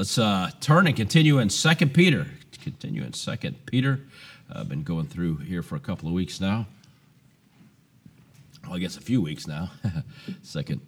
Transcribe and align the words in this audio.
Let's 0.00 0.16
uh, 0.16 0.50
turn 0.60 0.86
and 0.86 0.96
continue 0.96 1.40
in 1.40 1.50
Second 1.50 1.92
Peter. 1.92 2.26
Continue 2.62 3.02
in 3.02 3.12
Second 3.12 3.66
Peter. 3.66 4.00
I've 4.50 4.66
been 4.66 4.82
going 4.82 5.08
through 5.08 5.36
here 5.36 5.62
for 5.62 5.76
a 5.76 5.78
couple 5.78 6.08
of 6.08 6.14
weeks 6.14 6.40
now. 6.40 6.66
Well, 8.64 8.76
I 8.76 8.78
guess 8.78 8.96
a 8.96 9.02
few 9.02 9.20
weeks 9.20 9.46
now. 9.46 9.70
Second 10.42 10.80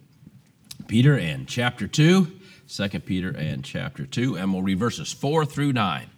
Peter 0.87 1.15
and 1.15 1.47
chapter 1.47 1.87
2. 1.87 2.25
Second 2.65 3.05
Peter 3.05 3.29
and 3.29 3.63
chapter 3.63 4.07
2. 4.07 4.37
And 4.37 4.51
we'll 4.51 4.63
read 4.63 4.79
verses 4.79 5.13
4 5.13 5.45
through 5.45 5.73
9. 5.73 6.09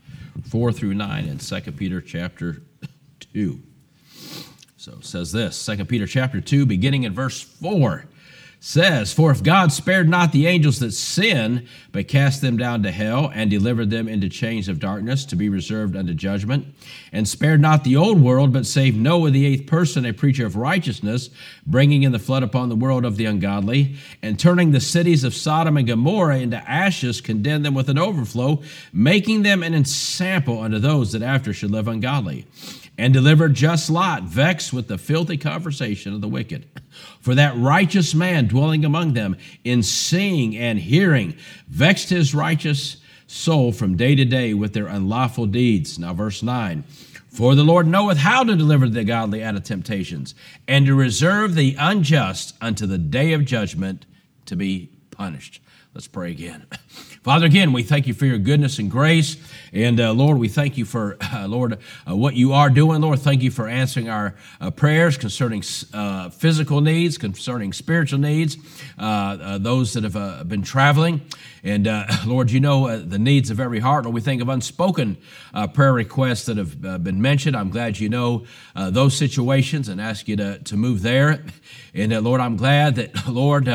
4 0.49 0.71
through 0.71 0.93
9 0.93 1.25
in 1.25 1.37
Second 1.41 1.75
Peter 1.75 1.99
chapter 1.99 2.61
2. 3.33 3.59
So 4.77 4.93
it 4.93 5.05
says 5.05 5.33
this, 5.33 5.57
Second 5.57 5.87
Peter 5.87 6.07
chapter 6.07 6.39
2, 6.39 6.65
beginning 6.65 7.03
in 7.03 7.11
verse 7.11 7.41
4 7.41 8.05
says, 8.65 9.13
For 9.13 9.29
if 9.29 9.43
God 9.43 9.71
spared 9.71 10.09
not 10.09 10.31
the 10.31 10.47
angels 10.47 10.79
that 10.79 10.91
sin, 10.91 11.67
but 11.91 12.07
cast 12.07 12.41
them 12.41 12.57
down 12.57 12.81
to 12.81 12.91
hell, 12.91 13.31
and 13.31 13.47
delivered 13.47 13.91
them 13.91 14.07
into 14.07 14.27
chains 14.27 14.67
of 14.67 14.79
darkness 14.79 15.23
to 15.25 15.35
be 15.35 15.49
reserved 15.49 15.95
unto 15.95 16.15
judgment, 16.15 16.65
and 17.11 17.27
spared 17.27 17.61
not 17.61 17.83
the 17.83 17.95
old 17.95 18.19
world, 18.19 18.51
but 18.51 18.65
saved 18.65 18.97
Noah, 18.97 19.29
the 19.29 19.45
eighth 19.45 19.67
person, 19.67 20.03
a 20.03 20.13
preacher 20.13 20.47
of 20.47 20.55
righteousness, 20.55 21.29
bringing 21.67 22.01
in 22.01 22.11
the 22.11 22.17
flood 22.17 22.41
upon 22.41 22.69
the 22.69 22.75
world 22.75 23.05
of 23.05 23.17
the 23.17 23.25
ungodly, 23.25 23.97
and 24.23 24.39
turning 24.39 24.71
the 24.71 24.81
cities 24.81 25.23
of 25.23 25.35
Sodom 25.35 25.77
and 25.77 25.85
Gomorrah 25.85 26.39
into 26.39 26.57
ashes, 26.67 27.21
condemned 27.21 27.65
them 27.65 27.75
with 27.75 27.87
an 27.87 27.99
overflow, 27.99 28.63
making 28.91 29.43
them 29.43 29.61
an 29.61 29.75
ensample 29.75 30.61
unto 30.61 30.79
those 30.79 31.11
that 31.11 31.21
after 31.21 31.53
should 31.53 31.69
live 31.69 31.87
ungodly 31.87 32.47
and 32.97 33.13
deliver 33.13 33.49
just 33.49 33.89
Lot, 33.89 34.23
vexed 34.23 34.71
with 34.71 34.87
the 34.87 34.97
filthy 34.97 35.37
conversation 35.37 36.13
of 36.13 36.21
the 36.21 36.27
wicked. 36.27 36.67
For 37.19 37.35
that 37.35 37.57
righteous 37.57 38.13
man 38.13 38.47
dwelling 38.47 38.85
among 38.85 39.13
them, 39.13 39.35
in 39.63 39.83
seeing 39.83 40.55
and 40.55 40.79
hearing, 40.79 41.35
vexed 41.67 42.09
his 42.09 42.33
righteous 42.33 42.97
soul 43.27 43.71
from 43.71 43.97
day 43.97 44.15
to 44.15 44.25
day 44.25 44.53
with 44.53 44.73
their 44.73 44.87
unlawful 44.87 45.45
deeds. 45.45 45.99
Now, 45.99 46.13
verse 46.13 46.41
9. 46.41 46.83
For 47.29 47.53
the 47.53 47.63
Lord 47.63 47.85
knoweth 47.85 48.19
how 48.19 48.43
to 48.45 48.55
deliver 48.55 48.87
the 48.87 49.03
godly 49.03 49.43
out 49.43 49.55
of 49.55 49.63
temptations, 49.63 50.35
and 50.67 50.85
to 50.85 50.95
reserve 50.95 51.55
the 51.55 51.75
unjust 51.77 52.55
unto 52.61 52.85
the 52.85 52.97
day 52.97 53.33
of 53.33 53.43
judgment 53.43 54.05
to 54.45 54.55
be 54.55 54.89
punished. 55.11 55.61
Let's 55.95 56.09
pray 56.09 56.31
again. 56.31 56.65
Father, 57.23 57.45
again, 57.45 57.71
we 57.71 57.81
thank 57.81 58.05
you 58.05 58.13
for 58.13 58.25
your 58.25 58.37
goodness 58.37 58.79
and 58.79 58.91
grace. 58.91 59.37
And 59.71 59.99
uh, 59.99 60.11
Lord, 60.11 60.37
we 60.37 60.49
thank 60.49 60.77
you 60.77 60.83
for, 60.83 61.17
uh, 61.19 61.47
Lord, 61.47 61.79
uh, 62.07 62.15
what 62.15 62.35
you 62.35 62.51
are 62.51 62.69
doing. 62.69 63.01
Lord, 63.01 63.19
thank 63.19 63.41
you 63.41 63.49
for 63.49 63.69
answering 63.69 64.09
our 64.09 64.35
uh, 64.59 64.71
prayers 64.71 65.17
concerning 65.17 65.63
uh, 65.93 66.29
physical 66.31 66.81
needs, 66.81 67.17
concerning 67.17 67.71
spiritual 67.71 68.19
needs, 68.19 68.57
uh, 68.99 69.57
those 69.57 69.93
that 69.93 70.03
have 70.03 70.49
been 70.49 70.63
traveling. 70.63 71.21
And 71.63 71.87
Lord, 72.27 72.51
you 72.51 72.59
know 72.59 72.99
the 72.99 73.17
needs 73.17 73.49
of 73.49 73.61
every 73.61 73.79
heart. 73.79 74.03
Lord, 74.03 74.13
we 74.13 74.21
think 74.21 74.41
of 74.41 74.49
unspoken 74.49 75.17
prayer 75.73 75.93
requests 75.93 76.45
that 76.45 76.57
have 76.57 77.03
been 77.03 77.21
mentioned. 77.21 77.55
I'm 77.55 77.69
glad 77.69 77.99
you 77.99 78.09
know 78.09 78.45
those 78.75 79.17
situations 79.17 79.89
and 79.89 79.99
ask 79.99 80.27
you 80.27 80.35
to, 80.35 80.59
to 80.59 80.77
move 80.77 81.01
there. 81.01 81.43
And 81.95 82.11
Lord, 82.23 82.41
I'm 82.41 82.57
glad 82.57 82.95
that, 82.95 83.27
Lord, 83.27 83.67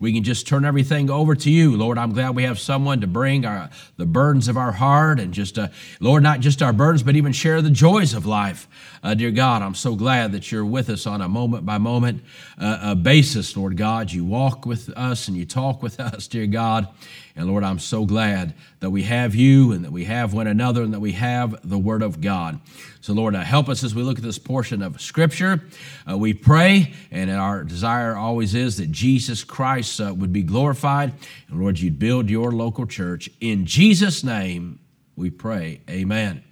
we 0.00 0.12
can 0.12 0.22
just 0.22 0.46
turn 0.46 0.64
everything 0.64 1.08
over 1.08 1.34
to 1.34 1.50
you. 1.50 1.59
Lord, 1.68 1.98
I'm 1.98 2.12
glad 2.12 2.34
we 2.34 2.44
have 2.44 2.58
someone 2.58 3.00
to 3.00 3.06
bring 3.06 3.44
our, 3.44 3.70
the 3.96 4.06
burdens 4.06 4.48
of 4.48 4.56
our 4.56 4.72
heart 4.72 5.20
and 5.20 5.34
just, 5.34 5.58
uh, 5.58 5.68
Lord, 6.00 6.22
not 6.22 6.40
just 6.40 6.62
our 6.62 6.72
burdens, 6.72 7.02
but 7.02 7.16
even 7.16 7.32
share 7.32 7.60
the 7.60 7.70
joys 7.70 8.14
of 8.14 8.26
life. 8.26 8.68
Uh, 9.02 9.14
dear 9.14 9.30
God, 9.30 9.62
I'm 9.62 9.74
so 9.74 9.94
glad 9.94 10.32
that 10.32 10.50
you're 10.50 10.64
with 10.64 10.90
us 10.90 11.06
on 11.06 11.20
a 11.20 11.28
moment 11.28 11.66
by 11.66 11.78
moment 11.78 12.22
uh, 12.58 12.94
basis, 12.94 13.56
Lord 13.56 13.76
God. 13.76 14.12
You 14.12 14.24
walk 14.24 14.66
with 14.66 14.90
us 14.90 15.28
and 15.28 15.36
you 15.36 15.46
talk 15.46 15.82
with 15.82 16.00
us, 16.00 16.28
dear 16.28 16.46
God. 16.46 16.88
And 17.36 17.48
Lord, 17.48 17.64
I'm 17.64 17.78
so 17.78 18.04
glad 18.04 18.54
that 18.80 18.90
we 18.90 19.04
have 19.04 19.34
you 19.34 19.72
and 19.72 19.84
that 19.84 19.92
we 19.92 20.04
have 20.04 20.34
one 20.34 20.46
another 20.46 20.82
and 20.82 20.92
that 20.92 21.00
we 21.00 21.12
have 21.12 21.68
the 21.68 21.78
Word 21.78 22.02
of 22.02 22.20
God. 22.20 22.60
So, 23.00 23.12
Lord, 23.12 23.34
uh, 23.34 23.40
help 23.40 23.68
us 23.68 23.82
as 23.82 23.94
we 23.94 24.02
look 24.02 24.18
at 24.18 24.24
this 24.24 24.38
portion 24.38 24.82
of 24.82 25.00
Scripture. 25.00 25.62
Uh, 26.10 26.18
we 26.18 26.34
pray, 26.34 26.92
and 27.10 27.30
our 27.30 27.64
desire 27.64 28.16
always 28.16 28.54
is 28.54 28.76
that 28.76 28.90
Jesus 28.90 29.44
Christ 29.44 30.00
uh, 30.00 30.12
would 30.14 30.32
be 30.32 30.42
glorified. 30.42 31.12
And 31.48 31.60
Lord, 31.60 31.78
you'd 31.78 31.98
build 31.98 32.28
your 32.28 32.52
local 32.52 32.86
church. 32.86 33.30
In 33.40 33.64
Jesus' 33.64 34.22
name, 34.22 34.80
we 35.16 35.30
pray. 35.30 35.80
Amen. 35.88 36.42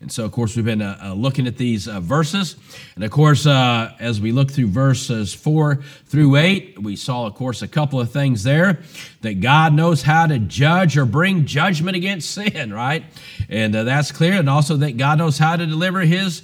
And 0.00 0.12
so, 0.12 0.24
of 0.24 0.32
course, 0.32 0.56
we've 0.56 0.64
been 0.64 0.82
uh, 0.82 0.98
uh, 1.02 1.14
looking 1.14 1.46
at 1.46 1.56
these 1.56 1.88
uh, 1.88 2.00
verses. 2.00 2.56
And 2.94 3.04
of 3.04 3.10
course, 3.10 3.46
uh, 3.46 3.94
as 3.98 4.20
we 4.20 4.30
look 4.30 4.50
through 4.50 4.68
verses 4.68 5.32
four 5.32 5.76
through 6.04 6.36
eight, 6.36 6.78
we 6.82 6.96
saw, 6.96 7.26
of 7.26 7.34
course, 7.34 7.62
a 7.62 7.68
couple 7.68 7.98
of 7.98 8.10
things 8.10 8.42
there 8.42 8.80
that 9.22 9.40
God 9.40 9.72
knows 9.72 10.02
how 10.02 10.26
to 10.26 10.38
judge 10.38 10.98
or 10.98 11.06
bring 11.06 11.46
judgment 11.46 11.96
against 11.96 12.30
sin, 12.30 12.72
right? 12.72 13.04
And 13.48 13.74
uh, 13.74 13.84
that's 13.84 14.12
clear. 14.12 14.34
And 14.34 14.50
also 14.50 14.76
that 14.76 14.96
God 14.98 15.18
knows 15.18 15.38
how 15.38 15.56
to 15.56 15.66
deliver 15.66 16.00
his 16.00 16.42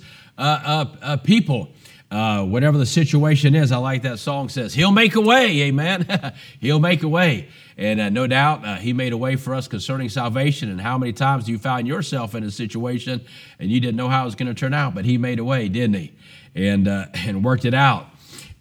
uh, 2.13 2.45
whatever 2.45 2.77
the 2.77 2.85
situation 2.85 3.55
is, 3.55 3.73
I 3.73 3.79
like 3.79 4.03
that 4.03 4.19
song 4.19 4.51
says, 4.51 4.75
He'll 4.75 4.93
make 4.93 5.15
a 5.15 5.21
way, 5.21 5.63
amen. 5.63 6.07
He'll 6.61 6.79
make 6.79 7.03
a 7.03 7.09
way. 7.09 7.49
And 7.79 8.01
uh, 8.03 8.11
no 8.11 8.27
doubt, 8.27 8.67
uh, 8.67 8.77
He 8.77 8.93
made 8.93 9.15
a 9.15 9.17
way 9.17 9.37
for 9.37 9.55
us 9.55 9.67
concerning 9.67 10.11
salvation. 10.11 10.71
And 10.71 10.79
how 10.79 10.99
many 10.99 11.15
times 11.15 11.49
you 11.49 11.59
find 11.59 11.89
yourself 11.89 12.35
in 12.35 12.45
a 12.45 12.51
situation 12.51 13.25
and 13.59 13.71
you 13.71 13.81
didn't 13.81 13.97
know 13.97 14.11
how 14.11 14.23
it 14.23 14.25
was 14.27 14.35
going 14.35 14.49
to 14.49 14.55
turn 14.55 14.75
out, 14.75 14.95
but 14.95 15.07
He 15.07 15.17
made 15.17 15.39
a 15.39 15.45
way, 15.45 15.71
didn't 15.71 15.95
He? 15.95 16.13
And, 16.55 16.87
uh, 16.87 17.07
and 17.15 17.43
worked 17.43 17.65
it 17.65 17.73
out. 17.73 18.09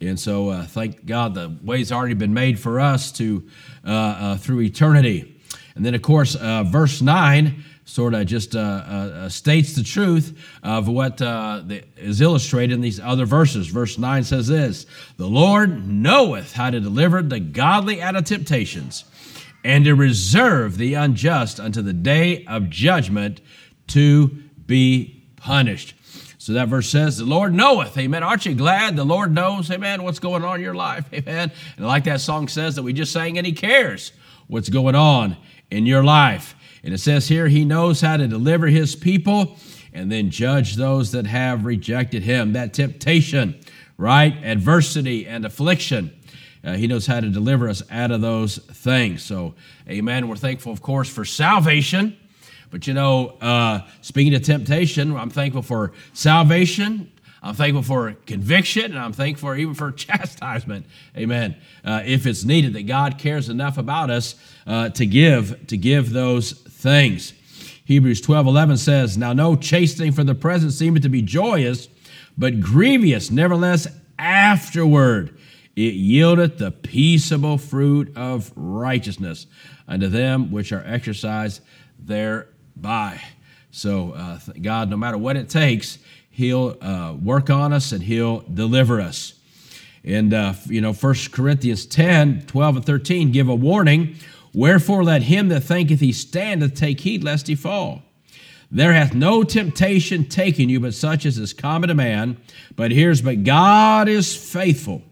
And 0.00 0.18
so, 0.18 0.48
uh, 0.48 0.64
thank 0.64 1.04
God, 1.04 1.34
the 1.34 1.54
way's 1.62 1.92
already 1.92 2.14
been 2.14 2.32
made 2.32 2.58
for 2.58 2.80
us 2.80 3.12
to 3.12 3.46
uh, 3.84 4.38
through 4.38 4.62
eternity. 4.62 5.40
And 5.76 5.84
then, 5.84 5.94
of 5.94 6.00
course, 6.00 6.34
verse 6.34 7.02
9 7.02 7.64
sort 7.84 8.14
of 8.14 8.26
just 8.26 8.54
uh, 8.54 8.58
uh, 8.58 9.28
states 9.28 9.74
the 9.74 9.82
truth 9.82 10.38
of 10.62 10.88
what 10.88 11.20
uh, 11.20 11.62
the, 11.64 11.84
is 11.96 12.20
illustrated 12.20 12.74
in 12.74 12.80
these 12.80 13.00
other 13.00 13.26
verses. 13.26 13.66
Verse 13.66 13.98
9 13.98 14.24
says 14.24 14.48
this 14.48 14.86
The 15.16 15.26
Lord 15.26 15.88
knoweth 15.88 16.52
how 16.52 16.70
to 16.70 16.80
deliver 16.80 17.22
the 17.22 17.40
godly 17.40 18.00
out 18.00 18.16
of 18.16 18.24
temptations 18.24 19.04
and 19.64 19.84
to 19.84 19.94
reserve 19.94 20.76
the 20.76 20.94
unjust 20.94 21.60
unto 21.60 21.82
the 21.82 21.92
day 21.92 22.44
of 22.46 22.70
judgment 22.70 23.40
to 23.88 24.28
be 24.66 25.24
punished. 25.36 25.94
So 26.38 26.54
that 26.54 26.68
verse 26.68 26.88
says, 26.88 27.18
The 27.18 27.24
Lord 27.24 27.54
knoweth. 27.54 27.96
Amen. 27.96 28.22
Aren't 28.22 28.46
you 28.46 28.54
glad 28.54 28.96
the 28.96 29.04
Lord 29.04 29.32
knows, 29.32 29.70
amen, 29.70 30.02
what's 30.02 30.18
going 30.18 30.42
on 30.42 30.56
in 30.56 30.62
your 30.62 30.74
life? 30.74 31.04
Amen. 31.12 31.52
And 31.76 31.86
like 31.86 32.04
that 32.04 32.20
song 32.20 32.48
says 32.48 32.74
that 32.74 32.82
we 32.82 32.92
just 32.92 33.12
sang, 33.12 33.38
and 33.38 33.46
He 33.46 33.52
cares 33.52 34.12
what's 34.48 34.68
going 34.68 34.96
on 34.96 35.36
in 35.70 35.86
your 35.86 36.02
life. 36.02 36.56
And 36.84 36.92
it 36.92 36.98
says 36.98 37.28
here, 37.28 37.48
he 37.48 37.64
knows 37.64 38.00
how 38.00 38.16
to 38.16 38.26
deliver 38.26 38.66
his 38.66 38.96
people 38.96 39.56
and 39.92 40.10
then 40.10 40.30
judge 40.30 40.76
those 40.76 41.12
that 41.12 41.26
have 41.26 41.64
rejected 41.64 42.22
him. 42.22 42.54
That 42.54 42.74
temptation, 42.74 43.60
right? 43.98 44.34
Adversity 44.42 45.26
and 45.26 45.44
affliction. 45.44 46.12
Uh, 46.64 46.74
he 46.74 46.86
knows 46.86 47.06
how 47.06 47.20
to 47.20 47.28
deliver 47.28 47.68
us 47.68 47.82
out 47.90 48.10
of 48.10 48.20
those 48.20 48.58
things. 48.58 49.22
So, 49.22 49.54
amen. 49.88 50.28
We're 50.28 50.36
thankful, 50.36 50.72
of 50.72 50.80
course, 50.80 51.08
for 51.08 51.24
salvation. 51.24 52.16
But 52.70 52.86
you 52.86 52.94
know, 52.94 53.36
uh, 53.40 53.80
speaking 54.00 54.34
of 54.34 54.42
temptation, 54.42 55.14
I'm 55.14 55.28
thankful 55.28 55.62
for 55.62 55.92
salvation, 56.14 57.12
I'm 57.42 57.54
thankful 57.54 57.82
for 57.82 58.12
conviction, 58.26 58.84
and 58.84 58.98
I'm 58.98 59.12
thankful 59.12 59.54
even 59.54 59.74
for 59.74 59.90
chastisement. 59.92 60.86
Amen. 61.16 61.56
Uh, 61.84 62.02
if 62.04 62.26
it's 62.26 62.44
needed, 62.44 62.74
that 62.74 62.86
God 62.86 63.18
cares 63.18 63.48
enough 63.48 63.78
about 63.78 64.10
us 64.10 64.36
uh, 64.66 64.90
to 64.90 65.06
give 65.06 65.66
to 65.66 65.76
give 65.76 66.10
those 66.10 66.52
things. 66.52 67.32
Hebrews 67.84 68.20
12 68.20 68.46
11 68.46 68.76
says, 68.76 69.18
Now 69.18 69.32
no 69.32 69.56
chastening 69.56 70.12
for 70.12 70.24
the 70.24 70.34
present 70.34 70.72
seemeth 70.72 71.02
to 71.02 71.08
be 71.08 71.22
joyous, 71.22 71.88
but 72.38 72.60
grievous. 72.60 73.30
Nevertheless, 73.30 73.88
afterward 74.18 75.36
it 75.74 75.94
yieldeth 75.94 76.58
the 76.58 76.70
peaceable 76.70 77.58
fruit 77.58 78.16
of 78.16 78.52
righteousness 78.54 79.46
unto 79.88 80.06
them 80.06 80.52
which 80.52 80.70
are 80.70 80.84
exercised 80.86 81.60
thereby. 81.98 83.20
So, 83.70 84.12
uh, 84.12 84.38
God, 84.60 84.90
no 84.90 84.98
matter 84.98 85.16
what 85.16 85.36
it 85.36 85.48
takes, 85.48 85.98
He'll 86.32 86.76
uh, 86.80 87.14
work 87.22 87.50
on 87.50 87.72
us 87.72 87.92
and 87.92 88.02
He'll 88.02 88.40
deliver 88.40 89.00
us. 89.00 89.34
And, 90.02 90.34
uh, 90.34 90.54
you 90.66 90.80
know, 90.80 90.92
1 90.92 91.14
Corinthians 91.30 91.86
10 91.86 92.46
12 92.46 92.76
and 92.76 92.84
13 92.84 93.30
give 93.30 93.48
a 93.48 93.54
warning. 93.54 94.16
Wherefore, 94.54 95.04
let 95.04 95.22
him 95.22 95.48
that 95.48 95.62
thinketh 95.62 96.00
he 96.00 96.12
standeth 96.12 96.74
take 96.74 97.00
heed 97.00 97.22
lest 97.22 97.46
he 97.46 97.54
fall. 97.54 98.02
There 98.70 98.92
hath 98.92 99.14
no 99.14 99.42
temptation 99.44 100.24
taken 100.24 100.68
you 100.68 100.80
but 100.80 100.94
such 100.94 101.26
as 101.26 101.38
is 101.38 101.52
common 101.52 101.88
to 101.88 101.94
man. 101.94 102.38
But 102.74 102.90
here's, 102.90 103.22
but 103.22 103.44
God 103.44 104.08
is 104.08 104.34
faithful, 104.34 105.02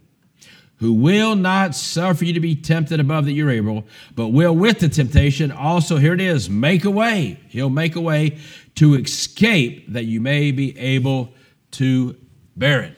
who 0.80 0.94
will 0.94 1.36
not 1.36 1.74
suffer 1.74 2.24
you 2.24 2.32
to 2.32 2.40
be 2.40 2.56
tempted 2.56 2.98
above 2.98 3.26
that 3.26 3.32
you're 3.32 3.50
able, 3.50 3.86
but 4.16 4.28
will 4.28 4.56
with 4.56 4.80
the 4.80 4.88
temptation 4.88 5.52
also, 5.52 5.98
here 5.98 6.14
it 6.14 6.22
is, 6.22 6.48
make 6.48 6.86
a 6.86 6.90
way. 6.90 7.38
He'll 7.48 7.68
make 7.68 7.96
a 7.96 8.00
way 8.00 8.38
to 8.76 8.94
escape 8.94 9.92
that 9.92 10.04
you 10.04 10.22
may 10.22 10.52
be 10.52 10.76
able 10.78 11.34
to 11.72 12.16
bear 12.56 12.80
it. 12.80 12.96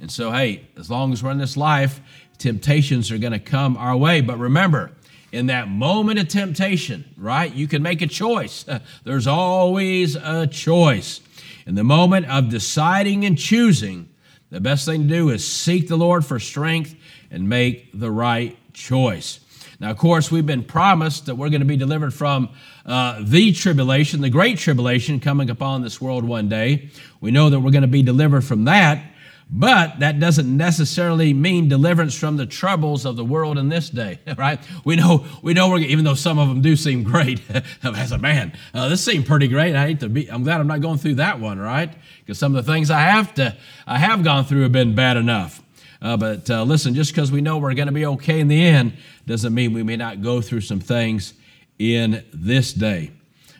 And 0.00 0.10
so, 0.10 0.32
hey, 0.32 0.68
as 0.78 0.90
long 0.90 1.12
as 1.12 1.22
we're 1.22 1.30
in 1.30 1.38
this 1.38 1.56
life, 1.56 2.00
temptations 2.38 3.10
are 3.12 3.18
going 3.18 3.34
to 3.34 3.38
come 3.38 3.76
our 3.76 3.96
way. 3.96 4.22
But 4.22 4.38
remember, 4.38 4.92
in 5.30 5.46
that 5.46 5.68
moment 5.68 6.18
of 6.18 6.28
temptation, 6.28 7.04
right? 7.18 7.54
You 7.54 7.68
can 7.68 7.82
make 7.82 8.00
a 8.00 8.06
choice. 8.06 8.64
There's 9.04 9.26
always 9.26 10.16
a 10.16 10.46
choice. 10.46 11.20
In 11.66 11.74
the 11.74 11.84
moment 11.84 12.30
of 12.30 12.48
deciding 12.48 13.26
and 13.26 13.36
choosing, 13.36 14.08
the 14.50 14.60
best 14.60 14.86
thing 14.86 15.02
to 15.02 15.08
do 15.08 15.28
is 15.28 15.46
seek 15.46 15.88
the 15.88 15.96
Lord 15.96 16.24
for 16.24 16.40
strength 16.40 16.94
and 17.30 17.48
make 17.48 17.90
the 17.98 18.10
right 18.10 18.56
choice. 18.72 19.40
Now, 19.80 19.90
of 19.90 19.96
course, 19.96 20.30
we've 20.30 20.46
been 20.46 20.64
promised 20.64 21.26
that 21.26 21.36
we're 21.36 21.50
going 21.50 21.60
to 21.60 21.66
be 21.66 21.76
delivered 21.76 22.12
from 22.12 22.48
uh, 22.84 23.20
the 23.22 23.52
tribulation, 23.52 24.20
the 24.20 24.30
great 24.30 24.58
tribulation 24.58 25.20
coming 25.20 25.50
upon 25.50 25.82
this 25.82 26.00
world 26.00 26.24
one 26.24 26.48
day. 26.48 26.90
We 27.20 27.30
know 27.30 27.50
that 27.50 27.60
we're 27.60 27.70
going 27.70 27.82
to 27.82 27.88
be 27.88 28.02
delivered 28.02 28.42
from 28.42 28.64
that. 28.64 29.04
But 29.50 30.00
that 30.00 30.20
doesn't 30.20 30.54
necessarily 30.54 31.32
mean 31.32 31.68
deliverance 31.68 32.14
from 32.14 32.36
the 32.36 32.44
troubles 32.44 33.06
of 33.06 33.16
the 33.16 33.24
world 33.24 33.56
in 33.56 33.70
this 33.70 33.88
day, 33.88 34.18
right? 34.36 34.60
We 34.84 34.96
know, 34.96 35.24
we 35.42 35.54
know, 35.54 35.70
we're, 35.70 35.78
even 35.78 36.04
though 36.04 36.14
some 36.14 36.38
of 36.38 36.48
them 36.48 36.60
do 36.60 36.76
seem 36.76 37.02
great, 37.02 37.40
as 37.82 38.12
a 38.12 38.18
man, 38.18 38.52
uh, 38.74 38.88
this 38.88 39.02
seemed 39.02 39.26
pretty 39.26 39.48
great. 39.48 39.74
I 39.74 39.86
hate 39.86 40.00
to 40.00 40.08
be, 40.10 40.30
I'm 40.30 40.42
glad 40.42 40.60
I'm 40.60 40.66
not 40.66 40.82
going 40.82 40.98
through 40.98 41.14
that 41.14 41.40
one, 41.40 41.58
right? 41.58 41.90
Because 42.20 42.38
some 42.38 42.54
of 42.54 42.66
the 42.66 42.70
things 42.70 42.90
I 42.90 43.00
have 43.00 43.34
to, 43.36 43.56
I 43.86 43.98
have 43.98 44.22
gone 44.22 44.44
through 44.44 44.62
have 44.62 44.72
been 44.72 44.94
bad 44.94 45.16
enough. 45.16 45.62
Uh, 46.00 46.16
but 46.16 46.48
uh, 46.50 46.62
listen, 46.62 46.94
just 46.94 47.12
because 47.12 47.32
we 47.32 47.40
know 47.40 47.58
we're 47.58 47.74
going 47.74 47.86
to 47.86 47.92
be 47.92 48.06
okay 48.06 48.40
in 48.40 48.48
the 48.48 48.64
end 48.64 48.92
doesn't 49.26 49.52
mean 49.52 49.72
we 49.72 49.82
may 49.82 49.96
not 49.96 50.22
go 50.22 50.40
through 50.40 50.60
some 50.60 50.80
things 50.80 51.34
in 51.78 52.24
this 52.32 52.72
day. 52.72 53.10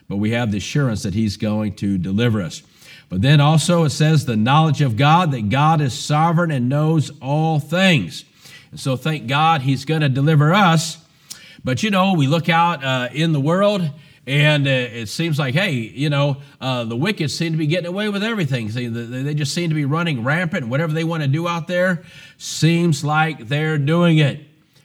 But 0.07 0.17
we 0.17 0.31
have 0.31 0.51
the 0.51 0.57
assurance 0.57 1.03
that 1.03 1.13
He's 1.13 1.37
going 1.37 1.75
to 1.75 1.97
deliver 1.97 2.41
us. 2.41 2.63
But 3.09 3.23
then 3.23 3.41
also 3.41 3.83
it 3.83 3.89
says 3.89 4.25
the 4.25 4.37
knowledge 4.37 4.81
of 4.81 4.95
God, 4.95 5.31
that 5.31 5.49
God 5.49 5.81
is 5.81 5.97
sovereign 5.97 6.51
and 6.51 6.69
knows 6.69 7.11
all 7.21 7.59
things. 7.59 8.23
And 8.71 8.79
so 8.79 8.95
thank 8.95 9.27
God 9.27 9.61
he's 9.61 9.83
going 9.83 10.01
to 10.01 10.09
deliver 10.09 10.53
us. 10.53 11.03
But 11.63 11.81
you 11.81 11.89
know, 11.89 12.13
we 12.13 12.27
look 12.27 12.49
out 12.49 12.83
uh, 12.83 13.09
in 13.11 13.33
the 13.33 13.39
world 13.39 13.89
and 14.29 14.67
uh, 14.67 14.69
it 14.69 15.07
seems 15.07 15.39
like, 15.39 15.55
hey, 15.55 15.71
you 15.71 16.07
know, 16.07 16.37
uh, 16.61 16.83
the 16.83 16.95
wicked 16.95 17.31
seem 17.31 17.53
to 17.53 17.57
be 17.57 17.65
getting 17.65 17.87
away 17.87 18.09
with 18.09 18.23
everything. 18.23 18.69
See, 18.69 18.87
they 18.87 19.33
just 19.33 19.55
seem 19.55 19.69
to 19.69 19.75
be 19.75 19.85
running 19.85 20.23
rampant. 20.23 20.67
Whatever 20.67 20.93
they 20.93 21.03
want 21.03 21.23
to 21.23 21.27
do 21.27 21.47
out 21.47 21.67
there 21.67 22.03
seems 22.37 23.03
like 23.03 23.47
they're 23.47 23.79
doing 23.79 24.19
it. 24.19 24.41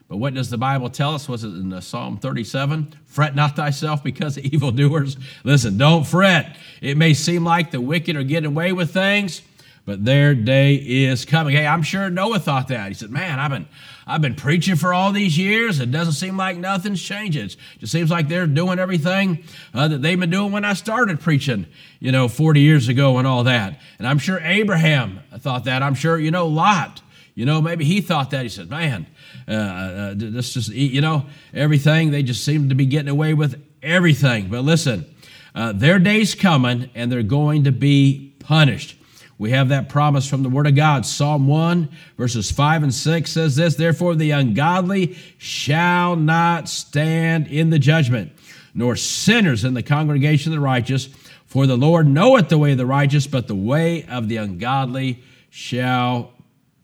But 0.09 0.17
what 0.17 0.33
does 0.33 0.49
the 0.49 0.57
Bible 0.57 0.89
tell 0.89 1.15
us? 1.15 1.29
Was 1.29 1.45
it 1.45 1.49
in 1.49 1.79
Psalm 1.83 2.17
37? 2.17 2.95
Fret 3.05 3.35
not 3.35 3.55
thyself 3.55 4.03
because 4.03 4.39
of 4.39 4.45
evildoers. 4.53 5.19
Listen, 5.45 5.77
don't 5.77 6.07
fret. 6.07 6.57
It 6.81 6.97
may 6.97 7.13
seem 7.13 7.45
like 7.45 7.71
the 7.71 7.83
wicked 7.83 8.17
are 8.17 8.23
getting 8.23 8.47
away 8.47 8.73
with 8.73 8.95
things, 8.95 9.43
but 9.87 10.05
their 10.05 10.35
day 10.35 10.75
is 10.75 11.25
coming. 11.25 11.55
Hey, 11.55 11.67
I'm 11.67 11.83
sure 11.83 12.09
Noah 12.09 12.39
thought 12.39 12.69
that. 12.69 12.89
He 12.89 12.95
said, 12.95 13.11
Man, 13.11 13.39
I've 13.39 13.51
been 13.51 13.69
I've 14.07 14.21
been 14.21 14.35
preaching 14.35 14.77
for 14.77 14.93
all 14.93 15.13
these 15.13 15.37
years. 15.37 15.81
It 15.81 15.91
doesn't 15.91 16.15
seem 16.15 16.37
like 16.37 16.57
nothing's 16.57 17.03
changing. 17.03 17.47
It 17.47 17.57
just 17.79 17.93
seems 17.93 18.11
like 18.11 18.29
they're 18.29 18.47
doing 18.47 18.79
everything 18.79 19.45
uh, 19.73 19.89
that 19.89 20.03
they've 20.03 20.19
been 20.19 20.31
doing 20.31 20.53
when 20.53 20.65
I 20.65 20.75
started 20.75 21.21
preaching, 21.21 21.67
you 22.01 22.13
know, 22.13 22.29
40 22.29 22.61
years 22.61 22.89
ago 22.89 23.19
and 23.19 23.27
all 23.27 23.45
that. 23.45 23.81
And 23.99 24.07
I'm 24.07 24.19
sure 24.19 24.41
Abraham 24.41 25.21
thought 25.39 25.65
that. 25.65 25.83
I'm 25.83 25.95
sure, 25.95 26.19
you 26.19 26.31
know, 26.31 26.47
Lot, 26.47 27.01
you 27.35 27.47
know, 27.47 27.63
maybe 27.63 27.85
he 27.85 28.01
thought 28.01 28.31
that. 28.31 28.43
He 28.43 28.49
said, 28.49 28.71
Man, 28.71 29.07
uh, 29.49 29.53
uh, 29.53 30.15
this 30.17 30.53
just, 30.55 30.71
you 30.71 31.01
know, 31.01 31.27
everything. 31.53 32.11
They 32.11 32.23
just 32.23 32.45
seem 32.45 32.69
to 32.69 32.75
be 32.75 32.87
getting 32.87 33.11
away 33.11 33.35
with 33.35 33.63
everything. 33.83 34.49
But 34.49 34.63
listen, 34.63 35.07
uh, 35.55 35.73
their 35.73 35.99
day's 35.99 36.35
coming 36.35 36.91
and 36.95 37.11
they're 37.11 37.23
going 37.23 37.65
to 37.65 37.73
be 37.73 38.35
punished. 38.39 38.99
We 39.45 39.51
have 39.51 39.69
that 39.69 39.91
promise 39.91 40.27
from 40.27 40.43
the 40.43 40.49
Word 40.49 40.67
of 40.67 40.75
God. 40.75 41.05
Psalm 41.05 41.47
1, 41.47 41.91
verses 42.17 42.51
5 42.51 42.85
and 42.85 42.95
6 42.95 43.31
says 43.31 43.57
this 43.57 43.75
Therefore, 43.75 44.15
the 44.15 44.31
ungodly 44.31 45.19
shall 45.37 46.17
not 46.17 46.67
stand 46.67 47.49
in 47.49 47.69
the 47.69 47.79
judgment, 47.79 48.33
nor 48.73 48.97
sinners 48.97 49.63
in 49.63 49.75
the 49.75 49.83
congregation 49.83 50.51
of 50.51 50.57
the 50.57 50.65
righteous. 50.65 51.11
For 51.45 51.67
the 51.67 51.77
Lord 51.77 52.09
knoweth 52.09 52.49
the 52.49 52.57
way 52.57 52.73
of 52.73 52.79
the 52.79 52.87
righteous, 52.87 53.27
but 53.27 53.47
the 53.47 53.55
way 53.55 54.07
of 54.07 54.31
the 54.31 54.39
ungodly 54.39 55.23
shall 55.51 56.33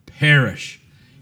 perish. 0.05 0.80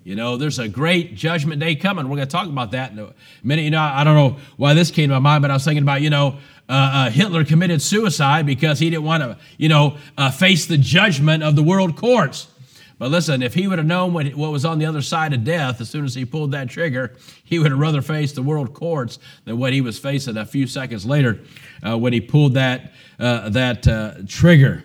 You 0.09 0.17
know, 0.17 0.39
there's 0.39 0.59
a 0.59 0.69
great 0.69 1.17
judgment 1.17 1.61
day 1.61 1.75
coming. 1.75 2.09
We're 2.09 2.17
going 2.17 2.29
to 2.29 2.33
talk 2.33 2.47
about 2.47 2.71
that 2.71 2.93
in 2.93 2.99
a 2.99 3.13
minute. 3.43 3.61
You 3.61 3.71
know, 3.73 3.83
I 3.83 4.05
don't 4.05 4.15
know 4.15 4.39
why 4.57 4.73
this 4.73 4.91
came 4.91 5.11
to 5.11 5.15
my 5.17 5.19
mind, 5.19 5.43
but 5.43 5.51
I 5.51 5.55
was 5.55 5.67
thinking 5.67 5.83
about, 5.83 6.01
you 6.01 6.09
know, 6.09 6.39
uh, 6.67 6.73
uh, 6.73 7.11
Hitler 7.11 7.45
committed 7.45 7.83
suicide 7.83 8.47
because 8.47 8.79
he 8.79 8.89
didn't 8.89 9.05
want 9.05 9.23
to, 9.23 9.37
you 9.59 9.69
know, 9.69 9.99
uh, 10.17 10.31
face 10.31 10.65
the 10.65 10.79
judgment 10.79 11.43
of 11.43 11.57
the 11.57 11.63
world 11.63 11.95
courts. 11.95 12.49
But 12.99 13.11
listen, 13.11 13.43
if 13.43 13.53
he 13.53 13.69
would 13.69 13.77
have 13.77 13.87
known 13.87 14.15
what, 14.15 14.35
what 14.35 14.51
was 14.51 14.65
on 14.65 14.79
the 14.79 14.87
other 14.87 15.03
side 15.03 15.35
of 15.35 15.45
death 15.45 15.79
as 15.79 15.91
soon 15.91 16.07
as 16.07 16.15
he 16.15 16.25
pulled 16.25 16.53
that 16.53 16.71
trigger, 16.71 17.15
he 17.45 17.59
would 17.59 17.71
have 17.71 17.79
rather 17.79 18.01
faced 18.01 18.35
the 18.35 18.43
world 18.43 18.73
courts 18.73 19.19
than 19.45 19.59
what 19.59 19.75
he 19.75 19.83
was 19.83 19.99
facing 19.99 20.39
a 20.39 20.47
few 20.47 20.67
seconds 20.67 21.05
later 21.05 21.39
uh, 21.87 21.99
when 21.99 22.15
he 22.15 22.23
pulled 22.23 22.55
that, 22.55 22.95
uh, 23.21 23.51
that 23.51 23.87
uh, 23.87 24.15
trigger. 24.27 24.85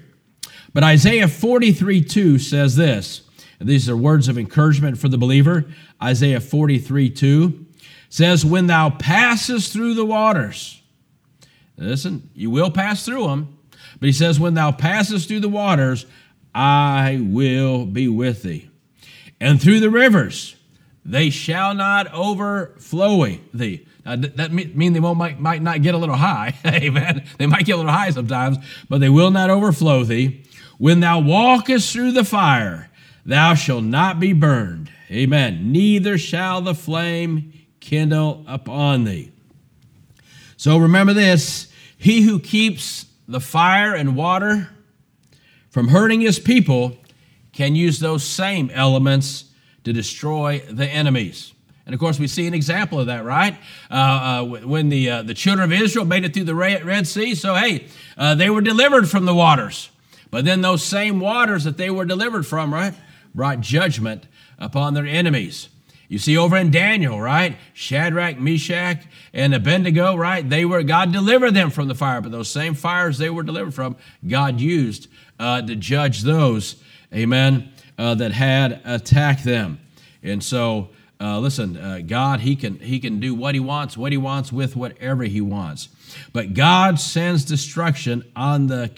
But 0.74 0.84
Isaiah 0.84 1.30
43 1.30 2.04
2 2.04 2.40
says 2.40 2.76
this 2.76 3.22
these 3.64 3.90
are 3.90 3.98
words 3.98 4.28
of 4.28 4.38
encouragement 4.38 4.98
for 4.98 5.08
the 5.10 5.18
believer. 5.18 5.66
Isaiah 6.02 6.40
43 6.42 7.10
2 7.10 7.66
says, 8.10 8.46
When 8.46 8.68
thou 8.68 8.90
passest 8.90 9.74
through 9.74 9.94
the 9.94 10.06
waters, 10.06 10.82
listen, 11.78 12.30
you 12.34 12.50
will 12.50 12.72
pass 12.72 13.06
through 13.06 13.28
them, 13.28 13.58
but 14.00 14.08
he 14.08 14.14
says, 14.14 14.40
When 14.40 14.54
thou 14.54 14.72
passest 14.72 15.28
through 15.28 15.42
the 15.42 15.50
waters, 15.50 16.06
I 16.54 17.20
will 17.22 17.86
be 17.86 18.08
with 18.08 18.44
thee. 18.44 18.70
And 19.40 19.62
through 19.62 19.80
the 19.80 19.90
rivers, 19.90 20.56
they 21.06 21.30
shall 21.30 21.74
not 21.74 22.14
overflow 22.14 23.26
thee. 23.54 23.88
Now, 24.06 24.18
that 24.18 24.52
mean 24.52 24.94
they 24.94 25.00
won't, 25.00 25.18
might, 25.18 25.40
might 25.40 25.62
not 25.62 25.82
get 25.82 25.96
a 25.96 25.98
little 25.98 26.16
high. 26.16 26.56
Amen. 26.66 27.26
They 27.38 27.46
might 27.46 27.66
get 27.66 27.74
a 27.74 27.78
little 27.78 27.92
high 27.92 28.10
sometimes, 28.10 28.58
but 28.90 29.00
they 29.00 29.10
will 29.10 29.32
not 29.32 29.50
overflow 29.50 30.04
thee. 30.04 30.44
When 30.78 31.00
thou 31.00 31.20
walkest 31.20 31.94
through 31.94 32.12
the 32.12 32.26
fire, 32.26 32.90
Thou 33.26 33.54
shalt 33.54 33.84
not 33.84 34.20
be 34.20 34.34
burned. 34.34 34.90
Amen. 35.10 35.72
Neither 35.72 36.18
shall 36.18 36.62
the 36.62 36.76
flame 36.76 37.54
kindle 37.80 38.44
upon 38.48 39.04
thee. 39.04 39.32
So 40.58 40.78
remember 40.78 41.14
this 41.14 41.72
He 41.98 42.22
who 42.22 42.40
keeps 42.40 43.06
the 43.28 43.40
fire 43.40 43.94
and 43.94 44.16
water 44.16 44.70
from 45.70 45.88
hurting 45.88 46.22
his 46.22 46.40
people 46.40 46.98
can 47.52 47.76
use 47.76 48.00
those 48.00 48.24
same 48.24 48.70
elements 48.72 49.46
to 49.84 49.94
destroy 49.94 50.60
the 50.70 50.88
enemies. 50.88 51.54
And 51.86 51.94
of 51.94 52.00
course, 52.00 52.20
we 52.20 52.28
see 52.28 52.48
an 52.48 52.54
example 52.54 53.00
of 53.00 53.08
that, 53.08 53.26
right? 53.26 53.58
Uh, 53.92 53.94
uh, 53.94 54.44
when 54.66 54.90
the, 54.90 55.10
uh, 55.10 55.24
the 55.24 55.34
children 55.34 55.72
of 55.72 55.82
Israel 55.82 56.06
made 56.06 56.24
it 56.24 56.34
through 56.34 56.46
the 56.46 56.56
Red 56.56 57.08
Sea, 57.08 57.36
so 57.36 57.56
hey, 57.56 57.88
uh, 58.18 58.36
they 58.36 58.50
were 58.50 58.62
delivered 58.62 59.10
from 59.10 59.26
the 59.26 59.34
waters. 59.34 59.90
But 60.32 60.46
then 60.46 60.62
those 60.62 60.84
same 60.84 61.20
waters 61.20 61.66
that 61.66 61.78
they 61.78 61.90
were 61.90 62.06
delivered 62.06 62.48
from, 62.48 62.74
right? 62.74 62.94
Brought 63.34 63.62
judgment 63.62 64.28
upon 64.58 64.94
their 64.94 65.06
enemies. 65.06 65.70
You 66.08 66.20
see 66.20 66.38
over 66.38 66.56
in 66.58 66.70
Daniel, 66.70 67.20
right? 67.20 67.58
Shadrach, 67.74 68.40
Meshach, 68.40 69.04
and 69.34 69.54
Abednego, 69.54 70.16
right? 70.16 70.48
They 70.48 70.64
were, 70.64 70.84
God 70.84 71.12
delivered 71.12 71.56
them 71.56 71.72
from 71.72 71.88
the 71.88 71.96
fire, 71.96 72.22
but 72.22 72.32
those 72.32 72.50
same 72.50 72.76
fires 72.76 73.18
they 73.18 73.30
were 73.30 73.42
delivered 73.42 73.74
from, 73.74 73.96
God 74.28 74.60
used 74.60 75.08
uh, 75.40 75.62
to 75.64 75.76
judge 75.76 76.22
those, 76.22 76.76
amen, 77.14 77.72
uh, 77.98 78.16
that 78.16 78.32
had 78.32 78.82
attacked 78.86 79.44
them. 79.44 79.80
And 80.22 80.44
so, 80.44 80.90
uh, 81.20 81.40
listen, 81.40 81.78
uh, 81.78 82.02
God, 82.06 82.42
he 82.42 82.56
can, 82.56 82.80
he 82.80 83.00
can 83.00 83.20
do 83.20 83.34
what 83.34 83.56
He 83.56 83.60
wants, 83.60 83.98
what 83.98 84.12
He 84.12 84.18
wants 84.18 84.52
with 84.52 84.76
whatever 84.76 85.24
He 85.24 85.42
wants. 85.42 85.90
But 86.32 86.54
God 86.54 87.00
sends 87.00 87.46
destruction 87.46 88.24
on 88.36 88.68
the 88.68 88.92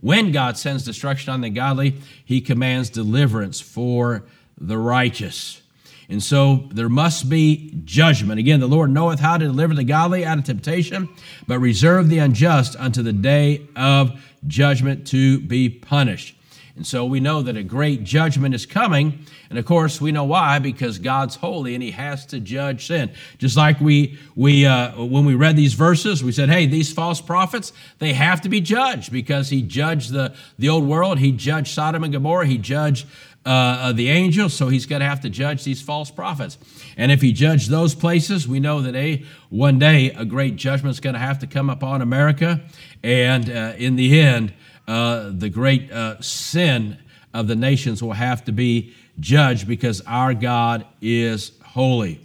when 0.00 0.32
God 0.32 0.56
sends 0.58 0.84
destruction 0.84 1.32
on 1.32 1.40
the 1.40 1.50
godly, 1.50 1.96
he 2.24 2.40
commands 2.40 2.90
deliverance 2.90 3.60
for 3.60 4.24
the 4.58 4.78
righteous. 4.78 5.62
And 6.08 6.22
so 6.22 6.68
there 6.70 6.88
must 6.88 7.28
be 7.28 7.72
judgment. 7.84 8.38
Again, 8.38 8.60
the 8.60 8.68
Lord 8.68 8.90
knoweth 8.90 9.20
how 9.20 9.38
to 9.38 9.46
deliver 9.46 9.74
the 9.74 9.84
godly 9.84 10.24
out 10.24 10.38
of 10.38 10.44
temptation, 10.44 11.08
but 11.46 11.58
reserve 11.58 12.08
the 12.08 12.18
unjust 12.18 12.76
unto 12.76 13.02
the 13.02 13.12
day 13.12 13.66
of 13.74 14.20
judgment 14.46 15.06
to 15.08 15.40
be 15.40 15.68
punished. 15.70 16.33
And 16.76 16.84
so 16.84 17.04
we 17.04 17.20
know 17.20 17.40
that 17.42 17.56
a 17.56 17.62
great 17.62 18.02
judgment 18.02 18.52
is 18.52 18.66
coming. 18.66 19.20
And 19.48 19.60
of 19.60 19.64
course, 19.64 20.00
we 20.00 20.10
know 20.10 20.24
why, 20.24 20.58
because 20.58 20.98
God's 20.98 21.36
holy 21.36 21.74
and 21.74 21.82
he 21.82 21.92
has 21.92 22.26
to 22.26 22.40
judge 22.40 22.88
sin. 22.88 23.12
Just 23.38 23.56
like 23.56 23.80
we, 23.80 24.18
we 24.34 24.66
uh, 24.66 25.04
when 25.04 25.24
we 25.24 25.36
read 25.36 25.54
these 25.54 25.74
verses, 25.74 26.24
we 26.24 26.32
said, 26.32 26.48
hey, 26.48 26.66
these 26.66 26.92
false 26.92 27.20
prophets, 27.20 27.72
they 28.00 28.12
have 28.12 28.40
to 28.40 28.48
be 28.48 28.60
judged 28.60 29.12
because 29.12 29.50
he 29.50 29.62
judged 29.62 30.10
the, 30.12 30.34
the 30.58 30.68
old 30.68 30.84
world. 30.84 31.20
He 31.20 31.30
judged 31.30 31.68
Sodom 31.68 32.02
and 32.02 32.12
Gomorrah. 32.12 32.46
He 32.46 32.58
judged 32.58 33.06
uh, 33.46 33.50
uh 33.50 33.92
the 33.92 34.08
angels, 34.08 34.54
so 34.54 34.68
he's 34.68 34.86
going 34.86 35.00
to 35.00 35.06
have 35.06 35.20
to 35.20 35.30
judge 35.30 35.62
these 35.62 35.80
false 35.80 36.10
prophets. 36.10 36.58
And 36.96 37.12
if 37.12 37.20
he 37.20 37.30
judged 37.30 37.70
those 37.70 37.94
places, 37.94 38.48
we 38.48 38.58
know 38.58 38.80
that 38.80 38.96
a 38.96 39.22
one 39.50 39.78
day 39.78 40.10
a 40.10 40.24
great 40.24 40.56
judgment 40.56 40.92
is 40.92 40.98
going 40.98 41.14
to 41.14 41.20
have 41.20 41.38
to 41.40 41.46
come 41.46 41.68
upon 41.70 42.00
America, 42.00 42.62
and 43.02 43.48
uh, 43.50 43.74
in 43.76 43.96
the 43.96 44.18
end, 44.18 44.54
uh, 44.86 45.30
the 45.32 45.48
great 45.48 45.90
uh, 45.90 46.20
sin 46.20 46.98
of 47.32 47.48
the 47.48 47.56
nations 47.56 48.02
will 48.02 48.12
have 48.12 48.44
to 48.44 48.52
be 48.52 48.94
judged 49.20 49.66
because 49.66 50.00
our 50.06 50.34
God 50.34 50.86
is 51.00 51.52
holy. 51.64 52.20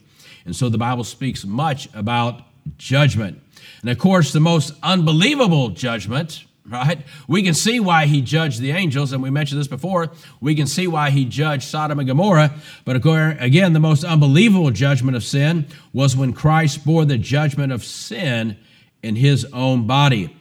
And 0.46 0.56
so 0.56 0.70
the 0.70 0.78
Bible 0.78 1.04
speaks 1.04 1.46
much 1.46 1.90
about 1.94 2.42
judgment. 2.78 3.42
And 3.82 3.90
of 3.90 3.98
course, 3.98 4.34
the 4.34 4.40
most 4.40 4.74
unbelievable 4.84 5.70
judgment, 5.70 6.44
right? 6.68 7.00
We 7.28 7.44
can 7.44 7.54
see 7.54 7.80
why 7.80 8.06
he 8.06 8.22
judged 8.22 8.60
the 8.60 8.72
angels, 8.72 9.12
and 9.12 9.24
we 9.24 9.30
mentioned 9.30 9.60
this 9.60 9.68
before. 9.68 10.12
We 10.42 10.56
can 10.56 10.68
see 10.68 10.88
why 10.88 11.10
he 11.10 11.26
judged 11.26 11.64
Sodom 11.64 12.00
and 12.00 12.08
Gomorrah. 12.08 12.54
But 12.86 12.96
again, 12.96 13.74
the 13.74 13.80
most 13.80 14.04
unbelievable 14.04 14.72
judgment 14.72 15.16
of 15.16 15.24
sin 15.24 15.68
was 15.94 16.16
when 16.16 16.34
Christ 16.34 16.86
bore 16.86 17.06
the 17.06 17.18
judgment 17.18 17.72
of 17.72 17.84
sin 17.84 18.58
in 19.02 19.16
his 19.16 19.46
own 19.46 19.88
body. 19.88 20.36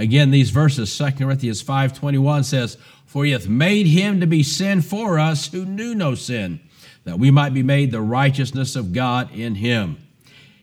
Again, 0.00 0.30
these 0.30 0.48
verses, 0.48 0.96
2 0.96 1.12
Corinthians 1.12 1.62
5:21 1.62 2.44
says, 2.44 2.78
For 3.04 3.26
he 3.26 3.32
hath 3.32 3.48
made 3.48 3.86
him 3.86 4.20
to 4.20 4.26
be 4.26 4.42
sin 4.42 4.80
for 4.80 5.18
us 5.18 5.48
who 5.48 5.66
knew 5.66 5.94
no 5.94 6.14
sin, 6.14 6.60
that 7.04 7.18
we 7.18 7.30
might 7.30 7.52
be 7.52 7.62
made 7.62 7.90
the 7.90 8.00
righteousness 8.00 8.76
of 8.76 8.94
God 8.94 9.30
in 9.34 9.56
him. 9.56 9.98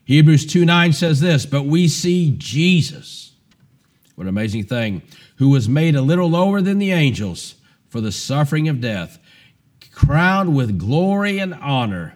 Hebrews 0.06 0.48
2.9 0.48 0.92
says 0.96 1.20
this, 1.20 1.46
But 1.46 1.68
we 1.68 1.88
see 1.88 2.34
Jesus, 2.36 3.34
what 4.16 4.24
an 4.24 4.30
amazing 4.30 4.64
thing, 4.64 5.04
who 5.36 5.50
was 5.50 5.70
made 5.70 5.96
a 5.96 6.02
little 6.02 6.32
lower 6.32 6.60
than 6.60 6.80
the 6.80 6.92
angels 6.92 7.56
for 7.90 8.02
the 8.02 8.12
suffering 8.12 8.68
of 8.68 8.82
death, 8.82 9.20
crowned 9.92 10.56
with 10.56 10.80
glory 10.80 11.38
and 11.38 11.54
honor, 11.54 12.16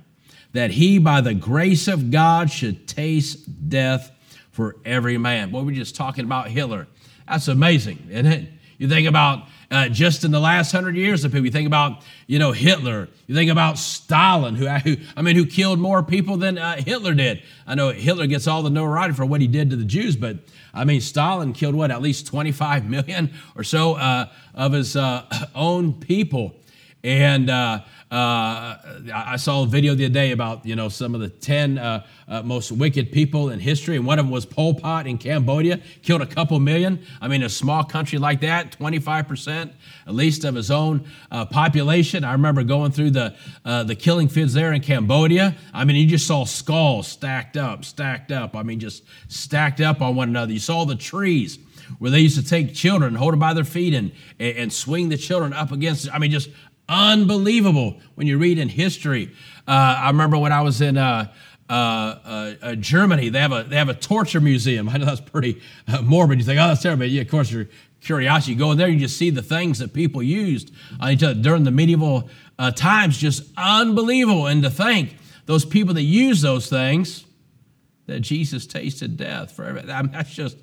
that 0.53 0.71
he 0.71 0.97
by 0.97 1.21
the 1.21 1.35
grace 1.35 1.87
of 1.87 2.09
God 2.09 2.49
should 2.49 2.87
taste 2.87 3.69
death 3.69 4.11
for 4.49 4.77
every 4.85 5.19
man. 5.19 5.51
Boy, 5.51 5.61
we're 5.61 5.75
just 5.75 5.95
talking 5.95 6.25
about 6.25 6.47
Hitler. 6.47 6.87
That's 7.31 7.47
amazing, 7.47 8.09
isn't 8.09 8.25
it? 8.25 8.49
You 8.77 8.89
think 8.89 9.07
about 9.07 9.47
uh, 9.71 9.87
just 9.87 10.25
in 10.25 10.31
the 10.31 10.39
last 10.41 10.73
hundred 10.73 10.97
years 10.97 11.23
of 11.23 11.31
people. 11.31 11.45
You 11.45 11.51
think 11.51 11.65
about, 11.65 12.03
you 12.27 12.39
know, 12.39 12.51
Hitler. 12.51 13.07
You 13.25 13.33
think 13.33 13.49
about 13.49 13.77
Stalin, 13.77 14.55
who, 14.55 14.67
who 14.67 14.97
I 15.15 15.21
mean, 15.21 15.37
who 15.37 15.45
killed 15.45 15.79
more 15.79 16.03
people 16.03 16.35
than 16.35 16.57
uh, 16.57 16.75
Hitler 16.75 17.13
did. 17.13 17.41
I 17.65 17.75
know 17.75 17.91
Hitler 17.91 18.27
gets 18.27 18.47
all 18.47 18.63
the 18.63 18.69
notoriety 18.69 19.13
for 19.13 19.25
what 19.25 19.39
he 19.39 19.47
did 19.47 19.69
to 19.69 19.77
the 19.77 19.85
Jews, 19.85 20.17
but 20.17 20.39
I 20.73 20.83
mean, 20.83 20.99
Stalin 20.99 21.53
killed 21.53 21.73
what, 21.73 21.89
at 21.89 22.01
least 22.01 22.27
25 22.27 22.89
million 22.89 23.31
or 23.55 23.63
so 23.63 23.93
uh, 23.93 24.25
of 24.53 24.73
his 24.73 24.97
uh, 24.97 25.23
own 25.55 25.93
people. 25.93 26.53
And 27.03 27.49
uh, 27.49 27.81
uh, 28.11 28.75
I 29.13 29.37
saw 29.37 29.63
a 29.63 29.65
video 29.65 29.95
the 29.95 30.05
other 30.05 30.13
day 30.13 30.31
about 30.31 30.65
you 30.65 30.75
know 30.75 30.89
some 30.89 31.15
of 31.15 31.21
the 31.21 31.29
ten 31.29 31.77
uh, 31.77 32.05
uh, 32.27 32.43
most 32.43 32.71
wicked 32.71 33.11
people 33.11 33.49
in 33.49 33.59
history, 33.59 33.95
and 33.95 34.05
one 34.05 34.19
of 34.19 34.25
them 34.25 34.31
was 34.31 34.45
Pol 34.45 34.75
Pot 34.75 35.07
in 35.07 35.17
Cambodia, 35.17 35.79
killed 36.03 36.21
a 36.21 36.25
couple 36.25 36.59
million. 36.59 37.03
I 37.21 37.27
mean, 37.27 37.41
a 37.41 37.49
small 37.49 37.83
country 37.83 38.19
like 38.19 38.41
that, 38.41 38.73
25 38.73 39.27
percent 39.27 39.71
at 40.05 40.13
least 40.13 40.43
of 40.43 40.55
his 40.55 40.69
own 40.69 41.07
uh, 41.31 41.45
population. 41.45 42.23
I 42.23 42.33
remember 42.33 42.63
going 42.63 42.91
through 42.91 43.11
the 43.11 43.35
uh, 43.63 43.83
the 43.83 43.95
killing 43.95 44.27
fields 44.27 44.53
there 44.53 44.73
in 44.73 44.81
Cambodia. 44.81 45.55
I 45.73 45.85
mean, 45.85 45.95
you 45.95 46.05
just 46.05 46.27
saw 46.27 46.43
skulls 46.43 47.07
stacked 47.07 47.57
up, 47.57 47.85
stacked 47.85 48.31
up. 48.31 48.55
I 48.55 48.63
mean, 48.63 48.79
just 48.79 49.03
stacked 49.29 49.79
up 49.79 50.01
on 50.01 50.15
one 50.15 50.29
another. 50.29 50.51
You 50.51 50.59
saw 50.59 50.85
the 50.85 50.95
trees 50.95 51.59
where 51.99 52.11
they 52.11 52.19
used 52.19 52.37
to 52.37 52.47
take 52.47 52.73
children, 52.73 53.15
hold 53.15 53.33
them 53.33 53.39
by 53.39 53.53
their 53.53 53.63
feet, 53.63 53.93
and, 53.93 54.11
and 54.39 54.71
swing 54.71 55.09
the 55.09 55.17
children 55.17 55.53
up 55.53 55.71
against. 55.71 56.11
I 56.13 56.19
mean, 56.19 56.31
just 56.31 56.49
Unbelievable 56.91 58.01
when 58.15 58.27
you 58.27 58.37
read 58.37 58.59
in 58.59 58.67
history. 58.67 59.31
Uh, 59.65 59.95
I 59.99 60.07
remember 60.07 60.37
when 60.37 60.51
I 60.51 60.59
was 60.59 60.81
in 60.81 60.97
uh, 60.97 61.31
uh, 61.69 61.73
uh, 61.73 62.53
uh 62.61 62.75
Germany, 62.75 63.29
they 63.29 63.39
have, 63.39 63.53
a, 63.53 63.63
they 63.63 63.77
have 63.77 63.87
a 63.87 63.93
torture 63.93 64.41
museum. 64.41 64.89
I 64.93 64.97
know 64.97 65.05
that's 65.05 65.21
pretty 65.21 65.61
uh, 65.87 66.01
morbid. 66.01 66.39
You 66.39 66.45
think, 66.45 66.59
oh, 66.59 66.67
that's 66.67 66.81
terrible. 66.81 67.05
Yeah, 67.05 67.21
of 67.21 67.29
course, 67.29 67.49
your 67.49 67.69
curiosity. 68.01 68.51
You 68.51 68.59
go 68.59 68.71
in 68.71 68.77
there, 68.77 68.89
you 68.89 68.99
just 68.99 69.17
see 69.17 69.29
the 69.29 69.41
things 69.41 69.79
that 69.79 69.93
people 69.93 70.21
used 70.21 70.73
during 70.99 71.63
the 71.63 71.71
medieval 71.71 72.29
times, 72.75 73.17
just 73.17 73.43
unbelievable. 73.55 74.47
And 74.47 74.61
to 74.63 74.69
think 74.69 75.15
those 75.45 75.63
people 75.63 75.93
that 75.93 76.01
used 76.01 76.43
those 76.43 76.69
things, 76.69 77.25
that 78.07 78.19
Jesus 78.19 78.67
tasted 78.67 79.15
death 79.15 79.53
for. 79.53 79.65
I 79.65 80.01
mean, 80.01 80.11
that's 80.11 80.33
just, 80.33 80.57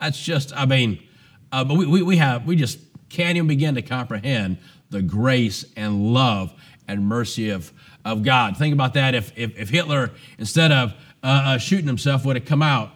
that's 0.00 0.18
just, 0.22 0.56
I 0.56 0.64
mean, 0.64 1.02
but 1.50 1.68
we, 1.68 1.84
we, 1.86 2.02
we 2.02 2.16
have, 2.16 2.46
we 2.46 2.56
just 2.56 2.78
can't 3.08 3.36
even 3.36 3.48
begin 3.48 3.74
to 3.74 3.82
comprehend 3.82 4.58
the 4.90 5.02
grace 5.02 5.64
and 5.76 6.12
love 6.12 6.52
and 6.88 7.06
mercy 7.06 7.50
of, 7.50 7.72
of 8.04 8.22
God. 8.22 8.56
Think 8.56 8.72
about 8.72 8.94
that. 8.94 9.14
If, 9.14 9.36
if, 9.36 9.58
if 9.58 9.68
Hitler, 9.68 10.12
instead 10.38 10.72
of 10.72 10.92
uh, 11.22 11.26
uh, 11.26 11.58
shooting 11.58 11.86
himself, 11.86 12.24
would 12.24 12.36
have 12.36 12.44
come 12.44 12.62
out, 12.62 12.90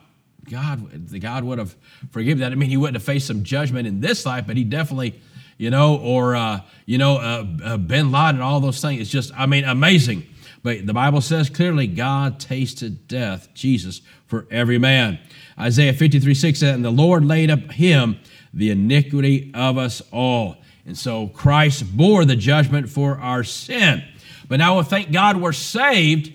God, 0.48 1.08
the 1.08 1.18
God 1.18 1.44
would 1.44 1.58
have 1.58 1.76
forgiven 2.10 2.40
that. 2.40 2.52
I 2.52 2.54
mean, 2.54 2.70
he 2.70 2.76
wouldn't 2.76 2.96
have 2.96 3.04
faced 3.04 3.26
some 3.26 3.44
judgment 3.44 3.86
in 3.86 4.00
this 4.00 4.26
life, 4.26 4.46
but 4.46 4.56
he 4.56 4.64
definitely, 4.64 5.20
you 5.58 5.70
know, 5.70 5.96
or, 5.96 6.34
uh, 6.34 6.60
you 6.86 6.98
know, 6.98 7.16
uh, 7.16 7.46
uh, 7.64 7.76
bin 7.76 8.10
Laden, 8.10 8.40
all 8.40 8.60
those 8.60 8.80
things. 8.80 9.00
It's 9.00 9.10
just, 9.10 9.32
I 9.36 9.46
mean, 9.46 9.64
amazing. 9.64 10.26
But 10.62 10.86
the 10.86 10.92
Bible 10.92 11.20
says 11.20 11.48
clearly 11.48 11.86
God 11.86 12.38
tasted 12.38 13.08
death, 13.08 13.48
Jesus, 13.54 14.02
for 14.26 14.46
every 14.50 14.78
man. 14.78 15.18
Isaiah 15.58 15.92
53 15.92 16.34
6 16.34 16.58
said, 16.58 16.74
And 16.74 16.84
the 16.84 16.90
Lord 16.90 17.24
laid 17.24 17.50
up 17.50 17.70
him 17.72 18.18
the 18.52 18.71
iniquity 18.71 19.50
of 19.54 19.78
us 19.78 20.02
all. 20.12 20.57
And 20.87 20.97
so 20.97 21.28
Christ 21.28 21.97
bore 21.97 22.25
the 22.25 22.37
judgment 22.37 22.88
for 22.88 23.19
our 23.19 23.45
sin. 23.45 24.04
But 24.49 24.59
now, 24.59 24.83
thank 24.83 25.12
God 25.12 25.37
we're 25.37 25.52
saved. 25.52 26.33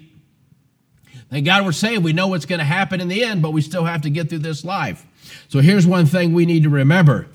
Thank 1.29 1.45
God 1.45 1.65
we're 1.65 1.73
saved. 1.73 2.03
We 2.03 2.13
know 2.13 2.27
what's 2.27 2.45
going 2.45 2.59
to 2.59 2.65
happen 2.65 3.01
in 3.01 3.07
the 3.07 3.23
end, 3.23 3.41
but 3.41 3.51
we 3.51 3.61
still 3.61 3.83
have 3.83 4.03
to 4.03 4.09
get 4.09 4.29
through 4.29 4.39
this 4.39 4.63
life. 4.63 5.05
So 5.49 5.59
here's 5.59 5.85
one 5.85 6.05
thing 6.05 6.33
we 6.33 6.45
need 6.45 6.63
to 6.63 6.69
remember 6.69 7.27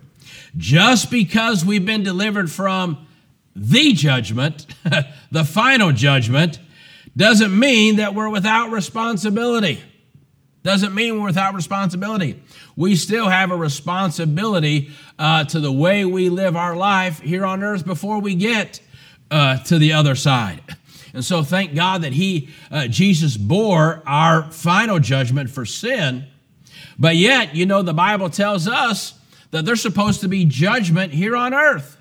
just 0.57 1.11
because 1.11 1.65
we've 1.65 1.85
been 1.85 2.03
delivered 2.03 2.51
from 2.51 3.07
the 3.55 3.93
judgment, 3.93 4.67
the 5.31 5.45
final 5.45 5.93
judgment, 5.93 6.59
doesn't 7.17 7.57
mean 7.57 7.97
that 7.97 8.15
we're 8.15 8.31
without 8.31 8.71
responsibility. 8.71 9.81
Doesn't 10.63 10.95
mean 10.95 11.19
we're 11.19 11.27
without 11.27 11.55
responsibility. 11.55 12.43
We 12.77 12.95
still 12.97 13.29
have 13.29 13.51
a 13.51 13.57
responsibility 13.57 14.91
uh, 15.19 15.45
to 15.45 15.61
the 15.61 15.73
way 15.73 16.05
we 16.05 16.29
live 16.29 16.55
our 16.55 16.77
life 16.77 17.21
here 17.21 17.47
on 17.47 17.63
earth 17.63 17.87
before 17.87 18.21
we 18.21 18.35
get 18.35 18.81
uh, 19.31 19.59
to 19.65 19.79
the 19.79 19.95
other 19.95 20.15
side. 20.15 20.61
And 21.15 21.25
so, 21.25 21.43
thank 21.43 21.75
God 21.75 22.03
that 22.03 22.13
He, 22.13 22.51
uh, 22.71 22.87
Jesus, 22.87 23.37
bore 23.37 24.03
our 24.07 24.51
final 24.53 24.99
judgment 24.99 25.51
for 25.51 25.65
sin. 25.65 26.27
But 26.99 27.17
yet, 27.17 27.55
you 27.55 27.67
know, 27.67 27.83
the 27.83 27.95
Bible 27.95 28.31
tells 28.31 28.69
us 28.69 29.15
that 29.51 29.65
there's 29.65 29.81
supposed 29.81 30.21
to 30.21 30.29
be 30.29 30.45
judgment 30.45 31.13
here 31.13 31.35
on 31.35 31.55
earth. 31.55 31.97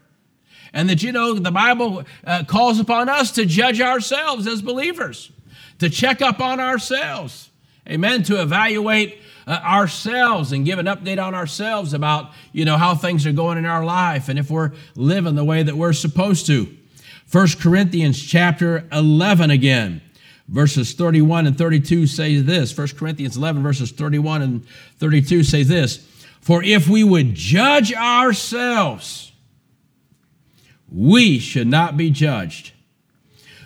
And 0.74 0.90
that, 0.90 1.02
you 1.02 1.12
know, 1.12 1.34
the 1.34 1.50
Bible 1.50 2.04
uh, 2.24 2.44
calls 2.44 2.80
upon 2.80 3.10
us 3.10 3.32
to 3.32 3.46
judge 3.46 3.82
ourselves 3.82 4.46
as 4.46 4.62
believers, 4.62 5.32
to 5.80 5.90
check 5.90 6.22
up 6.22 6.40
on 6.40 6.60
ourselves. 6.60 7.49
Amen. 7.90 8.24
To 8.24 8.42
evaluate 8.42 9.20
uh, 9.48 9.60
ourselves 9.64 10.52
and 10.52 10.64
give 10.64 10.78
an 10.78 10.86
update 10.86 11.22
on 11.22 11.34
ourselves 11.34 11.94
about, 11.94 12.32
you 12.52 12.66
know, 12.66 12.78
how 12.78 12.94
things 12.94 13.26
are 13.26 13.32
going 13.32 13.58
in 13.58 13.66
our 13.66 13.84
life 13.84 14.30
and 14.30 14.38
if 14.38 14.52
we're 14.52 14.72
living 14.96 15.36
the 15.36 15.44
way 15.44 15.64
that 15.64 15.76
we're 15.76 15.94
supposed 15.94 16.46
to. 16.48 16.76
1 17.32 17.48
Corinthians 17.60 18.22
chapter 18.22 18.88
11 18.92 19.50
again, 19.50 20.02
verses 20.48 20.94
31 20.94 21.48
and 21.48 21.58
32 21.58 22.06
say 22.06 22.38
this. 22.38 22.78
1 22.78 22.90
Corinthians 22.90 23.38
11 23.38 23.64
verses 23.64 23.92
31 23.92 24.42
and 24.42 24.68
32 24.98 25.44
say 25.44 25.64
this. 25.64 26.06
For 26.42 26.64
if 26.64 26.88
we 26.88 27.04
would 27.04 27.34
judge 27.34 27.94
ourselves, 27.94 29.32
we 30.92 31.40
should 31.40 31.68
not 31.68 31.98
be 31.98 32.10
judged. 32.10 32.74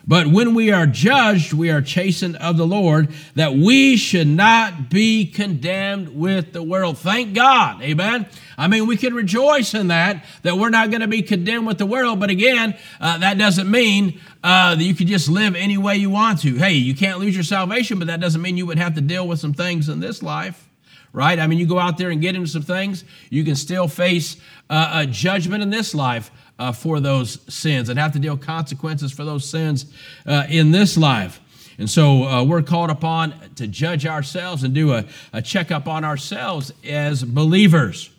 But 0.06 0.28
when 0.28 0.54
we 0.54 0.72
are 0.72 0.86
judged, 0.86 1.54
we 1.54 1.70
are 1.70 1.82
chastened 1.82 2.36
of 2.38 2.58
the 2.58 2.68
Lord, 2.68 3.10
that 3.36 3.54
we 3.54 3.96
should 3.96 4.28
not 4.28 4.90
be 4.90 5.26
condemned 5.26 6.10
with 6.10 6.52
the 6.52 6.62
world. 6.62 6.98
Thank 6.98 7.34
God. 7.34 7.82
Amen. 7.82 8.28
I 8.58 8.68
mean, 8.68 8.86
we 8.86 8.98
can 8.98 9.14
rejoice 9.14 9.74
in 9.74 9.88
that, 9.88 10.26
that 10.42 10.58
we're 10.58 10.70
not 10.70 10.90
going 10.90 11.02
to 11.02 11.08
be 11.08 11.22
condemned 11.22 11.66
with 11.68 11.78
the 11.78 11.86
world. 11.86 12.20
But 12.20 12.30
again, 12.30 12.78
uh, 13.00 13.20
that 13.20 13.38
doesn't 13.38 13.72
mean 13.72 14.20
uh, 14.44 14.76
that 14.76 14.84
you 14.84 14.94
can 14.94 15.08
just 15.08 15.30
live 15.30 15.56
any 15.56 15.78
way 15.78 15.96
you 15.96 16.10
want 16.10 16.42
to. 16.42 16.56
Hey, 16.56 16.74
you 16.74 16.96
can't 16.96 17.20
lose 17.20 17.34
your 17.34 17.46
salvation, 17.46 17.98
but 17.98 18.08
that 18.08 18.20
doesn't 18.20 18.42
mean 18.42 18.58
you 18.58 18.66
would 18.66 18.80
have 18.80 18.96
to 18.96 19.02
deal 19.02 19.26
with 19.26 19.40
some 19.40 19.54
things 19.54 19.88
in 19.88 20.02
this 20.02 20.22
life 20.22 20.70
right? 21.16 21.38
I 21.38 21.46
mean, 21.46 21.60
you 21.60 21.68
go 21.68 21.78
out 21.78 22.00
there 22.00 22.10
and 22.10 22.20
get 22.20 22.36
into 22.36 22.50
some 22.50 22.64
things, 22.64 23.06
you 23.30 23.44
can 23.44 23.56
still 23.56 23.88
face 23.88 24.36
uh, 24.68 25.04
a 25.04 25.06
judgment 25.06 25.62
in 25.62 25.70
this 25.70 25.94
life 25.94 26.32
uh, 26.60 26.72
for 26.72 27.00
those 27.00 27.40
sins 27.54 27.90
and 27.90 28.00
have 28.00 28.14
to 28.14 28.20
deal 28.20 28.38
consequences 28.38 29.12
for 29.12 29.24
those 29.26 29.48
sins 29.48 29.86
uh, 30.26 30.46
in 30.50 30.72
this 30.72 30.98
life. 30.98 31.40
And 31.78 31.90
so 31.90 32.24
uh, 32.24 32.44
we're 32.44 32.62
called 32.62 32.92
upon 32.92 33.34
to 33.56 33.68
judge 33.68 34.06
ourselves 34.06 34.64
and 34.64 34.74
do 34.74 34.94
a, 34.94 35.06
a 35.32 35.42
checkup 35.42 35.88
on 35.88 36.06
ourselves 36.06 36.72
as 36.88 37.24
believers. 37.24 38.12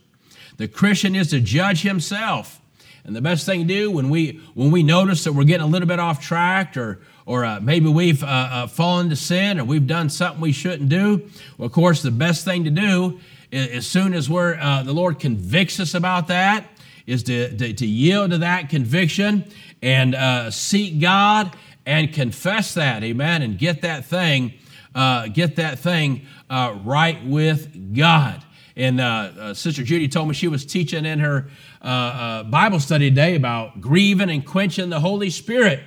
The 0.56 0.68
Christian 0.68 1.14
is 1.14 1.30
to 1.30 1.40
judge 1.40 1.82
himself. 1.82 2.60
And 3.04 3.14
the 3.14 3.20
best 3.20 3.44
thing 3.44 3.60
to 3.60 3.66
do 3.66 3.90
when 3.90 4.08
we 4.08 4.40
when 4.54 4.70
we 4.70 4.82
notice 4.82 5.24
that 5.24 5.34
we're 5.34 5.44
getting 5.44 5.66
a 5.66 5.68
little 5.68 5.86
bit 5.86 5.98
off 5.98 6.22
track 6.22 6.76
or 6.76 7.00
or 7.26 7.44
uh, 7.44 7.60
maybe 7.60 7.88
we've 7.88 8.22
uh, 8.22 8.26
uh, 8.26 8.66
fallen 8.66 9.10
to 9.10 9.16
sin 9.16 9.60
or 9.60 9.64
we've 9.64 9.86
done 9.86 10.08
something 10.08 10.40
we 10.40 10.52
shouldn't 10.52 10.88
do, 10.88 11.30
well, 11.58 11.66
of 11.66 11.72
course, 11.72 12.02
the 12.02 12.10
best 12.10 12.44
thing 12.44 12.64
to 12.64 12.70
do 12.70 13.20
is, 13.50 13.68
as 13.68 13.86
soon 13.86 14.14
as 14.14 14.30
we're 14.30 14.58
uh, 14.58 14.82
the 14.82 14.92
Lord 14.92 15.20
convicts 15.20 15.80
us 15.80 15.94
about 15.94 16.28
that 16.28 16.66
is 17.06 17.22
to, 17.24 17.56
to, 17.56 17.72
to 17.72 17.86
yield 17.86 18.30
to 18.30 18.38
that 18.38 18.68
conviction 18.68 19.44
and 19.82 20.14
uh, 20.14 20.50
seek 20.50 21.00
God 21.00 21.54
and 21.86 22.12
confess 22.12 22.74
that, 22.74 23.04
amen, 23.04 23.42
and 23.42 23.58
get 23.58 23.82
that 23.82 24.06
thing 24.06 24.54
uh, 24.94 25.28
get 25.28 25.56
that 25.56 25.78
thing 25.78 26.26
uh, 26.48 26.76
right 26.84 27.24
with 27.24 27.96
God. 27.96 28.44
And 28.76 29.00
uh, 29.00 29.04
uh, 29.38 29.54
Sister 29.54 29.82
Judy 29.82 30.08
told 30.08 30.28
me 30.28 30.34
she 30.34 30.48
was 30.48 30.64
teaching 30.64 31.04
in 31.04 31.20
her 31.20 31.48
uh, 31.80 32.44
Bible 32.44 32.80
study 32.80 33.10
today 33.10 33.36
about 33.36 33.80
grieving 33.80 34.30
and 34.30 34.44
quenching 34.44 34.90
the 34.90 35.00
Holy 35.00 35.30
Spirit. 35.30 35.80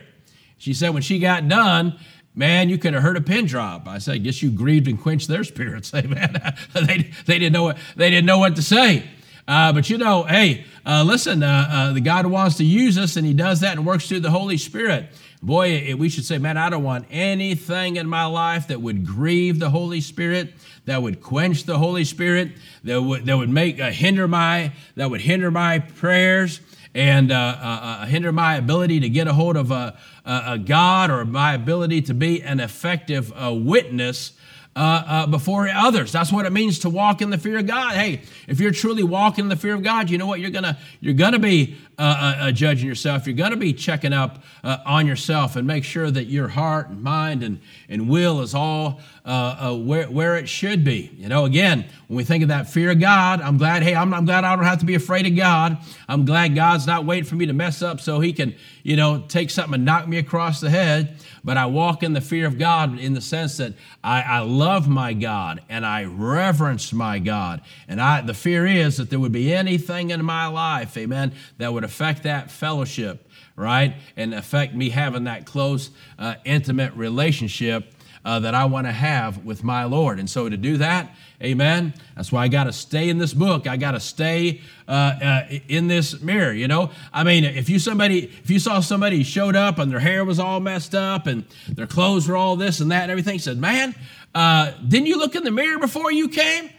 She 0.57 0.73
said 0.73 0.89
when 0.89 1.01
she 1.01 1.19
got 1.19 1.47
done, 1.47 1.99
man, 2.33 2.69
you 2.69 2.77
could 2.77 2.93
have 2.93 3.03
heard 3.03 3.17
a 3.17 3.21
pin 3.21 3.45
drop. 3.45 3.87
I 3.87 3.97
said, 3.97 4.23
guess 4.23 4.41
you 4.41 4.51
grieved 4.51 4.87
and 4.87 4.99
quenched 4.99 5.27
their 5.27 5.43
spirits. 5.43 5.93
Amen. 5.93 6.41
they, 6.73 7.11
they, 7.25 7.39
didn't 7.39 7.53
know 7.53 7.63
what, 7.63 7.77
they 7.95 8.09
didn't 8.09 8.25
know 8.25 8.39
what 8.39 8.55
to 8.55 8.61
say. 8.61 9.03
Uh, 9.47 9.71
but 9.71 9.89
you 9.89 9.97
know, 9.97 10.23
hey, 10.23 10.65
uh, 10.87 11.03
listen, 11.03 11.43
uh, 11.43 11.67
uh 11.69 11.93
the 11.93 11.99
God 11.99 12.25
wants 12.25 12.55
to 12.57 12.63
use 12.63 12.97
us, 12.97 13.17
and 13.17 13.27
He 13.27 13.33
does 13.33 13.59
that 13.59 13.75
and 13.75 13.85
works 13.85 14.07
through 14.07 14.21
the 14.21 14.31
Holy 14.31 14.57
Spirit. 14.57 15.09
Boy, 15.43 15.93
we 15.95 16.07
should 16.07 16.25
say, 16.25 16.37
man, 16.37 16.57
I 16.57 16.69
don't 16.69 16.83
want 16.83 17.05
anything 17.11 17.97
in 17.97 18.07
my 18.07 18.25
life 18.25 18.69
that 18.69 18.81
would 18.81 19.05
grieve 19.05 19.59
the 19.59 19.69
Holy 19.69 19.99
Spirit, 19.99 20.53
that 20.85 21.01
would 21.03 21.21
quench 21.21 21.65
the 21.65 21.77
Holy 21.77 22.05
Spirit, 22.05 22.53
that 22.85 23.01
would 23.01 23.25
that 23.25 23.37
would 23.37 23.49
make 23.49 23.81
uh, 23.81 23.91
hinder 23.91 24.29
my 24.29 24.71
that 24.95 25.11
would 25.11 25.21
hinder 25.21 25.51
my 25.51 25.79
prayers 25.79 26.61
and 26.95 27.31
uh, 27.31 28.05
hinder 28.05 28.31
my 28.31 28.55
ability 28.55 29.01
to 29.01 29.09
get 29.09 29.27
a 29.27 29.33
hold 29.33 29.57
of 29.57 29.69
a, 29.69 29.95
a, 30.25 30.57
God 30.57 31.11
or 31.11 31.25
my 31.25 31.53
ability 31.53 32.01
to 32.03 32.13
be 32.15 32.41
an 32.41 32.59
effective 32.59 33.31
witness 33.37 34.31
uh, 34.77 35.03
uh, 35.07 35.25
before 35.25 35.67
others. 35.67 36.11
That's 36.11 36.31
what 36.31 36.45
it 36.45 36.51
means 36.51 36.77
to 36.79 36.89
walk 36.89 37.23
in 37.23 37.31
the 37.31 37.39
fear 37.39 37.57
of 37.57 37.65
God. 37.65 37.95
Hey, 37.95 38.21
if 38.47 38.59
you're 38.59 38.71
truly 38.71 39.01
walking 39.01 39.45
in 39.45 39.49
the 39.49 39.55
fear 39.55 39.73
of 39.73 39.81
God, 39.81 40.11
you 40.11 40.19
know 40.19 40.27
what? 40.27 40.39
You're 40.39 40.51
gonna 40.51 40.77
you're 40.99 41.15
gonna 41.15 41.39
be 41.39 41.77
uh, 41.97 42.01
uh, 42.01 42.43
uh 42.43 42.51
judging 42.51 42.87
yourself. 42.87 43.25
You're 43.25 43.35
gonna 43.35 43.57
be 43.57 43.73
checking 43.73 44.13
up 44.13 44.43
uh, 44.63 44.77
on 44.85 45.07
yourself 45.07 45.55
and 45.55 45.65
make 45.65 45.83
sure 45.83 46.11
that 46.11 46.25
your 46.25 46.49
heart 46.49 46.89
and 46.89 47.01
mind 47.01 47.41
and 47.41 47.59
and 47.89 48.07
will 48.07 48.41
is 48.41 48.53
all 48.53 49.01
where 49.25 50.05
where 50.11 50.37
it 50.37 50.47
should 50.47 50.83
be. 50.83 51.11
You 51.17 51.27
know, 51.27 51.45
again, 51.45 51.87
when 52.07 52.17
we 52.17 52.23
think 52.23 52.43
of 52.43 52.49
that 52.49 52.69
fear 52.69 52.91
of 52.91 52.99
God, 52.99 53.41
I'm 53.41 53.57
glad. 53.57 53.81
Hey, 53.81 53.95
I'm, 53.95 54.13
I'm 54.13 54.25
glad 54.25 54.43
I 54.43 54.55
don't 54.55 54.65
have 54.65 54.79
to 54.81 54.85
be 54.85 54.93
afraid 54.93 55.25
of 55.25 55.35
God. 55.35 55.79
I'm 56.07 56.23
glad 56.23 56.53
God's 56.53 56.85
not 56.85 57.03
waiting 57.03 57.25
for 57.25 57.33
me 57.33 57.47
to 57.47 57.53
mess 57.53 57.81
up 57.81 57.99
so 57.99 58.19
He 58.19 58.31
can 58.31 58.53
you 58.83 58.95
know 58.95 59.25
take 59.27 59.49
something 59.49 59.73
and 59.73 59.85
knock 59.85 60.07
me 60.07 60.19
across 60.19 60.61
the 60.61 60.69
head 60.69 61.17
but 61.47 61.55
I 61.55 61.65
walk 61.65 62.03
in 62.03 62.11
the 62.11 62.19
fear 62.19 62.45
of 62.45 62.59
God 62.59 62.99
in 62.99 63.13
the 63.13 63.21
sense 63.21 63.55
that 63.55 63.71
I, 64.03 64.21
I 64.21 64.39
love 64.39 64.89
my 64.89 65.13
God 65.13 65.61
and 65.69 65.85
I 65.85 66.03
reverence 66.03 66.91
my 66.91 67.19
God. 67.19 67.61
And 67.87 68.01
I, 68.01 68.19
the 68.19 68.33
fear 68.33 68.67
is 68.67 68.97
that 68.97 69.09
there 69.09 69.17
would 69.17 69.31
be 69.31 69.53
anything 69.53 70.09
in 70.09 70.25
my 70.25 70.47
life, 70.47 70.97
amen, 70.97 71.31
that 71.57 71.71
would 71.71 71.85
affect 71.85 72.23
that 72.23 72.51
fellowship, 72.51 73.31
right? 73.55 73.95
And 74.17 74.33
affect 74.33 74.75
me 74.75 74.89
having 74.89 75.23
that 75.23 75.45
close, 75.45 75.89
uh, 76.19 76.35
intimate 76.43 76.93
relationship 76.95 77.93
uh, 78.27 78.39
that 78.39 78.53
I 78.53 78.65
want 78.65 78.87
to 78.87 78.91
have 78.91 79.45
with 79.45 79.63
my 79.63 79.85
Lord. 79.85 80.19
And 80.19 80.29
so 80.29 80.49
to 80.49 80.57
do 80.57 80.75
that, 80.77 81.15
amen, 81.41 81.93
that's 82.13 82.29
why 82.29 82.43
I 82.43 82.49
got 82.49 82.65
to 82.65 82.73
stay 82.73 83.07
in 83.07 83.19
this 83.19 83.33
book. 83.33 83.67
I 83.67 83.77
got 83.77 83.91
to 83.91 84.01
stay 84.01 84.59
uh, 84.85 84.91
uh, 84.91 85.43
in 85.69 85.87
this 85.87 86.19
mirror, 86.19 86.51
you 86.51 86.67
know? 86.67 86.91
I 87.13 87.23
mean, 87.23 87.45
if 87.45 87.69
you 87.69 87.79
somebody, 87.79 88.25
if 88.25 88.49
you 88.49 88.59
saw 88.59 88.81
somebody 88.81 89.23
showed 89.23 89.55
up 89.55 89.79
and 89.79 89.89
their 89.89 90.01
hair 90.01 90.25
was 90.25 90.39
all 90.39 90.59
messed 90.59 90.93
up 90.93 91.25
and 91.25 91.45
their 91.69 91.87
clothes 91.87 92.27
were 92.27 92.35
all 92.35 92.57
this 92.57 92.81
and 92.81 92.91
that 92.91 93.03
and 93.03 93.11
everything, 93.11 93.39
said, 93.39 93.59
man, 93.59 93.95
uh, 94.35 94.71
didn't 94.85 95.07
you 95.07 95.17
look 95.17 95.33
in 95.33 95.45
the 95.45 95.51
mirror 95.51 95.79
before 95.79 96.11
you 96.11 96.27
came? 96.27 96.69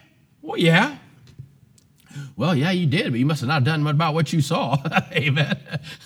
Well, 0.43 0.59
yeah. 0.59 0.99
Well, 2.37 2.55
yeah, 2.55 2.73
you 2.73 2.87
did, 2.87 3.11
but 3.11 3.19
you 3.19 3.26
must 3.26 3.40
have 3.40 3.49
not 3.49 3.64
done 3.64 3.83
much 3.83 3.95
about 3.95 4.12
what 4.12 4.35
you 4.35 4.43
saw. 4.43 4.76
Amen. 5.12 5.59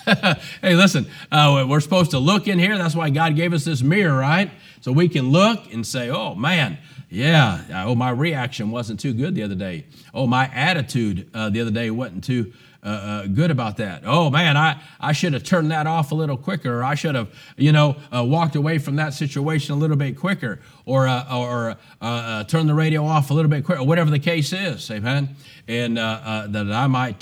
hey, 0.62 0.76
listen, 0.76 1.06
uh, 1.32 1.66
we're 1.68 1.80
supposed 1.80 2.12
to 2.12 2.20
look 2.20 2.46
in 2.46 2.60
here. 2.60 2.78
That's 2.78 2.94
why 2.94 3.10
God 3.10 3.34
gave 3.34 3.52
us 3.52 3.64
this 3.64 3.82
mirror, 3.82 4.16
right? 4.16 4.52
So 4.82 4.90
we 4.90 5.08
can 5.08 5.30
look 5.30 5.72
and 5.72 5.86
say, 5.86 6.10
oh 6.10 6.34
man, 6.34 6.76
yeah, 7.08 7.84
oh, 7.86 7.94
my 7.94 8.10
reaction 8.10 8.70
wasn't 8.70 8.98
too 8.98 9.14
good 9.14 9.34
the 9.34 9.44
other 9.44 9.54
day. 9.54 9.86
Oh, 10.12 10.26
my 10.26 10.50
attitude 10.52 11.30
uh, 11.32 11.50
the 11.50 11.60
other 11.60 11.70
day 11.70 11.90
wasn't 11.90 12.24
too 12.24 12.52
uh, 12.84 12.88
uh, 12.88 13.26
good 13.28 13.52
about 13.52 13.76
that. 13.76 14.02
Oh 14.04 14.28
man, 14.28 14.56
I, 14.56 14.82
I 14.98 15.12
should 15.12 15.34
have 15.34 15.44
turned 15.44 15.70
that 15.70 15.86
off 15.86 16.10
a 16.10 16.16
little 16.16 16.36
quicker, 16.36 16.82
I 16.82 16.96
should 16.96 17.14
have, 17.14 17.28
you 17.56 17.70
know, 17.70 17.94
uh, 18.12 18.24
walked 18.24 18.56
away 18.56 18.78
from 18.78 18.96
that 18.96 19.14
situation 19.14 19.72
a 19.72 19.78
little 19.78 19.94
bit 19.94 20.18
quicker, 20.18 20.58
or 20.84 21.06
uh, 21.06 21.32
or 21.32 21.76
uh, 22.00 22.42
turned 22.42 22.68
the 22.68 22.74
radio 22.74 23.04
off 23.04 23.30
a 23.30 23.34
little 23.34 23.50
bit 23.50 23.64
quicker, 23.64 23.84
whatever 23.84 24.10
the 24.10 24.18
case 24.18 24.52
is, 24.52 24.90
amen. 24.90 25.36
And 25.68 25.96
that 25.96 26.72
I 26.72 26.88
might 26.88 27.20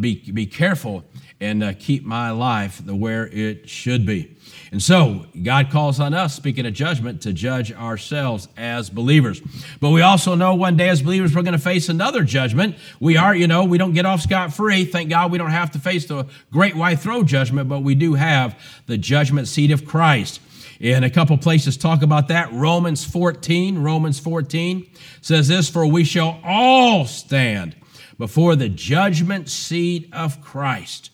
be 0.00 0.30
be 0.32 0.46
careful 0.46 1.04
and 1.40 1.62
uh, 1.62 1.72
keep 1.78 2.04
my 2.04 2.30
life 2.30 2.80
the 2.84 2.94
where 2.94 3.26
it 3.26 3.68
should 3.68 4.06
be. 4.06 4.34
And 4.72 4.82
so, 4.82 5.26
God 5.42 5.70
calls 5.70 6.00
on 6.00 6.14
us, 6.14 6.34
speaking 6.34 6.66
of 6.66 6.72
judgment, 6.72 7.22
to 7.22 7.32
judge 7.32 7.72
ourselves 7.72 8.48
as 8.56 8.90
believers. 8.90 9.40
But 9.80 9.90
we 9.90 10.02
also 10.02 10.34
know 10.34 10.54
one 10.54 10.76
day 10.76 10.88
as 10.88 11.02
believers, 11.02 11.34
we're 11.34 11.42
going 11.42 11.52
to 11.52 11.58
face 11.58 11.88
another 11.88 12.24
judgment. 12.24 12.76
We 12.98 13.16
are, 13.16 13.34
you 13.34 13.46
know, 13.46 13.64
we 13.64 13.78
don't 13.78 13.92
get 13.92 14.04
off 14.04 14.22
scot 14.22 14.52
free. 14.52 14.84
Thank 14.84 15.10
God 15.10 15.30
we 15.30 15.38
don't 15.38 15.50
have 15.50 15.70
to 15.72 15.78
face 15.78 16.06
the 16.06 16.26
great 16.50 16.74
white 16.74 16.98
throne 16.98 17.26
judgment, 17.26 17.68
but 17.68 17.80
we 17.80 17.94
do 17.94 18.14
have 18.14 18.58
the 18.86 18.98
judgment 18.98 19.46
seat 19.46 19.70
of 19.70 19.84
Christ. 19.84 20.40
In 20.80 21.04
a 21.04 21.10
couple 21.10 21.38
places 21.38 21.76
talk 21.76 22.02
about 22.02 22.28
that. 22.28 22.52
Romans 22.52 23.04
14, 23.04 23.78
Romans 23.78 24.18
14 24.18 24.88
says 25.20 25.48
this, 25.48 25.70
For 25.70 25.86
we 25.86 26.04
shall 26.04 26.40
all 26.42 27.06
stand 27.06 27.76
before 28.18 28.56
the 28.56 28.68
judgment 28.68 29.48
seat 29.48 30.08
of 30.12 30.40
Christ. 30.42 31.10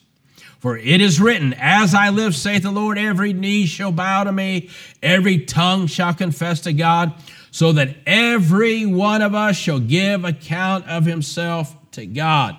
For 0.61 0.77
it 0.77 1.01
is 1.01 1.21
written, 1.21 1.55
As 1.55 1.95
I 1.95 2.11
live, 2.11 2.37
saith 2.37 2.63
the 2.63 2.71
Lord, 2.71 2.99
every 2.99 3.33
knee 3.33 3.65
shall 3.67 3.93
bow 3.93 4.25
to 4.25 4.33
me, 4.33 4.69
every 5.03 5.39
tongue 5.39 5.87
shall 5.87 6.13
confess 6.15 6.61
to 6.61 6.75
God, 6.75 7.15
so 7.51 7.73
that 7.73 7.97
every 8.07 8.85
one 8.85 9.23
of 9.23 9.35
us 9.35 9.57
shall 9.57 9.81
give 9.81 10.25
account 10.25 10.87
of 10.87 11.07
himself 11.07 11.75
to 11.93 12.05
God. 12.05 12.57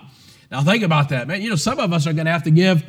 Now, 0.50 0.64
think 0.64 0.84
about 0.84 1.10
that, 1.10 1.28
man. 1.28 1.42
You 1.42 1.52
know, 1.52 1.56
some 1.56 1.80
of 1.80 1.94
us 1.94 2.08
are 2.08 2.14
going 2.14 2.26
to 2.26 2.32
have 2.32 2.44
to 2.44 2.52
give 2.52 2.84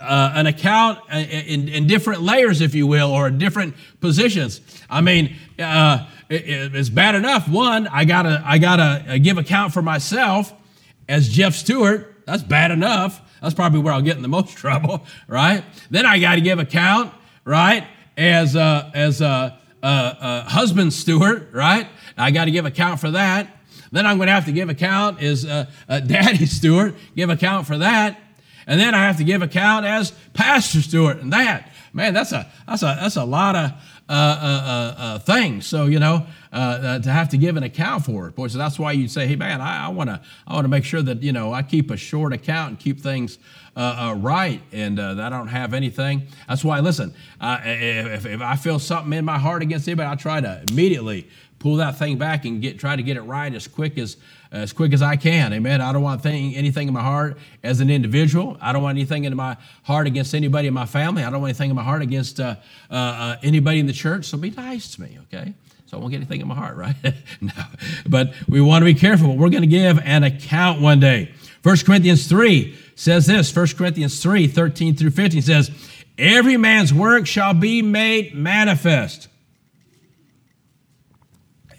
uh, 0.00 0.32
an 0.34 0.46
account 0.46 1.00
in, 1.12 1.68
in, 1.68 1.86
different 1.86 2.22
layers, 2.22 2.60
if 2.60 2.74
you 2.74 2.86
will, 2.86 3.10
or 3.10 3.30
different 3.30 3.74
positions. 4.00 4.60
I 4.88 5.00
mean, 5.00 5.36
uh, 5.58 6.06
it, 6.28 6.74
it's 6.74 6.88
bad 6.88 7.14
enough. 7.14 7.48
One, 7.48 7.86
I 7.88 8.04
gotta, 8.04 8.42
I 8.44 8.58
gotta 8.58 9.04
uh, 9.08 9.18
give 9.18 9.38
account 9.38 9.72
for 9.72 9.82
myself 9.82 10.52
as 11.08 11.28
Jeff 11.28 11.54
Stewart. 11.54 12.22
That's 12.26 12.42
bad 12.42 12.70
enough. 12.70 13.20
That's 13.44 13.54
probably 13.54 13.80
where 13.80 13.92
I'll 13.92 14.02
get 14.02 14.16
in 14.16 14.22
the 14.22 14.28
most 14.28 14.56
trouble, 14.56 15.06
right? 15.28 15.64
Then 15.90 16.06
I 16.06 16.18
got 16.18 16.34
to 16.34 16.40
give 16.40 16.58
account, 16.58 17.12
right? 17.44 17.86
As 18.16 18.56
a, 18.56 18.90
as 18.94 19.20
a, 19.20 19.58
a, 19.82 20.16
a 20.20 20.50
husband 20.50 20.92
steward, 20.92 21.52
right? 21.52 21.86
I 22.16 22.30
got 22.30 22.46
to 22.46 22.50
give 22.50 22.64
account 22.64 23.00
for 23.00 23.10
that. 23.12 23.48
Then 23.92 24.06
I'm 24.06 24.16
going 24.16 24.26
to 24.26 24.32
have 24.32 24.46
to 24.46 24.52
give 24.52 24.68
account 24.68 25.22
as 25.22 25.44
a, 25.44 25.68
a 25.88 26.00
daddy 26.00 26.46
steward, 26.58 26.96
give 27.14 27.30
account 27.30 27.66
for 27.66 27.78
that. 27.78 28.20
And 28.66 28.80
then 28.80 28.94
I 28.94 29.06
have 29.06 29.18
to 29.18 29.24
give 29.24 29.42
account 29.42 29.86
as 29.86 30.12
pastor 30.32 30.80
steward 30.80 31.18
and 31.18 31.32
that. 31.32 31.70
Man, 31.92 32.12
that's 32.14 32.32
a 32.32 32.50
that's 32.66 32.82
a 32.82 32.98
that's 33.00 33.16
a 33.16 33.24
lot 33.24 33.54
of 33.54 33.70
uh, 34.08 34.12
uh, 34.12 34.94
uh, 34.98 35.18
things. 35.20 35.66
So 35.66 35.86
you 35.86 36.00
know, 36.00 36.26
Uh, 36.54 36.56
uh, 36.56 36.98
to 37.00 37.10
have 37.10 37.28
to 37.28 37.36
give 37.36 37.56
an 37.56 37.64
account 37.64 38.04
for 38.04 38.28
it, 38.28 38.36
boy. 38.36 38.46
So 38.46 38.58
that's 38.58 38.78
why 38.78 38.92
you 38.92 39.08
say, 39.08 39.26
hey 39.26 39.34
man, 39.34 39.60
I 39.60 39.88
want 39.88 40.08
to 40.08 40.20
I 40.46 40.54
want 40.54 40.64
to 40.64 40.68
make 40.68 40.84
sure 40.84 41.02
that 41.02 41.20
you 41.20 41.32
know 41.32 41.52
I 41.52 41.62
keep 41.64 41.90
a 41.90 41.96
short 41.96 42.32
account 42.32 42.68
and 42.68 42.78
keep 42.78 43.00
things 43.00 43.40
uh, 43.74 44.14
right, 44.16 44.62
and 44.70 44.98
that 44.98 45.18
I 45.18 45.30
don't 45.30 45.48
have 45.48 45.74
anything. 45.74 46.28
That's 46.46 46.62
why, 46.62 46.78
listen, 46.78 47.12
if, 47.42 48.24
if 48.24 48.40
I 48.40 48.54
feel 48.54 48.78
something 48.78 49.12
in 49.12 49.24
my 49.24 49.36
heart 49.36 49.62
against 49.62 49.88
anybody, 49.88 50.08
I 50.08 50.14
try 50.14 50.40
to 50.40 50.62
immediately 50.68 51.28
pull 51.58 51.74
that 51.76 51.98
thing 51.98 52.18
back 52.18 52.44
and 52.44 52.62
get 52.62 52.78
try 52.78 52.94
to 52.94 53.02
get 53.02 53.16
it 53.16 53.22
right 53.22 53.52
as 53.52 53.66
quick 53.66 53.98
as 53.98 54.16
as 54.54 54.72
quick 54.72 54.92
as 54.92 55.02
I 55.02 55.16
can. 55.16 55.52
Amen. 55.52 55.80
I 55.80 55.92
don't 55.92 56.02
want 56.02 56.22
thing, 56.22 56.54
anything 56.54 56.86
in 56.86 56.94
my 56.94 57.02
heart 57.02 57.36
as 57.64 57.80
an 57.80 57.90
individual. 57.90 58.56
I 58.60 58.72
don't 58.72 58.82
want 58.82 58.96
anything 58.96 59.24
in 59.24 59.34
my 59.36 59.56
heart 59.82 60.06
against 60.06 60.32
anybody 60.34 60.68
in 60.68 60.74
my 60.74 60.86
family. 60.86 61.24
I 61.24 61.30
don't 61.30 61.40
want 61.40 61.50
anything 61.50 61.70
in 61.70 61.76
my 61.76 61.82
heart 61.82 62.02
against 62.02 62.38
uh, 62.38 62.54
uh, 62.90 62.94
uh, 62.94 63.36
anybody 63.42 63.80
in 63.80 63.86
the 63.86 63.92
church. 63.92 64.26
So 64.26 64.38
be 64.38 64.50
nice 64.50 64.94
to 64.94 65.02
me, 65.02 65.18
okay? 65.22 65.54
So 65.86 65.96
I 65.96 66.00
won't 66.00 66.12
get 66.12 66.18
anything 66.18 66.40
in 66.40 66.46
my 66.46 66.54
heart, 66.54 66.76
right? 66.78 66.94
no. 67.40 67.52
But 68.06 68.32
we 68.48 68.60
want 68.60 68.82
to 68.82 68.86
be 68.86 68.94
careful. 68.94 69.36
We're 69.36 69.50
going 69.50 69.62
to 69.62 69.66
give 69.66 69.98
an 69.98 70.22
account 70.22 70.80
one 70.80 71.00
day. 71.00 71.32
1 71.64 71.76
Corinthians 71.84 72.28
3 72.28 72.78
says 72.94 73.26
this 73.26 73.54
1 73.54 73.66
Corinthians 73.76 74.22
3 74.22 74.46
13 74.46 74.94
through 74.94 75.10
15 75.10 75.42
says, 75.42 75.70
Every 76.16 76.56
man's 76.56 76.94
work 76.94 77.26
shall 77.26 77.54
be 77.54 77.82
made 77.82 78.36
manifest 78.36 79.26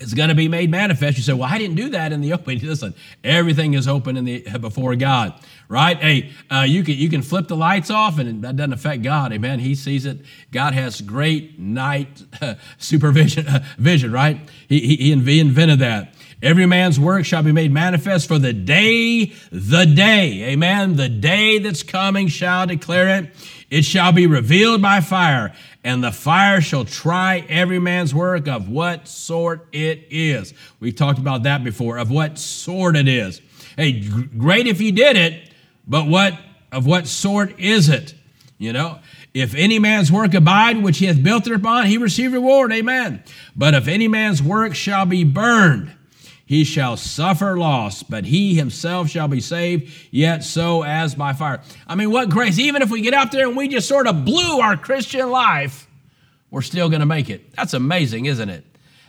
it's 0.06 0.14
going 0.14 0.30
to 0.30 0.36
be 0.36 0.48
made 0.48 0.70
manifest. 0.70 1.18
You 1.18 1.24
say, 1.24 1.34
"Well, 1.34 1.50
I 1.52 1.58
didn't 1.58 1.76
do 1.76 1.90
that 1.90 2.12
in 2.12 2.22
the 2.22 2.32
open." 2.34 2.60
Listen, 2.60 2.94
everything 3.24 3.74
is 3.74 3.88
open 3.88 4.18
in 4.18 4.26
the 4.26 4.42
before 4.60 4.96
God, 4.96 5.34
right? 5.68 5.98
Hey, 5.98 6.32
uh, 6.52 6.62
you 6.62 6.84
can 6.84 6.96
you 6.96 7.10
can 7.10 7.24
flip 7.24 7.48
the 7.48 7.58
lights 7.58 7.90
off, 7.90 8.20
and 8.20 8.44
that 8.44 8.56
doesn't 8.56 8.74
affect 8.74 9.02
God. 9.02 9.34
Amen. 9.34 9.60
He 9.60 9.74
sees 9.74 10.06
it. 10.06 10.20
God 10.52 10.74
has 10.74 11.02
great 11.02 11.60
night 11.60 12.22
uh, 12.40 12.56
supervision 12.78 13.48
uh, 13.48 13.66
vision, 13.80 14.12
right? 14.12 14.40
He, 14.70 14.80
he, 14.80 14.96
he 15.16 15.42
invented 15.42 15.80
that. 15.80 16.14
Every 16.42 16.68
man's 16.68 17.00
work 17.00 17.26
shall 17.26 17.42
be 17.42 17.52
made 17.52 17.72
manifest 17.72 18.28
for 18.28 18.38
the 18.38 18.54
day, 18.54 19.34
the 19.52 19.86
day, 19.86 20.44
amen. 20.52 20.96
The 20.96 21.10
day 21.10 21.58
that's 21.58 21.82
coming 21.82 22.28
shall 22.28 22.68
declare 22.68 23.20
it. 23.20 23.32
It 23.72 23.84
shall 23.84 24.12
be 24.12 24.28
revealed 24.28 24.82
by 24.82 25.02
fire 25.02 25.54
and 25.86 26.04
the 26.04 26.12
fire 26.12 26.62
shall 26.62 26.84
try 26.84 27.46
every 27.48 27.78
man's 27.78 28.14
work 28.14 28.48
of 28.48 28.68
what 28.68 29.08
sort 29.08 29.68
it 29.72 30.08
is. 30.10 30.52
We've 30.80 30.96
talked 30.96 31.20
about 31.20 31.44
that 31.44 31.64
before, 31.64 32.00
of 32.00 32.10
what 32.10 32.40
sort 32.40 32.96
it 32.96 33.08
is. 33.08 33.40
Hey, 33.78 34.02
great 34.02 34.66
if 34.66 34.82
you 34.82 34.92
did 34.92 35.16
it, 35.16 35.52
but 35.88 36.08
what 36.08 36.34
of 36.72 36.88
what 36.88 37.06
sort 37.06 37.60
is 37.60 37.88
it? 37.88 38.16
You 38.58 38.74
know, 38.74 38.98
if 39.36 39.54
any 39.54 39.78
man's 39.78 40.12
work 40.12 40.34
abide 40.34 40.82
which 40.82 40.98
he 40.98 41.06
hath 41.06 41.22
built 41.22 41.46
it 41.46 41.54
upon, 41.54 41.86
he 41.86 42.00
receive 42.00 42.34
reward. 42.34 42.74
Amen. 42.74 43.24
But 43.56 43.76
if 43.76 43.88
any 43.88 44.08
man's 44.08 44.42
work 44.42 44.74
shall 44.74 45.06
be 45.06 45.24
burned, 45.24 45.95
he 46.46 46.64
shall 46.64 46.96
suffer 46.96 47.58
loss, 47.58 48.04
but 48.04 48.26
he 48.26 48.54
himself 48.54 49.10
shall 49.10 49.28
be 49.28 49.42
saved, 49.42 49.92
yet 50.12 50.44
so 50.44 50.84
as 50.84 51.16
by 51.16 51.34
fire. 51.34 51.62
I 51.88 51.96
mean, 51.96 52.12
what 52.12 52.30
grace. 52.30 52.60
Even 52.60 52.84
if 52.84 52.92
we 52.92 53.02
get 53.02 53.16
out 53.16 53.32
there 53.32 53.48
and 53.48 53.58
we 53.58 53.68
just 53.68 53.88
sort 53.88 54.08
of 54.08 54.26
blew 54.26 54.60
our 54.60 54.78
Christian 54.78 55.32
life, 55.32 55.88
we're 56.52 56.62
still 56.62 56.88
going 56.88 57.00
to 57.00 57.08
make 57.08 57.32
it. 57.32 57.52
That's 57.56 57.74
amazing, 57.74 58.28
isn't 58.28 58.50
it? 58.50 58.64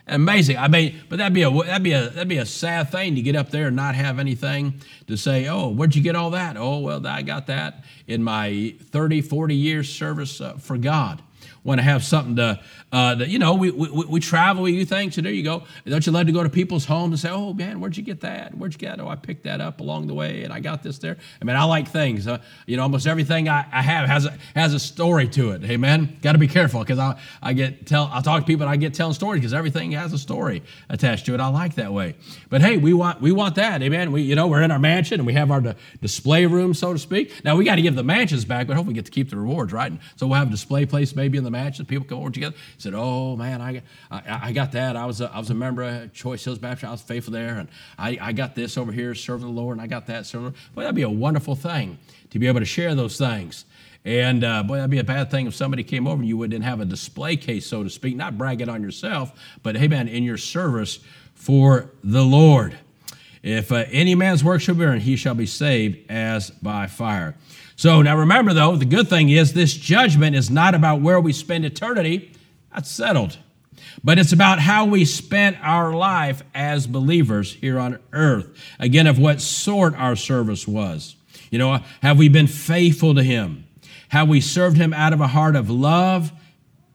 Amazing. 0.09 0.57
I 0.57 0.68
mean, 0.68 1.01
but 1.09 1.18
that'd 1.18 1.35
be 1.35 1.42
a 1.42 1.51
that'd 1.51 1.83
be 1.83 1.92
a 1.92 2.09
that'd 2.09 2.29
be 2.29 2.38
a 2.38 2.46
sad 2.46 2.90
thing 2.90 3.16
to 3.16 3.22
get 3.22 3.35
up 3.35 3.51
there 3.51 3.66
and 3.66 3.77
not 3.77 3.96
have 3.96 4.18
anything 4.18 4.81
to 5.09 5.16
say. 5.16 5.49
Oh, 5.49 5.68
where'd 5.68 5.96
you 5.96 6.03
get 6.03 6.14
all 6.14 6.31
that? 6.31 6.57
Oh, 6.57 6.79
well, 6.79 7.05
I 7.07 7.22
got 7.22 7.49
that 7.49 7.85
in 8.07 8.22
my 8.22 8.77
30, 8.92 9.20
40 9.20 9.55
years 9.55 9.92
service 9.92 10.40
uh, 10.40 10.55
for 10.55 10.79
God 10.79 11.22
want 11.67 11.81
to 11.81 11.83
have 11.83 12.05
something 12.05 12.37
to, 12.37 12.61
uh, 12.93 13.17
to 13.17 13.29
you 13.29 13.41
know, 13.41 13.55
we, 13.55 13.73
we, 13.73 13.89
we 13.89 14.21
travel, 14.21 14.69
you 14.69 14.87
things 14.87 15.17
to 15.17 15.23
there 15.23 15.33
You 15.33 15.43
go, 15.43 15.65
don't 15.85 16.07
you 16.07 16.13
love 16.13 16.27
to 16.27 16.33
go 16.33 16.45
to 16.45 16.49
people's 16.49 16.85
homes 16.85 17.13
and 17.13 17.19
say, 17.19 17.31
oh 17.31 17.53
man, 17.53 17.81
where'd 17.81 17.97
you 17.97 18.05
get 18.05 18.21
that? 18.21 18.57
Where'd 18.57 18.73
you 18.73 18.79
get 18.79 18.99
it? 18.99 19.03
Oh, 19.03 19.09
I 19.09 19.17
picked 19.17 19.43
that 19.45 19.61
up 19.61 19.81
along 19.81 20.07
the 20.07 20.15
way 20.15 20.45
and 20.45 20.53
I 20.53 20.61
got 20.61 20.85
this 20.85 20.99
there. 20.99 21.17
I 21.43 21.45
mean, 21.45 21.57
I 21.57 21.65
like 21.65 21.89
things. 21.89 22.29
Uh, 22.29 22.39
you 22.67 22.77
know, 22.77 22.85
almost 22.85 23.09
everything 23.09 23.49
I, 23.49 23.67
I 23.73 23.83
have 23.83 24.09
has 24.09 24.27
a, 24.27 24.39
has 24.55 24.75
a 24.75 24.79
story 24.79 25.29
to 25.31 25.51
it. 25.51 25.65
Amen. 25.65 26.17
Got 26.23 26.33
to 26.33 26.39
be 26.39 26.47
careful 26.47 26.81
because 26.81 27.01
I, 27.01 27.19
I 27.43 27.53
get 27.53 27.85
tell, 27.85 28.09
I 28.13 28.21
talk 28.21 28.43
to 28.43 28.47
people 28.47 28.63
and 28.63 28.71
I 28.71 28.77
get 28.77 28.95
telling 28.95 29.15
stories 29.15 29.41
because 29.41 29.53
everything 29.53 29.91
has 29.93 30.13
a 30.13 30.19
story 30.19 30.63
attached 30.89 31.27
to 31.27 31.35
it. 31.35 31.41
I 31.41 31.49
like 31.49 31.75
that 31.75 31.93
way. 31.93 32.15
But 32.49 32.61
hey, 32.61 32.77
we 32.77 32.95
want, 32.95 33.21
we 33.21 33.33
want 33.33 33.57
that. 33.57 33.83
Amen. 33.83 34.13
We, 34.13 34.23
you 34.23 34.37
know, 34.37 34.47
we're 34.47 34.63
in 34.63 34.71
our 34.71 34.79
mansion 34.79 35.19
and 35.19 35.27
we 35.27 35.33
have 35.33 35.51
our 35.51 35.61
de- 35.61 35.77
display 36.01 36.47
room, 36.47 36.75
so 36.75 36.93
to 36.93 36.99
speak. 36.99 37.33
Now 37.45 37.57
we 37.57 37.65
got 37.65 37.75
to 37.75 37.83
give 37.83 37.97
the 37.97 38.05
mansions 38.05 38.45
back, 38.45 38.69
but 38.69 38.77
hopefully 38.77 38.93
we 38.93 38.95
get 38.95 39.07
to 39.07 39.11
keep 39.11 39.31
the 39.31 39.37
rewards, 39.37 39.73
right? 39.73 39.91
And 39.91 39.99
so 40.15 40.29
we'll 40.29 40.39
have 40.39 40.47
a 40.47 40.53
display 40.53 40.87
place 40.87 41.17
maybe 41.17 41.37
in 41.37 41.43
the 41.43 41.56
mansion. 41.57 41.87
People 41.87 42.07
come 42.07 42.19
over 42.19 42.31
together. 42.31 42.57
He 42.57 42.81
said, 42.81 42.95
"Oh 42.95 43.37
man, 43.37 43.61
I, 43.61 43.83
I, 44.11 44.40
I 44.49 44.53
got 44.53 44.73
that. 44.73 44.97
I 44.97 45.07
was 45.07 45.21
a, 45.21 45.31
I 45.33 45.38
was 45.38 45.51
a 45.51 45.55
member 45.55 45.83
of 45.83 46.12
Choice 46.12 46.45
Hills 46.45 46.59
Baptist. 46.59 46.85
I 46.85 46.90
was 46.92 47.03
faithful 47.03 47.33
there, 47.33 47.59
and 47.59 47.69
I, 47.99 48.19
I 48.21 48.33
got 48.33 48.55
this 48.55 48.77
over 48.77 48.92
here 48.92 49.14
serving 49.14 49.47
the 49.47 49.53
Lord, 49.53 49.77
and 49.77 49.83
I 49.83 49.87
got 49.87 50.07
that 50.07 50.27
serving. 50.27 50.55
Boy, 50.75 50.83
that'd 50.83 50.95
be 50.95 51.03
a 51.03 51.11
wonderful 51.11 51.55
thing 51.55 51.99
to 52.31 52.38
be 52.38 52.47
able 52.47 52.61
to 52.61 52.66
share 52.66 52.95
those 52.95 53.19
things." 53.19 53.64
And 54.05 54.45
uh, 54.45 54.62
boy, 54.62 54.77
that'd 54.77 54.90
be 54.90 55.01
a 55.01 55.05
bad 55.05 55.33
thing 55.33 55.49
if 55.49 55.55
somebody 55.57 55.83
came 55.83 56.07
over 56.07 56.21
and 56.21 56.29
you 56.29 56.37
wouldn't 56.37 56.64
have 56.64 56.81
a 56.81 56.85
display 56.85 57.37
case, 57.37 57.66
so 57.66 57.83
to 57.83 57.90
speak, 57.90 58.14
not 58.14 58.38
bragging 58.38 58.69
on 58.69 58.81
yourself, 58.81 59.33
but 59.64 59.77
hey, 59.77 59.88
man, 59.88 60.07
in 60.07 60.23
your 60.23 60.38
service 60.38 61.01
for 61.35 61.90
the 62.05 62.25
Lord. 62.25 62.79
If 63.47 63.71
uh, 63.71 63.85
any 63.93 64.17
man's 64.17 64.43
work 64.43 64.61
shall 64.61 64.75
be 64.75 64.83
earned, 64.83 65.03
he 65.03 65.15
shall 65.15 65.37
be 65.37 65.47
saved 65.47 66.11
as 66.11 66.51
by 66.51 66.89
fire. 66.89 67.37
So 67.77 68.03
now 68.03 68.17
remember, 68.17 68.53
though, 68.53 68.75
the 68.75 68.85
good 68.85 69.07
thing 69.09 69.29
is 69.29 69.53
this 69.53 69.73
judgment 69.73 70.35
is 70.35 70.51
not 70.51 70.75
about 70.75 71.01
where 71.01 71.21
we 71.21 71.33
spend 71.33 71.65
eternity, 71.65 72.33
that's 72.75 72.91
settled. 72.91 73.39
But 74.03 74.19
it's 74.19 74.33
about 74.33 74.59
how 74.59 74.85
we 74.85 75.05
spent 75.05 75.59
our 75.63 75.95
life 75.95 76.43
as 76.57 76.89
believers 76.89 77.53
here 77.55 77.79
on 77.79 78.01
earth. 78.13 78.49
Again, 78.81 79.07
of 79.07 79.17
what 79.17 79.41
sort 79.41 79.95
our 79.95 80.17
service 80.17 80.67
was. 80.67 81.15
You 81.53 81.61
know, 81.61 81.79
have 82.03 82.19
we 82.19 82.29
been 82.29 82.49
faithful 82.49 83.15
to 83.15 83.23
Him? 83.23 83.65
Have 84.09 84.29
we 84.29 84.41
served 84.41 84.77
Him 84.77 84.93
out 84.93 85.13
of 85.13 85.21
a 85.21 85.29
heart 85.29 85.55
of 85.55 85.71
love 85.71 86.33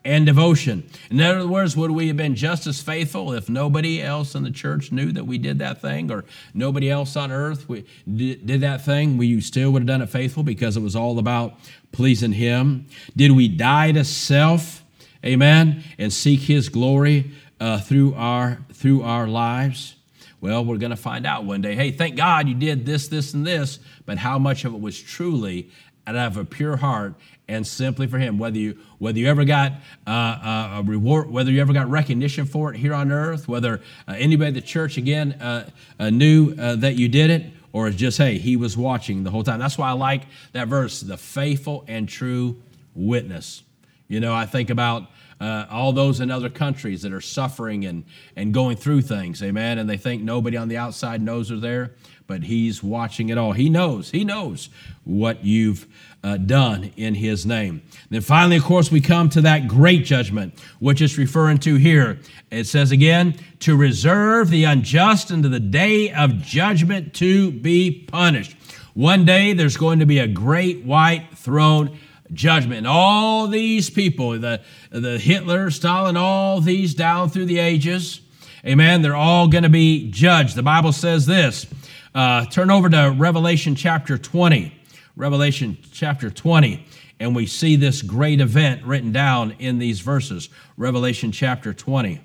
and 0.04 0.26
devotion. 0.26 0.90
In 1.10 1.22
other 1.22 1.48
words, 1.48 1.78
would 1.78 1.92
we 1.92 2.08
have 2.08 2.18
been 2.18 2.36
just 2.36 2.66
as 2.66 2.82
faithful 2.82 3.34
if 3.34 3.50
nobody 3.50 4.02
else 4.02 4.34
in 4.34 4.44
the 4.44 4.52
church 4.52 4.92
knew 4.92 5.12
that 5.12 5.26
we 5.26 5.38
did 5.38 5.60
that 5.60 5.82
thing 5.82 6.12
or 6.12 6.26
nobody 6.54 6.90
else 6.90 7.16
on 7.16 7.32
earth 7.32 7.70
we 7.70 7.86
did 8.08 8.62
that 8.62 8.84
thing? 8.84 9.18
We 9.18 9.40
still 9.42 9.72
would 9.72 9.84
have 9.84 9.88
done 9.88 10.02
it 10.02 10.10
faithful 10.10 10.44
because 10.44 10.76
it 10.76 10.82
was 10.82 10.96
all 10.96 11.20
about 11.20 11.54
pleasing 11.92 12.34
Him. 12.34 12.88
Did 13.16 13.32
we 13.32 13.48
die 13.48 13.92
to 13.92 14.04
self, 14.04 14.84
amen, 15.24 15.84
and 15.98 16.12
seek 16.12 16.42
His 16.42 16.70
glory 16.70 17.32
uh, 17.60 17.80
through, 17.80 18.16
our, 18.16 18.60
through 18.74 19.04
our 19.04 19.28
lives? 19.28 19.96
Well, 20.40 20.66
we're 20.66 20.78
going 20.78 20.90
to 20.90 20.96
find 20.96 21.28
out 21.28 21.46
one 21.46 21.62
day. 21.62 21.76
Hey, 21.76 21.92
thank 21.92 22.16
God 22.16 22.48
you 22.48 22.56
did 22.56 22.84
this, 22.88 23.08
this, 23.08 23.36
and 23.36 23.46
this, 23.46 23.78
but 24.08 24.18
how 24.18 24.40
much 24.40 24.66
of 24.66 24.74
it 24.74 24.82
was 24.82 25.00
truly 25.00 25.70
out 26.08 26.16
of 26.16 26.38
a 26.38 26.44
pure 26.44 26.78
heart 26.78 27.14
and 27.52 27.68
simply 27.68 28.08
for 28.08 28.18
Him. 28.18 28.40
Whether 28.40 28.58
you 28.58 28.78
whether 28.98 29.20
you 29.20 29.28
ever 29.28 29.46
got 29.46 29.74
uh, 30.08 30.10
uh, 30.10 30.80
a 30.80 30.84
reward, 30.84 31.30
whether 31.30 31.52
you 31.52 31.62
ever 31.62 31.74
got 31.74 31.90
recognition 31.90 32.46
for 32.46 32.74
it 32.74 32.78
here 32.78 32.94
on 32.94 33.12
earth, 33.12 33.48
whether 33.48 33.82
uh, 34.08 34.16
anybody 34.18 34.48
at 34.48 34.54
the 34.54 34.62
church 34.62 34.98
again 34.98 35.34
uh, 35.34 35.70
uh, 36.00 36.10
knew 36.10 36.56
uh, 36.58 36.76
that 36.78 36.96
you 36.96 37.10
did 37.10 37.30
it, 37.30 37.52
or 37.74 37.88
it's 37.88 37.98
just 37.98 38.18
hey, 38.18 38.38
He 38.38 38.56
was 38.56 38.78
watching 38.78 39.24
the 39.24 39.32
whole 39.32 39.44
time. 39.44 39.60
That's 39.60 39.78
why 39.78 39.90
I 39.90 39.94
like 39.94 40.24
that 40.54 40.68
verse, 40.68 41.02
the 41.02 41.18
faithful 41.18 41.84
and 41.88 42.08
true 42.08 42.62
witness. 42.96 43.64
You 44.08 44.20
know, 44.20 44.34
I 44.34 44.46
think 44.46 44.70
about. 44.70 45.10
Uh, 45.42 45.66
all 45.72 45.92
those 45.92 46.20
in 46.20 46.30
other 46.30 46.50
countries 46.50 47.02
that 47.02 47.12
are 47.12 47.20
suffering 47.20 47.86
and, 47.86 48.06
and 48.36 48.54
going 48.54 48.78
through 48.78 49.02
things, 49.02 49.42
amen. 49.42 49.80
And 49.80 49.90
they 49.90 49.98
think 49.98 50.22
nobody 50.22 50.56
on 50.56 50.68
the 50.68 50.78
outside 50.78 51.20
knows 51.20 51.50
they're 51.50 51.58
there, 51.58 51.96
but 52.28 52.44
He's 52.44 52.84
watching 52.84 53.30
it 53.30 53.38
all. 53.40 53.52
He 53.52 53.68
knows, 53.68 54.12
He 54.12 54.24
knows 54.24 54.70
what 55.04 55.44
you've 55.44 55.88
uh, 56.24 56.38
done 56.38 56.92
in 56.96 57.16
his 57.16 57.46
name. 57.46 57.82
Then 58.10 58.22
finally, 58.22 58.58
of 58.58 58.64
course, 58.64 58.92
we 58.92 59.02
come 59.02 59.30
to 59.30 59.42
that 59.42 59.68
great 59.68 60.06
judgment, 60.06 60.60
which 60.80 61.02
is 61.02 61.18
referring 61.18 61.58
to 61.60 61.76
here. 61.76 62.20
It 62.52 62.66
says 62.66 62.92
again, 62.92 63.36
to 63.62 63.76
reserve 63.76 64.50
the 64.50 64.66
unjust 64.66 65.32
unto 65.32 65.50
the 65.50 65.60
day 65.60 66.12
of 66.12 66.42
judgment 66.42 67.14
to 67.16 67.52
be 67.52 67.92
punished. 67.92 68.56
One 68.94 69.26
day 69.26 69.54
there's 69.54 69.78
going 69.78 70.00
to 70.00 70.06
be 70.06 70.20
a 70.20 70.28
great 70.28 70.84
white 70.84 71.30
throne 71.36 71.98
judgment. 72.34 72.80
And 72.80 72.88
all 72.88 73.48
these 73.48 73.90
people, 73.90 74.40
the, 74.40 74.62
the 74.90 75.18
Hitler, 75.18 75.70
Stalin, 75.72 76.18
all 76.18 76.62
these 76.62 76.94
down 76.94 77.30
through 77.30 77.46
the 77.46 77.60
ages, 77.60 78.22
amen, 78.66 79.02
they're 79.02 79.16
all 79.16 79.48
going 79.48 79.64
to 79.64 79.70
be 79.70 80.10
judged. 80.12 80.56
The 80.56 80.64
Bible 80.64 80.92
says 80.92 81.26
this. 81.26 81.66
Uh, 82.14 82.46
turn 82.46 82.70
over 82.70 82.90
to 82.90 83.16
Revelation 83.18 83.76
chapter 83.76 84.18
20. 84.18 84.78
Revelation 85.16 85.78
chapter 85.92 86.30
20, 86.30 86.86
and 87.20 87.36
we 87.36 87.46
see 87.46 87.76
this 87.76 88.02
great 88.02 88.40
event 88.40 88.84
written 88.86 89.12
down 89.12 89.52
in 89.60 89.78
these 89.78 90.00
verses. 90.00 90.50
Revelation 90.78 91.32
chapter 91.32 91.74
20. 91.74 92.22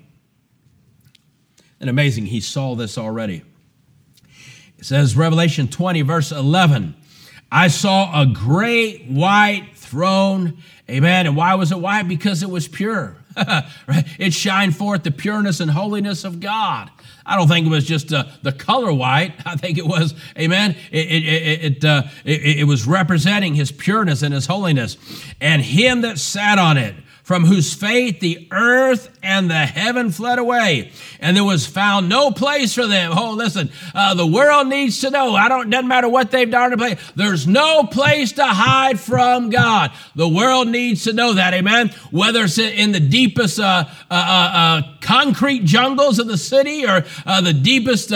And 1.79 1.89
amazing, 1.89 2.27
he 2.27 2.39
saw 2.39 2.75
this 2.75 2.97
already. 2.97 3.43
It 4.77 4.85
says, 4.85 5.17
Revelation 5.17 5.67
20, 5.67 6.01
verse 6.03 6.31
11 6.31 6.95
I 7.51 7.69
saw 7.69 8.21
a 8.21 8.25
great 8.25 9.05
white 9.05 9.76
throne. 9.87 10.57
Amen. 10.89 11.27
And 11.27 11.35
why 11.35 11.55
was 11.55 11.71
it 11.71 11.79
white? 11.79 12.07
Because 12.07 12.43
it 12.43 12.49
was 12.49 12.67
pure. 12.67 13.15
it 14.19 14.33
shined 14.33 14.75
forth 14.75 15.03
the 15.03 15.11
pureness 15.11 15.59
and 15.59 15.71
holiness 15.71 16.23
of 16.23 16.39
God. 16.39 16.89
I 17.25 17.35
don't 17.35 17.47
think 17.47 17.67
it 17.67 17.69
was 17.69 17.85
just 17.85 18.13
uh, 18.13 18.25
the 18.41 18.51
color 18.51 18.91
white. 18.93 19.33
I 19.45 19.55
think 19.55 19.77
it 19.77 19.85
was, 19.85 20.13
amen, 20.37 20.75
it, 20.91 21.07
it, 21.07 21.63
it, 21.63 21.85
uh, 21.85 22.03
it, 22.23 22.59
it 22.59 22.63
was 22.63 22.87
representing 22.87 23.55
his 23.55 23.71
pureness 23.71 24.21
and 24.21 24.33
his 24.33 24.45
holiness. 24.45 24.97
And 25.41 25.61
him 25.61 26.01
that 26.01 26.19
sat 26.19 26.57
on 26.57 26.77
it, 26.77 26.95
from 27.27 27.43
whose 27.43 27.73
faith 27.73 28.21
the 28.21 28.47
earth 28.51 29.09
and 29.21 29.49
the 29.49 29.65
heaven 29.65 30.09
fled 30.09 30.39
away, 30.39 30.89
and 31.19 31.35
there 31.35 31.43
was 31.43 31.67
found 31.67 32.07
no 32.07 32.31
place 32.31 32.73
for 32.73 32.87
them. 32.87 33.11
Oh, 33.13 33.33
listen, 33.33 33.69
uh, 33.93 34.13
the 34.13 34.25
world 34.25 34.69
needs 34.69 35.01
to 35.01 35.11
know. 35.11 35.35
I 35.35 35.49
don't. 35.49 35.69
Doesn't 35.69 35.89
matter 35.89 36.07
what 36.07 36.31
they've 36.31 36.49
done 36.49 36.71
to 36.71 36.77
play. 36.77 36.95
There's 37.17 37.45
no 37.45 37.83
place 37.83 38.31
to 38.31 38.45
hide 38.45 38.97
from 38.97 39.49
God. 39.49 39.91
The 40.15 40.29
world 40.29 40.69
needs 40.69 41.03
to 41.03 41.11
know 41.11 41.33
that. 41.33 41.53
Amen. 41.53 41.89
Whether 42.11 42.45
it's 42.45 42.57
in 42.59 42.93
the 42.93 43.01
deepest 43.01 43.59
uh, 43.59 43.83
uh, 44.09 44.13
uh, 44.13 44.51
uh 44.55 44.81
concrete 45.01 45.65
jungles 45.65 46.19
of 46.19 46.27
the 46.27 46.37
city 46.37 46.85
or 46.85 47.03
uh, 47.25 47.41
the 47.41 47.51
deepest 47.51 48.07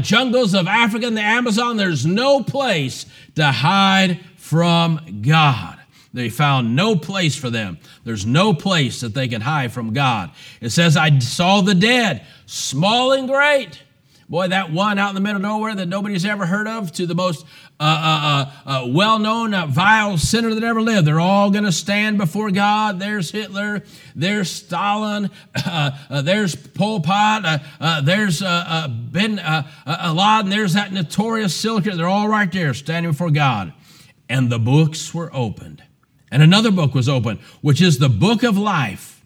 jungles 0.00 0.54
of 0.54 0.68
Africa 0.68 1.08
and 1.08 1.16
the 1.16 1.22
Amazon, 1.22 1.76
there's 1.76 2.06
no 2.06 2.40
place 2.44 3.04
to 3.34 3.46
hide 3.46 4.20
from 4.36 5.22
God. 5.22 5.81
They 6.14 6.28
found 6.28 6.76
no 6.76 6.94
place 6.94 7.36
for 7.36 7.48
them. 7.48 7.78
There's 8.04 8.26
no 8.26 8.52
place 8.52 9.00
that 9.00 9.14
they 9.14 9.28
can 9.28 9.40
hide 9.40 9.72
from 9.72 9.92
God. 9.94 10.30
It 10.60 10.70
says, 10.70 10.96
I 10.96 11.18
saw 11.20 11.62
the 11.62 11.74
dead, 11.74 12.26
small 12.46 13.12
and 13.12 13.26
great. 13.26 13.82
Boy, 14.28 14.48
that 14.48 14.72
one 14.72 14.98
out 14.98 15.10
in 15.10 15.14
the 15.14 15.20
middle 15.20 15.36
of 15.36 15.42
nowhere 15.42 15.74
that 15.74 15.88
nobody's 15.88 16.24
ever 16.24 16.46
heard 16.46 16.66
of, 16.66 16.92
to 16.92 17.06
the 17.06 17.14
most 17.14 17.44
uh, 17.78 17.84
uh, 17.84 18.44
uh, 18.66 18.84
uh 18.84 18.86
well 18.88 19.18
known, 19.18 19.52
uh, 19.52 19.66
vile 19.66 20.16
sinner 20.16 20.54
that 20.54 20.64
ever 20.64 20.80
lived. 20.80 21.06
They're 21.06 21.20
all 21.20 21.50
going 21.50 21.64
to 21.64 21.72
stand 21.72 22.16
before 22.16 22.50
God. 22.50 22.98
There's 22.98 23.30
Hitler. 23.30 23.82
There's 24.14 24.50
Stalin. 24.50 25.30
Uh, 25.64 26.22
there's 26.22 26.54
Pol 26.54 27.00
Pot. 27.00 27.62
there's 28.04 28.40
Bin 28.40 29.36
Laden. 29.36 30.50
There's 30.50 30.74
that 30.74 30.92
notorious 30.92 31.62
Silker. 31.62 31.96
They're 31.96 32.06
all 32.06 32.28
right 32.28 32.50
there 32.50 32.74
standing 32.74 33.12
before 33.12 33.30
God. 33.30 33.72
And 34.28 34.50
the 34.50 34.58
books 34.58 35.14
were 35.14 35.30
opened 35.32 35.82
And 36.32 36.42
another 36.42 36.70
book 36.70 36.94
was 36.94 37.10
opened, 37.10 37.40
which 37.60 37.82
is 37.82 37.98
the 37.98 38.08
book 38.08 38.42
of 38.42 38.56
life. 38.56 39.22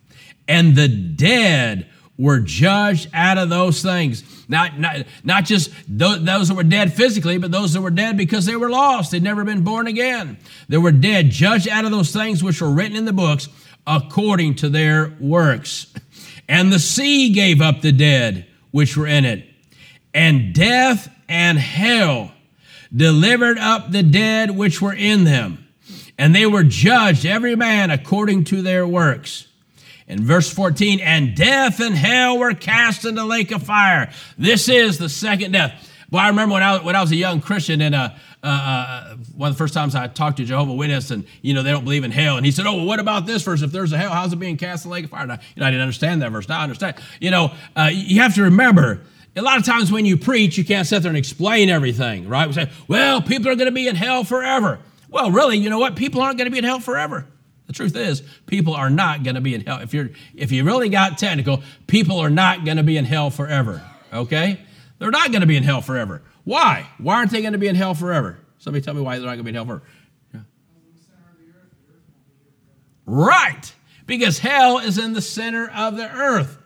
And 0.49 0.75
the 0.75 0.89
dead 0.89 1.89
were 2.19 2.41
judged 2.41 3.09
out 3.15 3.39
of 3.39 3.49
those 3.49 3.81
things. 3.81 4.25
Not, 4.49 4.79
not, 4.79 5.07
not 5.23 5.45
just 5.45 5.71
those, 5.89 6.25
those 6.25 6.49
that 6.49 6.55
were 6.55 6.65
dead 6.65 6.93
physically, 6.93 7.39
but 7.39 7.53
those 7.53 7.73
that 7.75 7.81
were 7.81 7.91
dead 7.91 8.17
because 8.17 8.45
they 8.45 8.57
were 8.57 8.71
lost. 8.71 9.13
They'd 9.13 9.23
never 9.23 9.45
been 9.45 9.63
born 9.63 9.87
again. 9.87 10.37
They 10.69 10.79
were 10.79 10.93
dead, 10.93 11.31
judged 11.31 11.69
out 11.69 11.85
of 11.85 11.93
those 11.93 12.13
things 12.13 12.43
which 12.43 12.61
were 12.61 12.71
written 12.71 12.97
in 12.97 13.05
the 13.05 13.13
books 13.13 13.49
according 13.87 14.57
to 14.57 14.69
their 14.69 15.15
works. 15.21 15.95
And 16.49 16.73
the 16.73 16.81
sea 16.81 17.33
gave 17.33 17.61
up 17.61 17.83
the 17.83 17.93
dead 17.93 18.47
which 18.73 18.97
were 18.97 19.07
in 19.07 19.25
it. 19.25 19.47
And 20.13 20.53
death 20.53 21.09
and 21.29 21.59
hell 21.59 22.33
delivered 22.95 23.59
up 23.59 23.93
the 23.93 24.03
dead 24.03 24.51
which 24.51 24.83
were 24.83 24.95
in 24.95 25.25
them. 25.25 25.66
And 26.19 26.35
they 26.35 26.47
were 26.47 26.63
judged, 26.63 27.27
every 27.27 27.57
man 27.57 27.91
according 27.91 28.45
to 28.45 28.63
their 28.63 28.87
works. 28.87 29.49
In 30.09 30.25
verse 30.25 30.53
14, 30.53 31.01
and 31.01 31.35
death 31.35 31.81
and 31.81 31.95
hell 31.95 32.39
were 32.39 32.55
cast 32.55 33.05
into 33.05 33.21
the 33.21 33.27
lake 33.27 33.51
of 33.51 33.63
fire. 33.65 34.13
This 34.39 34.69
is 34.69 34.99
the 34.99 35.09
second 35.09 35.53
death. 35.53 35.93
Well, 36.11 36.23
I 36.23 36.29
remember 36.29 36.55
when 36.55 36.63
I, 36.63 36.79
when 36.79 36.95
I 36.95 37.01
was 37.01 37.11
a 37.11 37.17
young 37.17 37.41
Christian, 37.41 37.81
and 37.81 37.95
uh, 37.95 38.11
uh, 38.43 38.47
uh, 38.47 39.17
one 39.35 39.51
of 39.51 39.57
the 39.57 39.59
first 39.59 39.75
times 39.75 39.97
I 39.97 40.07
talked 40.07 40.37
to 40.37 40.45
Jehovah 40.45 40.73
Witness, 40.73 41.11
and 41.11 41.27
you 41.43 41.53
know 41.53 41.65
they 41.65 41.73
don't 41.73 41.83
believe 41.83 42.05
in 42.05 42.13
hell, 42.13 42.37
and 42.37 42.47
he 42.47 42.53
said, 42.53 42.65
"Oh, 42.65 42.77
well, 42.77 42.87
what 42.87 43.01
about 43.01 43.27
this 43.27 43.43
verse? 43.43 43.61
If 43.63 43.73
there's 43.73 43.93
a 43.93 43.99
hell, 43.99 44.13
how's 44.13 44.33
it 44.33 44.37
being 44.37 44.57
cast 44.57 44.85
in 44.85 44.91
the 44.91 44.93
lake 44.93 45.05
of 45.07 45.11
fire?" 45.11 45.25
And 45.25 45.33
I, 45.33 45.41
you 45.57 45.61
know, 45.61 45.67
I 45.67 45.71
didn't 45.71 45.83
understand 45.83 46.23
that 46.23 46.31
verse. 46.31 46.49
Now 46.49 46.61
I 46.61 46.63
understand. 46.63 46.95
You 47.21 47.33
know, 47.33 47.53
uh, 47.75 47.91
you 47.93 48.21
have 48.21 48.37
to 48.37 48.43
remember 48.43 49.01
a 49.37 49.43
lot 49.43 49.59
of 49.59 49.65
times 49.65 49.93
when 49.93 50.07
you 50.07 50.17
preach, 50.17 50.57
you 50.57 50.65
can't 50.65 50.87
sit 50.87 51.03
there 51.03 51.11
and 51.11 51.19
explain 51.19 51.69
everything, 51.69 52.29
right? 52.29 52.47
We 52.47 52.55
say, 52.55 52.71
well, 52.89 53.21
people 53.21 53.51
are 53.51 53.55
going 53.55 53.67
to 53.67 53.73
be 53.73 53.87
in 53.87 53.97
hell 53.97 54.25
forever. 54.25 54.79
Well, 55.17 55.31
really, 55.31 55.57
you 55.57 55.71
know 55.71 55.79
what? 55.79 55.97
People 55.97 56.21
aren't 56.21 56.37
going 56.37 56.45
to 56.45 56.51
be 56.51 56.59
in 56.59 56.65
hell 56.65 56.79
forever. 56.79 57.27
The 57.69 57.73
truth 57.73 57.97
is, 57.97 58.21
people 58.45 58.75
are 58.75 58.91
not 58.91 59.23
going 59.23 59.37
to 59.37 59.41
be 59.41 59.55
in 59.55 59.63
hell. 59.63 59.79
If 59.81 59.95
you're 59.95 60.11
if 60.35 60.53
you 60.53 60.63
really 60.63 60.91
got 60.91 61.17
technical, 61.17 61.63
people 61.87 62.19
are 62.19 62.29
not 62.29 62.67
going 62.67 62.77
to 62.77 62.83
be 62.83 62.99
in 62.99 63.07
hell 63.07 63.31
forever. 63.31 63.83
Okay? 64.13 64.61
They're 64.99 65.11
not 65.11 65.31
going 65.31 65.41
to 65.41 65.47
be 65.47 65.57
in 65.57 65.63
hell 65.63 65.81
forever. 65.81 66.21
Why? 66.45 66.87
Why 66.99 67.15
aren't 67.15 67.31
they 67.31 67.41
going 67.41 67.55
to 67.55 67.59
be 67.59 67.67
in 67.67 67.77
hell 67.77 67.95
forever? 67.95 68.39
Somebody 68.59 68.85
tell 68.85 68.93
me 68.93 69.01
why 69.01 69.17
they're 69.17 69.25
not 69.25 69.37
going 69.37 69.39
to 69.39 69.45
be 69.45 69.49
in 69.49 69.55
hell 69.55 69.65
forever. 69.65 69.83
Right. 73.07 73.75
Because 74.05 74.39
hell 74.39 74.81
is 74.81 74.99
in 74.99 75.15
the 75.15 75.23
center 75.23 75.71
of 75.71 75.97
the 75.97 76.13
earth. 76.13 76.59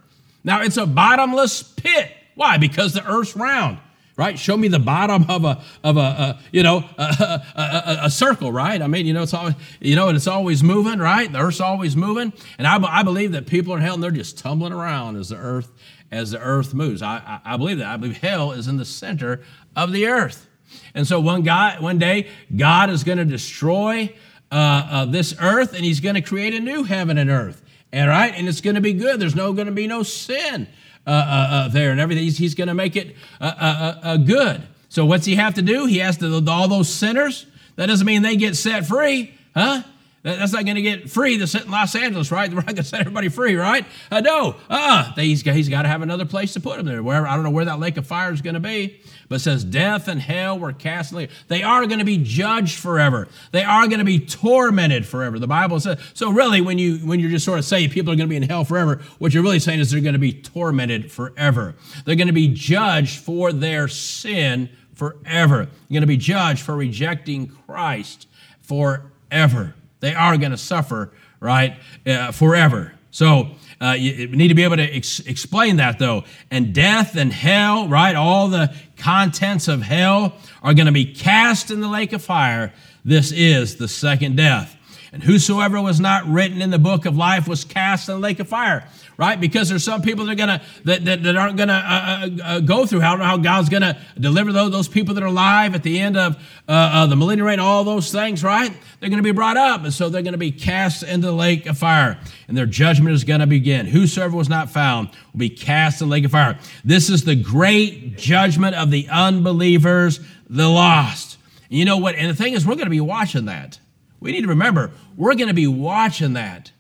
Now, 0.43 0.63
it's 0.63 0.77
a 0.77 0.87
bottomless 0.87 1.63
pit. 1.63 2.11
Why? 2.35 2.59
Because 2.59 2.95
the 2.95 3.09
earth's 3.09 3.37
round 3.37 3.79
right? 4.17 4.39
Show 4.39 4.57
me 4.57 4.69
the 4.69 4.79
bottom 4.79 5.25
of 5.29 5.45
a 5.45 5.63
of 5.83 5.97
a, 5.97 6.01
a 6.01 6.41
you 6.53 6.63
know 6.63 6.85
a, 6.99 7.43
a, 7.55 7.99
a, 8.05 8.11
circle, 8.11 8.53
right? 8.53 8.81
I 8.81 8.87
mean, 8.87 9.07
you 9.07 9.15
know, 9.15 9.23
it's 9.23 9.35
always 9.35 9.55
you 9.81 9.97
know, 9.97 10.09
it's 10.09 10.27
always 10.27 10.63
moving, 10.63 10.99
right? 10.99 11.31
The 11.31 11.39
earth's 11.39 11.61
always 11.61 11.97
moving, 11.97 12.33
and 12.59 12.67
I, 12.67 13.01
I 13.01 13.03
believe 13.03 13.33
that 13.33 13.47
people 13.47 13.73
are 13.73 13.79
in 13.79 13.83
hell 13.83 13.95
and 13.95 14.03
they're 14.03 14.11
just 14.11 14.39
tumbling 14.39 14.73
around 14.73 15.17
as 15.17 15.31
the 15.31 15.37
earth 15.37 15.71
as 16.11 16.33
the 16.33 16.41
earth 16.41 16.75
moves. 16.75 17.03
I, 17.03 17.41
I, 17.45 17.55
I 17.55 17.57
believe 17.57 17.79
that. 17.79 17.87
I 17.87 17.97
believe 17.97 18.19
hell 18.19 18.53
is 18.53 18.69
in 18.69 18.77
the 18.77 18.85
center 18.85 19.43
of 19.75 19.93
the 19.93 20.07
earth, 20.07 20.49
and 20.95 21.07
so 21.07 21.21
one 21.21 21.43
guy 21.43 21.81
one 21.81 21.99
day 21.99 22.29
God 22.55 22.91
is 22.91 23.05
going 23.05 23.19
to 23.19 23.25
destroy 23.25 24.15
uh, 24.53 24.55
uh, 24.91 25.05
this 25.07 25.35
earth, 25.41 25.75
and 25.75 25.85
He's 25.85 26.01
going 26.01 26.17
to 26.17 26.23
create 26.23 26.55
a 26.55 26.61
new 26.61 26.85
heaven 26.85 27.19
and 27.19 27.31
earth. 27.31 27.63
All 27.93 28.07
right, 28.07 28.33
and 28.37 28.49
it's 28.49 28.61
going 28.61 28.77
to 28.77 28.81
be 28.81 28.93
good. 28.93 29.19
There's 29.19 29.35
no 29.35 29.53
going 29.53 29.67
to 29.67 29.73
be 29.73 29.87
no 29.87 30.03
sin 30.03 30.69
Uh, 31.07 31.11
uh, 31.11 31.49
uh, 31.51 31.69
there 31.69 31.91
and 31.93 31.99
everything. 31.99 32.25
He's, 32.25 32.37
he's 32.37 32.55
going 32.55 32.69
to 32.69 32.75
make 32.75 32.95
it 32.95 33.17
uh, 33.41 34.19
good. 34.19 34.63
So 34.91 35.07
what's 35.07 35.25
he 35.25 35.35
have 35.35 35.55
to 35.55 35.63
do? 35.63 35.87
He 35.87 35.99
has 35.99 36.19
to 36.19 36.45
all 36.47 36.69
those 36.69 36.89
sinners. 36.89 37.47
That 37.77 37.87
doesn't 37.87 38.07
mean 38.07 38.21
they 38.21 38.37
get 38.37 38.55
set 38.55 38.87
free, 38.87 39.35
huh? 39.55 39.83
That's 40.23 40.53
not 40.53 40.67
going 40.67 40.77
to 40.77 40.83
get 40.83 41.09
free 41.09 41.39
to 41.39 41.47
sit 41.47 41.65
in 41.65 41.71
Los 41.71 41.95
Angeles, 41.95 42.31
right? 42.31 42.51
We're 42.51 42.57
not 42.57 42.67
going 42.67 42.77
to 42.77 42.85
set 42.85 43.01
everybody 43.01 43.31
free, 43.31 43.55
right? 43.55 43.87
Uh, 44.11 44.21
no, 44.21 44.57
uh-uh. 44.69 45.15
He's, 45.15 45.41
he's 45.41 45.71
got 45.71 45.83
to 45.83 45.89
have 45.89 46.03
another 46.03 46.27
place 46.27 46.53
to 46.53 46.61
put 46.61 46.77
them 46.77 46.85
there. 46.85 47.03
Wherever 47.03 47.27
I 47.27 47.37
don't 47.37 47.43
know 47.43 47.51
where 47.51 47.65
that 47.65 47.79
lake 47.79 47.97
of 47.97 48.07
fire 48.07 48.31
is 48.31 48.43
going 48.43 48.53
to 48.53 48.61
be, 48.61 49.01
but 49.31 49.37
it 49.37 49.39
says 49.39 49.65
death 49.65 50.09
and 50.09 50.21
hell 50.21 50.59
were 50.59 50.75
cast 50.75 51.13
in 51.13 51.19
the. 51.19 51.29
They 51.49 51.63
are 51.63 51.87
going 51.87 52.01
to 52.01 52.05
be 52.05 52.19
judged 52.19 52.79
forever. 52.79 53.29
They 53.53 53.65
are 53.65 53.87
going 53.87 54.01
to 54.01 54.05
be 54.05 54.21
tormented 54.21 55.07
forever. 55.07 55.39
The 55.39 55.47
Bible 55.47 55.81
says. 55.81 55.99
So 56.13 56.31
really, 56.31 56.61
when 56.61 56.79
you 56.79 56.99
when 56.99 57.19
you're 57.19 57.31
just 57.31 57.47
sort 57.47 57.59
of 57.59 57.65
saying 57.65 57.89
people 57.89 58.13
are 58.13 58.17
going 58.17 58.29
to 58.29 58.31
be 58.31 58.37
in 58.37 58.43
hell 58.43 58.65
forever, 58.65 59.01
what 59.21 59.33
you're 59.33 59.43
really 59.43 59.59
saying 59.59 59.81
is 59.81 59.91
they're 59.91 60.03
going 60.03 60.13
to 60.13 60.19
be 60.19 60.35
tormented 60.35 61.11
forever. 61.11 61.77
They're 62.05 62.17
going 62.17 62.27
to 62.27 62.35
be 62.35 62.49
judged 62.49 63.21
for 63.21 63.55
their 63.55 63.89
sin 63.89 64.69
forever. 64.93 65.65
They're 65.65 65.95
going 65.95 66.03
to 66.03 66.07
be 66.07 66.19
judged 66.19 66.61
for 66.61 66.77
rejecting 66.77 67.49
Christ 67.67 68.29
forever. 68.61 69.77
They 70.01 70.15
are 70.15 70.37
going 70.37 70.51
to 70.51 70.59
suffer, 70.59 71.13
right, 71.41 71.79
uh, 72.07 72.33
forever. 72.33 72.95
So 73.11 73.51
uh, 73.81 73.97
you 73.99 74.29
need 74.29 74.49
to 74.49 74.55
be 74.55 74.65
able 74.65 74.77
to 74.77 74.83
ex- 74.95 75.21
explain 75.21 75.77
that, 75.77 75.99
though. 75.99 76.25
And 76.51 76.75
death 76.75 77.17
and 77.17 77.33
hell, 77.33 77.89
right, 77.89 78.15
all 78.15 78.49
the 78.49 78.75
contents 78.97 79.69
of 79.69 79.83
hell 79.83 80.37
are 80.63 80.75
going 80.75 80.87
to 80.87 80.93
be 80.93 81.07
cast 81.07 81.71
in 81.71 81.81
the 81.81 81.89
lake 81.89 82.13
of 82.13 82.23
fire. 82.23 82.73
This 83.05 83.33
is 83.33 83.77
the 83.77 83.89
second 83.89 84.37
death. 84.37 84.77
And 85.13 85.23
whosoever 85.23 85.81
was 85.81 85.99
not 86.01 86.27
written 86.27 86.63
in 86.63 86.71
the 86.71 86.79
book 86.79 87.05
of 87.05 87.17
life 87.17 87.49
was 87.49 87.65
cast 87.65 88.09
in 88.09 88.17
the 88.17 88.21
lake 88.21 88.39
of 88.39 88.49
fire 88.49 88.87
right? 89.21 89.39
Because 89.39 89.69
there's 89.69 89.85
some 89.85 90.01
people 90.01 90.25
that 90.25 90.33
are 90.33 90.35
gonna 90.35 90.63
that, 90.85 91.05
that, 91.05 91.23
that 91.25 91.37
aren't 91.37 91.59
gonna 91.59 91.75
uh, 91.75 92.27
uh, 92.27 92.43
uh 92.43 92.61
go 92.61 92.87
through. 92.87 93.03
I 93.03 93.11
don't 93.11 93.19
know 93.19 93.27
how 93.27 93.37
God's 93.37 93.69
gonna 93.69 94.01
deliver 94.19 94.51
those, 94.51 94.73
those 94.73 94.89
people 94.89 95.15
that 95.15 95.23
are 95.23 95.27
alive 95.27 95.75
at 95.75 95.83
the 95.83 96.01
end 96.01 96.17
of 96.17 96.43
uh, 96.67 97.07
the 97.07 97.17
millennium 97.17 97.47
reign, 97.47 97.61
all 97.61 97.85
those 97.85 98.11
things, 98.11 98.43
right? 98.43 98.73
They're 98.99 99.11
gonna 99.11 99.23
be 99.23 99.33
brought 99.33 99.59
up, 99.59 99.85
and 99.85 99.93
so 99.93 100.09
they're 100.09 100.23
gonna 100.23 100.39
be 100.39 100.53
cast 100.53 101.03
into 101.03 101.27
the 101.27 101.35
lake 101.35 101.67
of 101.67 101.77
fire, 101.77 102.19
and 102.49 102.57
their 102.57 102.65
judgment 102.65 103.15
is 103.15 103.25
gonna 103.25 103.47
begin. 103.47 103.85
Whosoever 103.85 104.35
was 104.35 104.49
not 104.49 104.71
found 104.71 105.11
will 105.35 105.41
be 105.41 105.51
cast 105.51 106.01
in 106.01 106.09
the 106.09 106.13
lake 106.13 106.25
of 106.25 106.31
fire. 106.31 106.59
This 106.83 107.11
is 107.11 107.25
the 107.27 107.37
great 107.37 108.17
judgment 108.17 108.75
of 108.75 108.91
the 108.91 109.07
unbelievers, 109.11 110.19
the 110.49 110.67
lost. 110.67 111.37
You 111.69 111.85
know 111.85 111.99
what? 111.99 112.15
And 112.15 112.31
the 112.31 112.35
thing 112.35 112.55
is, 112.55 112.67
we're 112.67 112.77
gonna 112.77 112.89
be 112.89 113.03
watching 113.03 113.45
that. 113.45 113.79
We 114.21 114.33
need 114.33 114.43
to 114.43 114.49
remember, 114.49 114.93
we're 115.17 115.35
gonna 115.35 115.55
be 115.55 115.67
watching 115.67 116.35
that. 116.35 116.71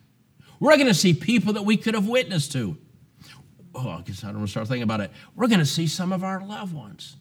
We're 0.60 0.76
going 0.76 0.88
to 0.88 0.94
see 0.94 1.14
people 1.14 1.54
that 1.54 1.62
we 1.62 1.78
could 1.78 1.94
have 1.94 2.06
witnessed 2.06 2.52
to. 2.52 2.76
Oh, 3.74 3.88
I 3.88 4.02
guess 4.02 4.22
I 4.22 4.28
don't 4.28 4.36
want 4.36 4.48
to 4.48 4.50
start 4.50 4.68
thinking 4.68 4.82
about 4.82 5.00
it. 5.00 5.10
We're 5.34 5.48
going 5.48 5.60
to 5.60 5.66
see 5.66 5.86
some 5.86 6.12
of 6.12 6.22
our 6.22 6.44
loved 6.44 6.74
ones. 6.74 7.16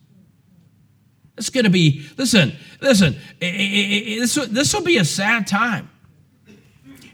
It's 1.37 1.49
going 1.49 1.63
to 1.63 1.69
be, 1.69 2.05
listen, 2.17 2.53
listen, 2.81 3.15
this 3.39 4.73
will 4.73 4.83
be 4.83 4.97
a 4.97 5.05
sad 5.05 5.47
time. 5.47 5.89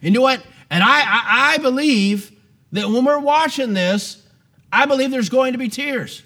You 0.01 0.09
know 0.09 0.21
what? 0.21 0.43
And 0.71 0.83
I, 0.83 1.01
I, 1.01 1.53
I 1.53 1.57
believe 1.59 2.31
that 2.71 2.89
when 2.89 3.05
we're 3.05 3.19
watching 3.19 3.73
this, 3.73 4.25
I 4.71 4.87
believe 4.87 5.11
there's 5.11 5.29
going 5.29 5.51
to 5.51 5.59
be 5.59 5.69
tears. 5.69 6.23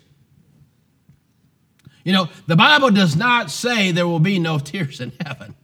You 2.06 2.14
know, 2.14 2.30
the 2.48 2.56
Bible 2.56 2.90
does 2.90 3.18
not 3.18 3.52
say 3.52 3.92
there 3.92 4.08
will 4.08 4.20
be 4.20 4.40
no 4.40 4.60
tears 4.60 5.02
in 5.02 5.12
heaven. 5.20 5.56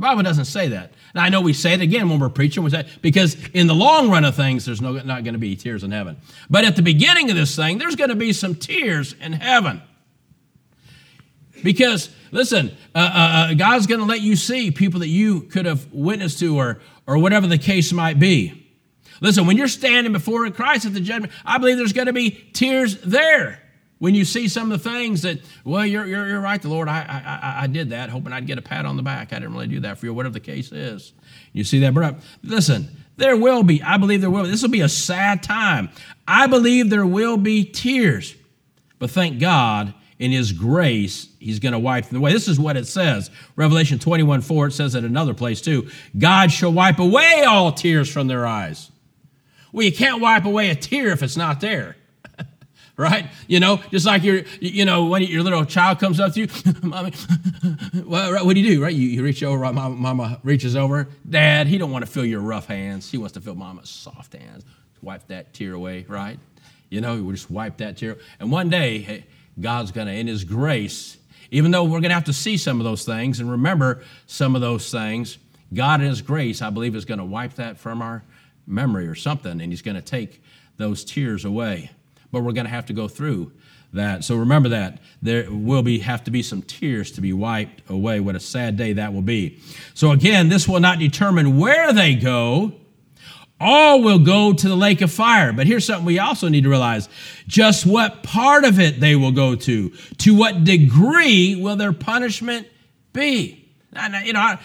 The 0.00 0.06
Bible 0.06 0.22
doesn't 0.22 0.46
say 0.46 0.68
that. 0.68 0.92
Now, 1.14 1.24
I 1.24 1.28
know 1.28 1.42
we 1.42 1.52
say 1.52 1.74
it 1.74 1.82
again 1.82 2.08
when 2.08 2.18
we're 2.18 2.30
preaching, 2.30 2.64
we 2.64 2.70
say, 2.70 2.88
because 3.02 3.36
in 3.50 3.66
the 3.66 3.74
long 3.74 4.10
run 4.10 4.24
of 4.24 4.34
things, 4.34 4.64
there's 4.64 4.80
no, 4.80 4.92
not 4.92 5.24
going 5.24 5.34
to 5.34 5.38
be 5.38 5.54
tears 5.56 5.84
in 5.84 5.90
heaven. 5.90 6.16
But 6.48 6.64
at 6.64 6.74
the 6.74 6.80
beginning 6.80 7.28
of 7.28 7.36
this 7.36 7.54
thing, 7.54 7.76
there's 7.76 7.96
going 7.96 8.08
to 8.08 8.16
be 8.16 8.32
some 8.32 8.54
tears 8.54 9.12
in 9.20 9.34
heaven. 9.34 9.82
Because, 11.62 12.08
listen, 12.30 12.74
uh, 12.94 12.98
uh, 12.98 13.50
uh 13.50 13.54
God's 13.54 13.86
going 13.86 14.00
to 14.00 14.06
let 14.06 14.22
you 14.22 14.36
see 14.36 14.70
people 14.70 15.00
that 15.00 15.08
you 15.08 15.42
could 15.42 15.66
have 15.66 15.92
witnessed 15.92 16.38
to 16.38 16.56
or, 16.56 16.80
or 17.06 17.18
whatever 17.18 17.46
the 17.46 17.58
case 17.58 17.92
might 17.92 18.18
be. 18.18 18.70
Listen, 19.20 19.46
when 19.46 19.58
you're 19.58 19.68
standing 19.68 20.14
before 20.14 20.50
Christ 20.50 20.86
at 20.86 20.94
the 20.94 21.00
judgment, 21.00 21.30
I 21.44 21.58
believe 21.58 21.76
there's 21.76 21.92
going 21.92 22.06
to 22.06 22.14
be 22.14 22.30
tears 22.30 22.98
there. 23.02 23.60
When 24.00 24.14
you 24.14 24.24
see 24.24 24.48
some 24.48 24.72
of 24.72 24.82
the 24.82 24.90
things 24.90 25.20
that, 25.22 25.40
well, 25.62 25.84
you're, 25.84 26.06
you're, 26.06 26.26
you're 26.26 26.40
right, 26.40 26.60
the 26.60 26.70
Lord, 26.70 26.88
I, 26.88 27.02
I, 27.02 27.64
I 27.64 27.66
did 27.66 27.90
that, 27.90 28.08
hoping 28.08 28.32
I'd 28.32 28.46
get 28.46 28.56
a 28.56 28.62
pat 28.62 28.86
on 28.86 28.96
the 28.96 29.02
back. 29.02 29.34
I 29.34 29.38
didn't 29.38 29.52
really 29.52 29.66
do 29.66 29.80
that 29.80 29.98
for 29.98 30.06
you, 30.06 30.14
whatever 30.14 30.32
the 30.32 30.40
case 30.40 30.72
is. 30.72 31.12
You 31.52 31.64
see 31.64 31.80
that, 31.80 31.92
but 31.92 32.02
uh, 32.02 32.12
listen, 32.42 32.88
there 33.18 33.36
will 33.36 33.62
be, 33.62 33.82
I 33.82 33.98
believe 33.98 34.22
there 34.22 34.30
will 34.30 34.44
be. 34.44 34.50
This 34.50 34.62
will 34.62 34.70
be 34.70 34.80
a 34.80 34.88
sad 34.88 35.42
time. 35.42 35.90
I 36.26 36.46
believe 36.46 36.88
there 36.88 37.04
will 37.04 37.36
be 37.36 37.62
tears. 37.62 38.34
But 38.98 39.10
thank 39.10 39.38
God, 39.38 39.92
in 40.18 40.30
His 40.30 40.52
grace, 40.52 41.28
He's 41.38 41.58
going 41.58 41.74
to 41.74 41.78
wipe 41.78 42.06
them 42.06 42.16
away. 42.16 42.32
This 42.32 42.48
is 42.48 42.58
what 42.58 42.78
it 42.78 42.86
says. 42.86 43.30
Revelation 43.54 43.98
21 43.98 44.40
4, 44.40 44.68
it 44.68 44.72
says 44.72 44.96
at 44.96 45.04
another 45.04 45.34
place 45.34 45.60
too 45.60 45.90
God 46.18 46.50
shall 46.50 46.72
wipe 46.72 47.00
away 47.00 47.44
all 47.46 47.70
tears 47.70 48.10
from 48.10 48.28
their 48.28 48.46
eyes. 48.46 48.90
Well, 49.72 49.84
you 49.84 49.92
can't 49.92 50.22
wipe 50.22 50.46
away 50.46 50.70
a 50.70 50.74
tear 50.74 51.08
if 51.08 51.22
it's 51.22 51.36
not 51.36 51.60
there 51.60 51.96
right? 53.00 53.26
You 53.48 53.60
know, 53.60 53.78
just 53.90 54.04
like 54.04 54.22
your, 54.22 54.42
you 54.60 54.84
know, 54.84 55.06
when 55.06 55.22
your 55.22 55.42
little 55.42 55.64
child 55.64 55.98
comes 55.98 56.20
up 56.20 56.34
to 56.34 56.40
you, 56.40 56.48
mommy, 56.82 57.12
well, 58.04 58.44
what 58.44 58.54
do 58.54 58.60
you 58.60 58.74
do, 58.74 58.82
right? 58.82 58.94
You, 58.94 59.08
you 59.08 59.22
reach 59.22 59.42
over, 59.42 59.58
right? 59.58 59.74
Mama, 59.74 59.96
mama 59.96 60.40
reaches 60.42 60.76
over. 60.76 61.08
Dad, 61.28 61.66
he 61.66 61.78
don't 61.78 61.90
want 61.90 62.04
to 62.04 62.10
feel 62.10 62.24
your 62.24 62.40
rough 62.40 62.66
hands. 62.66 63.10
He 63.10 63.16
wants 63.16 63.32
to 63.34 63.40
feel 63.40 63.54
mama's 63.54 63.88
soft 63.88 64.34
hands. 64.34 64.64
Wipe 65.02 65.26
that 65.28 65.54
tear 65.54 65.72
away, 65.72 66.04
right? 66.08 66.38
You 66.90 67.00
know, 67.00 67.22
we 67.22 67.32
just 67.32 67.50
wipe 67.50 67.78
that 67.78 67.96
tear. 67.96 68.18
And 68.38 68.52
one 68.52 68.68
day, 68.68 69.24
God's 69.58 69.92
going 69.92 70.06
to, 70.06 70.12
in 70.12 70.26
His 70.26 70.44
grace, 70.44 71.16
even 71.50 71.70
though 71.70 71.84
we're 71.84 72.00
going 72.00 72.10
to 72.10 72.14
have 72.14 72.24
to 72.24 72.34
see 72.34 72.58
some 72.58 72.80
of 72.80 72.84
those 72.84 73.06
things 73.06 73.40
and 73.40 73.50
remember 73.50 74.04
some 74.26 74.54
of 74.54 74.60
those 74.60 74.90
things, 74.90 75.38
God 75.72 76.02
in 76.02 76.08
His 76.08 76.20
grace, 76.20 76.60
I 76.60 76.68
believe, 76.68 76.94
is 76.94 77.06
going 77.06 77.18
to 77.18 77.24
wipe 77.24 77.54
that 77.54 77.78
from 77.78 78.02
our 78.02 78.22
memory 78.66 79.06
or 79.06 79.14
something, 79.14 79.52
and 79.52 79.72
He's 79.72 79.80
going 79.80 79.96
to 79.96 80.02
take 80.02 80.42
those 80.76 81.02
tears 81.02 81.46
away. 81.46 81.90
But 82.32 82.42
we're 82.42 82.52
going 82.52 82.66
to 82.66 82.70
have 82.70 82.86
to 82.86 82.92
go 82.92 83.08
through 83.08 83.52
that. 83.92 84.24
So 84.24 84.36
remember 84.36 84.68
that 84.70 85.00
there 85.20 85.50
will 85.50 85.82
be 85.82 85.98
have 86.00 86.24
to 86.24 86.30
be 86.30 86.42
some 86.42 86.62
tears 86.62 87.10
to 87.12 87.20
be 87.20 87.32
wiped 87.32 87.88
away. 87.90 88.20
What 88.20 88.36
a 88.36 88.40
sad 88.40 88.76
day 88.76 88.92
that 88.94 89.12
will 89.12 89.22
be. 89.22 89.58
So 89.94 90.12
again, 90.12 90.48
this 90.48 90.68
will 90.68 90.80
not 90.80 90.98
determine 90.98 91.58
where 91.58 91.92
they 91.92 92.14
go. 92.14 92.72
All 93.62 94.02
will 94.02 94.20
go 94.20 94.54
to 94.54 94.68
the 94.68 94.76
lake 94.76 95.02
of 95.02 95.12
fire. 95.12 95.52
But 95.52 95.66
here's 95.66 95.84
something 95.84 96.06
we 96.06 96.18
also 96.18 96.48
need 96.48 96.62
to 96.62 96.70
realize 96.70 97.08
just 97.46 97.84
what 97.84 98.22
part 98.22 98.64
of 98.64 98.80
it 98.80 99.00
they 99.00 99.16
will 99.16 99.32
go 99.32 99.54
to. 99.54 99.90
To 99.90 100.34
what 100.34 100.64
degree 100.64 101.56
will 101.60 101.76
their 101.76 101.92
punishment 101.92 102.66
be? 103.12 103.69
You 104.24 104.32
know, 104.32 104.40
I, 104.40 104.58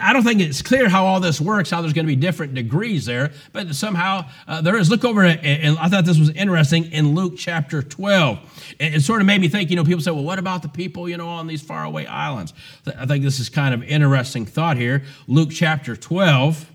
I, 0.00 0.12
don't 0.12 0.22
think 0.22 0.40
it's 0.40 0.62
clear 0.62 0.88
how 0.88 1.04
all 1.04 1.18
this 1.18 1.40
works, 1.40 1.68
how 1.68 1.80
there's 1.80 1.92
going 1.92 2.06
to 2.06 2.12
be 2.12 2.14
different 2.14 2.54
degrees 2.54 3.04
there, 3.04 3.32
but 3.52 3.74
somehow 3.74 4.28
uh, 4.46 4.60
there 4.60 4.76
is. 4.76 4.88
Look 4.88 5.04
over 5.04 5.24
and 5.24 5.76
I 5.78 5.88
thought 5.88 6.04
this 6.04 6.18
was 6.18 6.30
interesting 6.30 6.92
in 6.92 7.16
Luke 7.16 7.34
chapter 7.36 7.82
12. 7.82 8.76
It, 8.78 8.94
it, 8.94 9.00
sort 9.02 9.20
of 9.20 9.26
made 9.26 9.40
me 9.40 9.48
think, 9.48 9.70
you 9.70 9.76
know, 9.76 9.82
people 9.82 10.00
say, 10.00 10.12
well, 10.12 10.22
what 10.22 10.38
about 10.38 10.62
the 10.62 10.68
people, 10.68 11.08
you 11.08 11.16
know, 11.16 11.28
on 11.28 11.48
these 11.48 11.60
faraway 11.60 12.06
islands? 12.06 12.54
I 12.96 13.04
think 13.06 13.24
this 13.24 13.40
is 13.40 13.48
kind 13.48 13.74
of 13.74 13.82
interesting 13.82 14.46
thought 14.46 14.76
here. 14.76 15.02
Luke 15.26 15.50
chapter 15.50 15.96
12, 15.96 16.70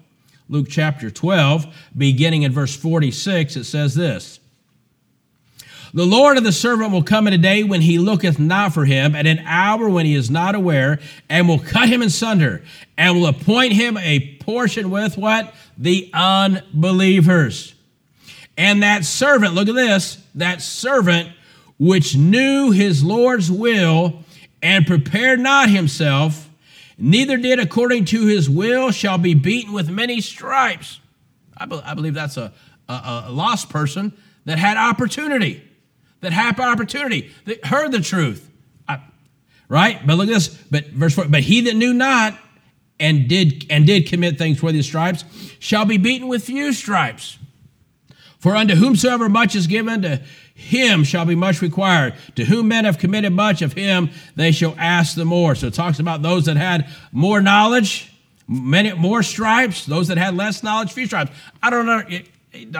Luke 0.49 0.67
chapter 0.69 1.09
12, 1.09 1.73
beginning 1.95 2.43
in 2.43 2.51
verse 2.51 2.75
46, 2.75 3.55
it 3.55 3.63
says 3.63 3.95
this. 3.95 4.40
The 5.93 6.05
Lord 6.05 6.37
of 6.37 6.45
the 6.45 6.53
servant 6.53 6.91
will 6.91 7.03
come 7.03 7.27
in 7.27 7.33
a 7.33 7.37
day 7.37 7.63
when 7.63 7.81
he 7.81 7.99
looketh 7.99 8.39
not 8.39 8.73
for 8.73 8.85
him, 8.85 9.13
at 9.13 9.27
an 9.27 9.39
hour 9.45 9.89
when 9.89 10.05
he 10.05 10.15
is 10.15 10.31
not 10.31 10.55
aware, 10.55 10.99
and 11.29 11.49
will 11.49 11.59
cut 11.59 11.89
him 11.89 12.01
in 12.01 12.09
sunder, 12.09 12.63
and 12.97 13.17
will 13.17 13.27
appoint 13.27 13.73
him 13.73 13.97
a 13.97 14.37
portion 14.37 14.89
with 14.89 15.17
what? 15.17 15.53
The 15.77 16.09
unbelievers. 16.13 17.75
And 18.57 18.83
that 18.83 19.03
servant, 19.03 19.53
look 19.53 19.67
at 19.67 19.75
this, 19.75 20.23
that 20.35 20.61
servant 20.61 21.29
which 21.77 22.15
knew 22.15 22.71
his 22.71 23.03
Lord's 23.03 23.51
will 23.51 24.23
and 24.61 24.87
prepared 24.87 25.41
not 25.41 25.69
himself, 25.69 26.49
neither 26.97 27.35
did 27.35 27.59
according 27.59 28.05
to 28.05 28.27
his 28.27 28.49
will, 28.49 28.91
shall 28.91 29.17
be 29.17 29.33
beaten 29.33 29.73
with 29.73 29.89
many 29.89 30.21
stripes. 30.21 31.01
I, 31.57 31.65
be- 31.65 31.81
I 31.83 31.95
believe 31.95 32.13
that's 32.13 32.37
a, 32.37 32.53
a, 32.87 33.23
a 33.25 33.31
lost 33.31 33.69
person 33.69 34.13
that 34.45 34.57
had 34.57 34.77
opportunity 34.77 35.67
that 36.21 36.33
had 36.33 36.59
opportunity, 36.59 37.31
that 37.45 37.65
heard 37.65 37.91
the 37.91 37.99
truth. 37.99 38.49
I, 38.87 39.01
right? 39.67 40.05
But 40.05 40.17
look 40.17 40.27
at 40.27 40.33
this. 40.33 40.47
But 40.47 40.87
verse 40.87 41.13
4, 41.15 41.25
but 41.27 41.41
he 41.41 41.61
that 41.61 41.75
knew 41.75 41.93
not 41.93 42.37
and 42.99 43.27
did 43.27 43.65
and 43.69 43.85
did 43.85 44.07
commit 44.07 44.37
things 44.37 44.61
worthy 44.61 44.79
of 44.79 44.85
stripes 44.85 45.25
shall 45.59 45.85
be 45.85 45.97
beaten 45.97 46.27
with 46.27 46.43
few 46.43 46.71
stripes. 46.73 47.37
For 48.39 48.55
unto 48.55 48.73
whomsoever 48.75 49.29
much 49.29 49.55
is 49.55 49.67
given, 49.67 50.01
to 50.01 50.21
him 50.55 51.03
shall 51.03 51.25
be 51.25 51.35
much 51.35 51.61
required. 51.61 52.15
To 52.35 52.45
whom 52.45 52.69
men 52.69 52.85
have 52.85 52.97
committed 52.97 53.33
much, 53.33 53.61
of 53.61 53.73
him 53.73 54.09
they 54.35 54.51
shall 54.51 54.75
ask 54.79 55.15
the 55.15 55.25
more. 55.25 55.53
So 55.53 55.67
it 55.67 55.75
talks 55.75 55.99
about 55.99 56.23
those 56.23 56.45
that 56.45 56.57
had 56.57 56.89
more 57.11 57.41
knowledge, 57.41 58.11
many 58.47 58.93
more 58.93 59.21
stripes, 59.21 59.85
those 59.85 60.07
that 60.07 60.17
had 60.17 60.35
less 60.35 60.63
knowledge, 60.63 60.91
few 60.91 61.05
stripes. 61.05 61.31
I 61.61 61.69
don't 61.69 61.85
know. 61.85 62.01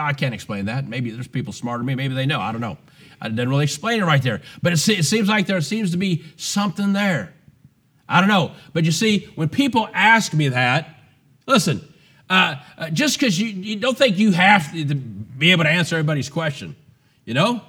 I 0.00 0.12
can't 0.12 0.34
explain 0.34 0.66
that. 0.66 0.86
Maybe 0.86 1.10
there's 1.10 1.28
people 1.28 1.52
smarter 1.52 1.78
than 1.78 1.86
me. 1.86 1.94
Maybe 1.94 2.14
they 2.14 2.26
know. 2.26 2.40
I 2.40 2.52
don't 2.52 2.60
know. 2.60 2.76
I 3.22 3.28
didn't 3.28 3.48
really 3.48 3.64
explain 3.64 4.02
it 4.02 4.04
right 4.04 4.20
there. 4.20 4.42
But 4.62 4.72
it, 4.72 4.88
it 4.88 5.04
seems 5.04 5.28
like 5.28 5.46
there 5.46 5.60
seems 5.60 5.92
to 5.92 5.96
be 5.96 6.24
something 6.36 6.92
there. 6.92 7.32
I 8.08 8.18
don't 8.18 8.28
know. 8.28 8.52
But 8.72 8.84
you 8.84 8.90
see, 8.90 9.30
when 9.36 9.48
people 9.48 9.88
ask 9.94 10.34
me 10.34 10.48
that, 10.48 10.88
listen, 11.46 11.80
uh, 12.28 12.56
uh, 12.76 12.90
just 12.90 13.18
because 13.18 13.38
you, 13.38 13.46
you 13.46 13.76
don't 13.76 13.96
think 13.96 14.18
you 14.18 14.32
have 14.32 14.72
to 14.72 14.94
be 14.94 15.52
able 15.52 15.62
to 15.62 15.70
answer 15.70 15.94
everybody's 15.94 16.28
question, 16.28 16.74
you 17.24 17.32
know? 17.32 17.62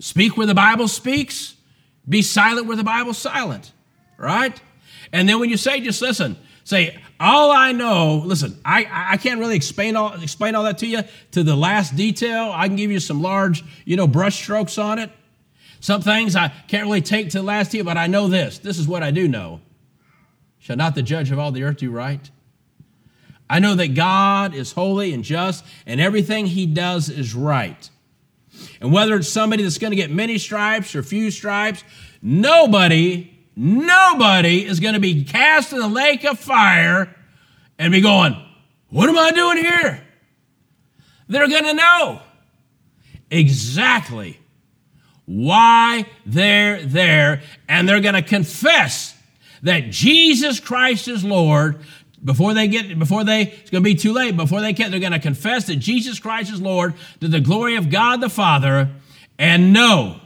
Speak 0.00 0.36
where 0.36 0.46
the 0.46 0.54
Bible 0.54 0.86
speaks, 0.86 1.54
be 2.06 2.20
silent 2.20 2.66
where 2.66 2.76
the 2.76 2.84
Bible's 2.84 3.18
silent, 3.18 3.72
right? 4.18 4.60
And 5.12 5.26
then 5.26 5.40
when 5.40 5.48
you 5.48 5.56
say, 5.56 5.80
just 5.80 6.02
listen, 6.02 6.36
say, 6.64 6.98
all 7.20 7.50
I 7.52 7.72
know, 7.72 8.22
listen, 8.24 8.58
I, 8.64 8.86
I 8.90 9.16
can't 9.18 9.38
really 9.38 9.54
explain 9.54 9.94
all, 9.94 10.14
explain 10.22 10.54
all 10.54 10.64
that 10.64 10.78
to 10.78 10.86
you 10.86 11.02
to 11.32 11.42
the 11.42 11.54
last 11.54 11.94
detail. 11.94 12.50
I 12.52 12.66
can 12.66 12.76
give 12.76 12.90
you 12.90 12.98
some 12.98 13.20
large, 13.20 13.62
you 13.84 13.96
know, 13.96 14.06
brush 14.06 14.36
strokes 14.36 14.78
on 14.78 14.98
it. 14.98 15.10
Some 15.80 16.00
things 16.00 16.34
I 16.34 16.48
can't 16.68 16.84
really 16.84 17.02
take 17.02 17.30
to 17.30 17.38
the 17.38 17.44
last 17.44 17.72
detail, 17.72 17.84
but 17.84 17.98
I 17.98 18.06
know 18.06 18.28
this. 18.28 18.58
This 18.58 18.78
is 18.78 18.88
what 18.88 19.02
I 19.02 19.10
do 19.10 19.28
know. 19.28 19.60
Shall 20.60 20.76
not 20.76 20.94
the 20.94 21.02
judge 21.02 21.30
of 21.30 21.38
all 21.38 21.52
the 21.52 21.62
earth 21.62 21.78
do 21.78 21.90
right? 21.90 22.30
I 23.50 23.58
know 23.58 23.74
that 23.74 23.94
God 23.94 24.54
is 24.54 24.72
holy 24.72 25.12
and 25.12 25.22
just, 25.22 25.64
and 25.84 26.00
everything 26.00 26.46
he 26.46 26.66
does 26.66 27.10
is 27.10 27.34
right. 27.34 27.90
And 28.80 28.92
whether 28.92 29.16
it's 29.16 29.28
somebody 29.28 29.62
that's 29.62 29.78
going 29.78 29.90
to 29.90 29.96
get 29.96 30.10
many 30.10 30.38
stripes 30.38 30.94
or 30.94 31.02
few 31.02 31.30
stripes, 31.30 31.84
nobody 32.22 33.29
Nobody 33.56 34.64
is 34.64 34.80
going 34.80 34.94
to 34.94 35.00
be 35.00 35.24
cast 35.24 35.72
in 35.72 35.78
the 35.78 35.88
lake 35.88 36.24
of 36.24 36.38
fire 36.38 37.14
and 37.78 37.92
be 37.92 38.00
going, 38.00 38.36
What 38.88 39.08
am 39.08 39.18
I 39.18 39.30
doing 39.32 39.58
here? 39.58 40.02
They're 41.28 41.48
going 41.48 41.64
to 41.64 41.74
know 41.74 42.20
exactly 43.30 44.38
why 45.26 46.06
they're 46.26 46.82
there, 46.84 47.42
and 47.68 47.88
they're 47.88 48.00
going 48.00 48.14
to 48.14 48.22
confess 48.22 49.16
that 49.62 49.90
Jesus 49.90 50.58
Christ 50.58 51.06
is 51.06 51.24
Lord 51.24 51.80
before 52.24 52.54
they 52.54 52.68
get 52.68 52.98
before 52.98 53.24
they 53.24 53.42
it's 53.42 53.70
going 53.70 53.82
to 53.82 53.88
be 53.88 53.94
too 53.94 54.12
late 54.12 54.36
before 54.36 54.60
they 54.60 54.72
can 54.72 54.90
they're 54.90 55.00
going 55.00 55.12
to 55.12 55.18
confess 55.18 55.66
that 55.66 55.76
jesus 55.76 56.18
christ 56.18 56.52
is 56.52 56.60
lord 56.60 56.94
to 57.20 57.28
the 57.28 57.40
glory 57.40 57.76
of 57.76 57.90
god 57.90 58.20
the 58.20 58.28
father 58.28 58.90
and 59.38 59.72
know 59.72 60.20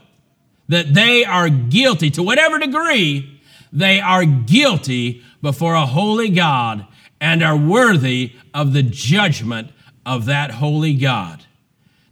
that 0.69 0.95
they 0.95 1.25
are 1.25 1.49
guilty 1.49 2.11
to 2.11 2.23
whatever 2.23 2.59
degree 2.59 3.41
they 3.75 4.01
are 4.01 4.25
guilty 4.25 5.23
before 5.43 5.75
a 5.75 5.85
holy 5.85 6.31
God 6.31 6.87
and 7.21 7.43
are 7.43 7.57
worthy 7.57 8.33
of 8.55 8.73
the 8.73 8.83
judgment 8.83 9.71
of 10.07 10.27
that 10.27 10.53
holy 10.53 10.95
God. 10.95 11.45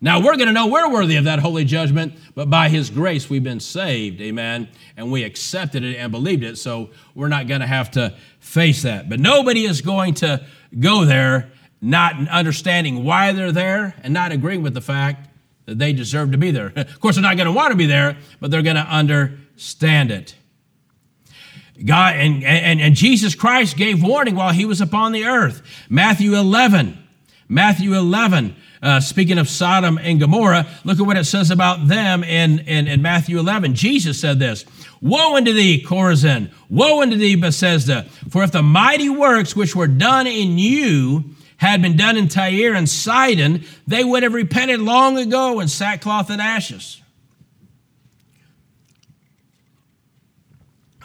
Now 0.01 0.21
we're 0.21 0.37
going 0.37 0.49
to 0.49 0.53
know 0.53 0.67
we're 0.67 0.91
worthy 0.91 1.15
of 1.15 1.25
that 1.25 1.39
holy 1.39 1.65
judgment, 1.65 2.15
but 2.35 2.51
by 2.51 2.69
His 2.69 2.91
grace 2.91 3.31
we've 3.31 3.45
been 3.45 3.61
saved, 3.61 4.21
amen, 4.21 4.69
and 4.97 5.13
we 5.13 5.23
accepted 5.23 5.85
it 5.85 5.97
and 5.97 6.11
believed 6.11 6.43
it, 6.43 6.59
so 6.59 6.91
we're 7.15 7.29
not 7.29 7.47
going 7.47 7.61
to 7.61 7.67
have 7.69 7.93
to 7.93 8.13
face 8.41 8.83
that. 8.83 9.09
But 9.09 9.21
nobody 9.21 9.65
is 9.65 9.81
going 9.81 10.15
to 10.15 10.45
go 10.81 11.05
there 11.05 11.53
not 11.81 12.29
understanding 12.29 13.05
why 13.05 13.31
they're 13.33 13.53
there 13.53 13.95
and 14.03 14.13
not 14.13 14.33
agreeing 14.33 14.63
with 14.63 14.75
the 14.75 14.81
fact 14.81 15.29
they 15.67 15.93
deserve 15.93 16.33
to 16.33 16.39
be 16.39 16.51
there. 16.51 16.73
Of 16.77 17.01
course, 17.01 17.17
they're 17.17 17.23
not 17.23 17.37
going 17.37 17.47
to 17.47 17.53
want 17.53 17.73
to 17.73 17.77
be 17.77 17.87
there, 17.87 18.17
but 18.41 18.51
they're 18.51 18.63
going 18.63 18.77
to 18.77 18.83
understand 18.83 20.11
it. 20.11 20.35
God 21.85 22.17
and, 22.17 22.45
and, 22.45 22.81
and 22.81 22.95
Jesus 22.95 23.35
Christ 23.35 23.77
gave 23.77 24.03
warning 24.03 24.35
while 24.35 24.53
he 24.53 24.65
was 24.65 24.81
upon 24.81 25.13
the 25.13 25.25
earth. 25.25 25.63
Matthew 25.89 26.35
11, 26.35 26.99
Matthew 27.49 27.95
11, 27.95 28.55
uh, 28.83 29.01
speaking 29.01 29.39
of 29.39 29.49
Sodom 29.49 29.99
and 29.99 30.21
Gomorrah, 30.21 30.67
look 30.85 31.01
at 31.01 31.07
what 31.07 31.17
it 31.17 31.25
says 31.25 31.51
about 31.51 31.89
them 31.89 32.23
in, 32.25 32.61
in, 32.61 32.87
in 32.89 33.03
Matthew 33.03 33.39
11. 33.39 33.75
Jesus 33.75 34.21
said 34.21 34.39
this 34.39 34.65
Woe 35.01 35.37
unto 35.37 35.53
thee, 35.53 35.83
Chorazin! 35.85 36.51
Woe 36.69 37.03
unto 37.03 37.17
thee, 37.17 37.37
Bethsaida! 37.37 38.05
For 38.29 38.43
if 38.43 38.53
the 38.53 38.63
mighty 38.63 39.09
works 39.09 39.57
which 39.57 39.75
were 39.75 39.89
done 39.89 40.27
in 40.27 40.59
you 40.59 41.25
had 41.63 41.81
been 41.81 41.97
done 41.97 42.17
in 42.17 42.27
Tyre 42.27 42.75
and 42.75 42.89
Sidon, 42.89 43.65
they 43.87 44.03
would 44.03 44.25
have 44.25 44.35
repented 44.35 44.81
long 44.81 45.17
ago 45.17 45.61
in 45.61 45.69
sackcloth 45.69 46.29
and 46.29 46.43
ashes. 46.43 47.01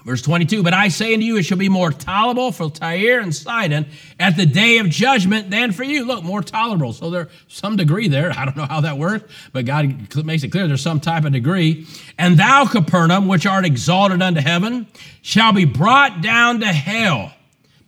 Verse 0.03 0.23
22 0.23 0.63
But 0.63 0.73
I 0.73 0.87
say 0.87 1.13
unto 1.13 1.27
you, 1.27 1.37
it 1.37 1.43
shall 1.43 1.59
be 1.59 1.69
more 1.69 1.91
tolerable 1.91 2.51
for 2.51 2.71
Tyre 2.71 3.19
and 3.19 3.35
Sidon 3.35 3.85
at 4.19 4.35
the 4.35 4.47
day 4.47 4.79
of 4.79 4.89
judgment 4.89 5.51
than 5.51 5.73
for 5.73 5.83
you. 5.83 6.05
Look, 6.05 6.23
more 6.23 6.41
tolerable. 6.41 6.91
So 6.91 7.11
there's 7.11 7.27
some 7.47 7.75
degree 7.75 8.07
there. 8.07 8.31
I 8.31 8.43
don't 8.43 8.57
know 8.57 8.65
how 8.65 8.81
that 8.81 8.97
works, 8.97 9.31
but 9.53 9.65
God 9.65 10.25
makes 10.25 10.43
it 10.43 10.47
clear 10.47 10.67
there's 10.67 10.81
some 10.81 10.99
type 10.99 11.23
of 11.23 11.33
degree. 11.33 11.85
And 12.17 12.35
thou, 12.35 12.65
Capernaum, 12.65 13.27
which 13.27 13.45
art 13.45 13.63
exalted 13.63 14.23
unto 14.23 14.41
heaven, 14.41 14.87
shall 15.21 15.53
be 15.53 15.65
brought 15.65 16.23
down 16.23 16.61
to 16.61 16.67
hell. 16.67 17.31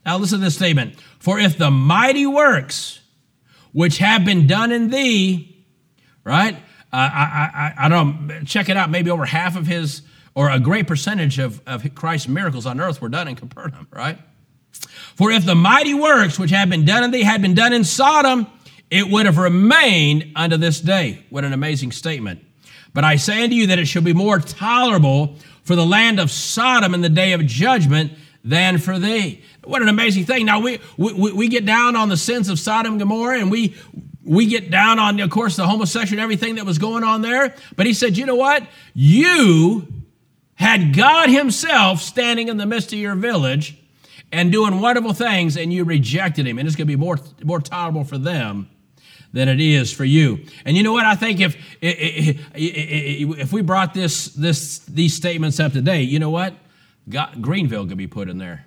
Now 0.05 0.19
listen 0.19 0.37
to 0.37 0.45
this 0.45 0.55
statement 0.55 0.95
for 1.19 1.39
if 1.39 1.57
the 1.57 1.69
mighty 1.69 2.25
works 2.25 3.01
which 3.71 3.99
have 3.99 4.25
been 4.25 4.47
done 4.47 4.71
in 4.71 4.89
thee, 4.89 5.65
right? 6.23 6.55
Uh, 6.91 7.09
I, 7.13 7.73
I, 7.77 7.85
I 7.85 7.89
don't 7.89 8.27
know, 8.27 8.39
check 8.45 8.69
it 8.69 8.77
out. 8.77 8.89
Maybe 8.89 9.11
over 9.11 9.25
half 9.25 9.55
of 9.55 9.67
his, 9.67 10.01
or 10.33 10.49
a 10.49 10.59
great 10.59 10.87
percentage 10.87 11.37
of, 11.37 11.61
of 11.67 11.93
Christ's 11.93 12.27
miracles 12.27 12.65
on 12.65 12.79
earth 12.79 13.01
were 13.01 13.09
done 13.09 13.27
in 13.27 13.35
Capernaum, 13.35 13.87
right? 13.91 14.17
For 15.15 15.31
if 15.31 15.45
the 15.45 15.55
mighty 15.55 15.93
works 15.93 16.39
which 16.39 16.51
have 16.51 16.69
been 16.69 16.85
done 16.85 17.03
in 17.03 17.11
thee 17.11 17.23
had 17.23 17.41
been 17.41 17.53
done 17.53 17.73
in 17.73 17.83
Sodom, 17.83 18.47
it 18.89 19.07
would 19.07 19.25
have 19.25 19.37
remained 19.37 20.31
unto 20.35 20.57
this 20.57 20.79
day. 20.79 21.25
What 21.29 21.43
an 21.43 21.53
amazing 21.53 21.91
statement. 21.91 22.43
But 22.93 23.03
I 23.03 23.17
say 23.17 23.43
unto 23.43 23.55
you 23.55 23.67
that 23.67 23.77
it 23.77 23.85
shall 23.85 24.01
be 24.01 24.13
more 24.13 24.39
tolerable 24.39 25.35
for 25.63 25.75
the 25.75 25.85
land 25.85 26.19
of 26.19 26.31
Sodom 26.31 26.95
in 26.95 27.01
the 27.01 27.09
day 27.09 27.33
of 27.33 27.45
judgment 27.45 28.13
than 28.43 28.77
for 28.77 28.97
thee. 28.99 29.43
What 29.63 29.81
an 29.81 29.89
amazing 29.89 30.25
thing. 30.25 30.45
Now, 30.45 30.59
we, 30.59 30.79
we, 30.97 31.31
we 31.31 31.47
get 31.47 31.65
down 31.65 31.95
on 31.95 32.09
the 32.09 32.17
sins 32.17 32.49
of 32.49 32.59
Sodom 32.59 32.93
and 32.93 32.99
Gomorrah 32.99 33.39
and 33.39 33.51
we, 33.51 33.75
we 34.23 34.45
get 34.45 34.69
down 34.71 34.99
on, 34.99 35.19
of 35.19 35.29
course, 35.29 35.55
the 35.55 35.67
homosexual 35.67 36.19
and 36.19 36.23
everything 36.23 36.55
that 36.55 36.65
was 36.65 36.77
going 36.77 37.03
on 37.03 37.21
there. 37.21 37.53
But 37.75 37.85
he 37.85 37.93
said, 37.93 38.17
you 38.17 38.25
know 38.25 38.35
what? 38.35 38.63
You 38.93 39.87
had 40.59 40.95
God 40.95 41.29
Himself 41.29 42.01
standing 42.01 42.49
in 42.49 42.57
the 42.57 42.65
midst 42.65 42.91
of 42.91 42.99
your 42.99 43.15
village 43.15 43.77
and 44.31 44.51
doing 44.51 44.81
wonderful 44.81 45.13
things, 45.13 45.57
and 45.57 45.73
you 45.73 45.83
rejected 45.85 46.45
Him. 46.45 46.59
And 46.59 46.67
it's 46.67 46.75
going 46.75 46.85
to 46.85 46.91
be 46.91 46.97
more, 46.97 47.17
more 47.43 47.61
tolerable 47.61 48.03
for 48.03 48.17
them 48.17 48.69
than 49.31 49.47
it 49.47 49.61
is 49.61 49.93
for 49.93 50.03
you. 50.05 50.45
And 50.65 50.75
you 50.75 50.83
know 50.83 50.91
what? 50.91 51.05
I 51.05 51.15
think 51.15 51.39
if 51.39 51.55
if 51.81 53.53
we 53.53 53.61
brought 53.61 53.93
this 53.93 54.25
this 54.29 54.79
these 54.79 55.13
statements 55.13 55.59
up 55.59 55.71
today, 55.71 56.01
you 56.01 56.19
know 56.19 56.29
what? 56.29 56.53
God, 57.09 57.41
Greenville 57.41 57.87
could 57.87 57.97
be 57.97 58.07
put 58.07 58.29
in 58.29 58.37
there. 58.37 58.65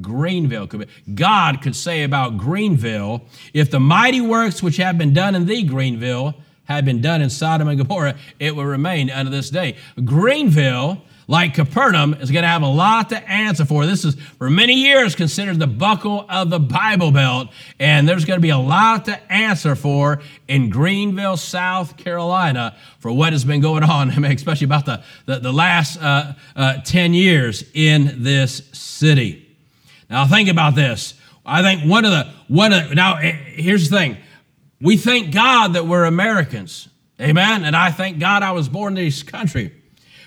Greenville 0.00 0.66
could 0.66 0.80
be. 0.80 1.14
God 1.14 1.62
could 1.62 1.76
say 1.76 2.02
about 2.02 2.38
Greenville, 2.38 3.24
if 3.52 3.70
the 3.70 3.80
mighty 3.80 4.20
works 4.20 4.62
which 4.62 4.76
have 4.78 4.98
been 4.98 5.12
done 5.12 5.34
in 5.34 5.46
thee, 5.46 5.62
Greenville, 5.62 6.34
had 6.64 6.84
been 6.84 7.00
done 7.00 7.20
in 7.20 7.30
Sodom 7.30 7.68
and 7.68 7.78
Gomorrah, 7.78 8.16
it 8.38 8.56
will 8.56 8.64
remain 8.64 9.10
unto 9.10 9.30
this 9.30 9.50
day. 9.50 9.76
Greenville 10.04 11.02
like 11.26 11.54
Capernaum, 11.54 12.14
is 12.14 12.30
going 12.30 12.42
to 12.42 12.48
have 12.48 12.62
a 12.62 12.68
lot 12.68 13.08
to 13.10 13.30
answer 13.30 13.64
for. 13.64 13.86
This 13.86 14.04
is, 14.04 14.14
for 14.14 14.50
many 14.50 14.74
years, 14.74 15.14
considered 15.14 15.58
the 15.58 15.66
buckle 15.66 16.26
of 16.28 16.50
the 16.50 16.58
Bible 16.60 17.10
Belt, 17.10 17.48
and 17.78 18.08
there's 18.08 18.24
going 18.24 18.38
to 18.38 18.42
be 18.42 18.50
a 18.50 18.58
lot 18.58 19.06
to 19.06 19.32
answer 19.32 19.74
for 19.74 20.20
in 20.48 20.70
Greenville, 20.70 21.36
South 21.36 21.96
Carolina, 21.96 22.76
for 22.98 23.12
what 23.12 23.32
has 23.32 23.44
been 23.44 23.60
going 23.60 23.82
on, 23.82 24.24
especially 24.24 24.66
about 24.66 24.86
the, 24.86 25.02
the, 25.26 25.38
the 25.38 25.52
last 25.52 25.96
uh, 26.00 26.34
uh, 26.54 26.78
10 26.84 27.14
years 27.14 27.64
in 27.74 28.22
this 28.22 28.68
city. 28.72 29.56
Now, 30.10 30.26
think 30.26 30.48
about 30.48 30.74
this. 30.74 31.14
I 31.46 31.62
think 31.62 31.88
one 31.90 32.04
of 32.04 32.10
the, 32.10 32.30
one 32.48 32.72
of, 32.72 32.94
now, 32.94 33.16
eh, 33.16 33.32
here's 33.32 33.90
the 33.90 33.96
thing. 33.96 34.16
We 34.80 34.96
thank 34.96 35.32
God 35.32 35.74
that 35.74 35.86
we're 35.86 36.04
Americans. 36.04 36.88
Amen. 37.20 37.64
And 37.64 37.76
I 37.76 37.90
thank 37.90 38.18
God 38.18 38.42
I 38.42 38.52
was 38.52 38.68
born 38.68 38.96
in 38.98 39.04
this 39.04 39.22
country. 39.22 39.72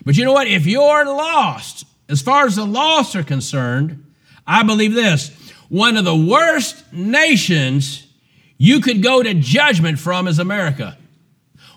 But 0.08 0.16
you 0.16 0.24
know 0.24 0.32
what? 0.32 0.48
If 0.48 0.66
you're 0.66 1.04
lost, 1.04 1.86
as 2.08 2.22
far 2.22 2.46
as 2.46 2.56
the 2.56 2.66
lost 2.66 3.14
are 3.18 3.26
concerned, 3.26 4.06
I 4.48 4.64
believe 4.64 4.94
this 4.94 5.32
one 5.68 5.98
of 5.98 6.06
the 6.06 6.16
worst 6.16 6.94
nations 6.94 8.08
you 8.58 8.80
could 8.80 9.04
go 9.04 9.22
to 9.22 9.34
judgment 9.34 10.00
from 10.00 10.30
is 10.30 10.40
America. 10.40 10.98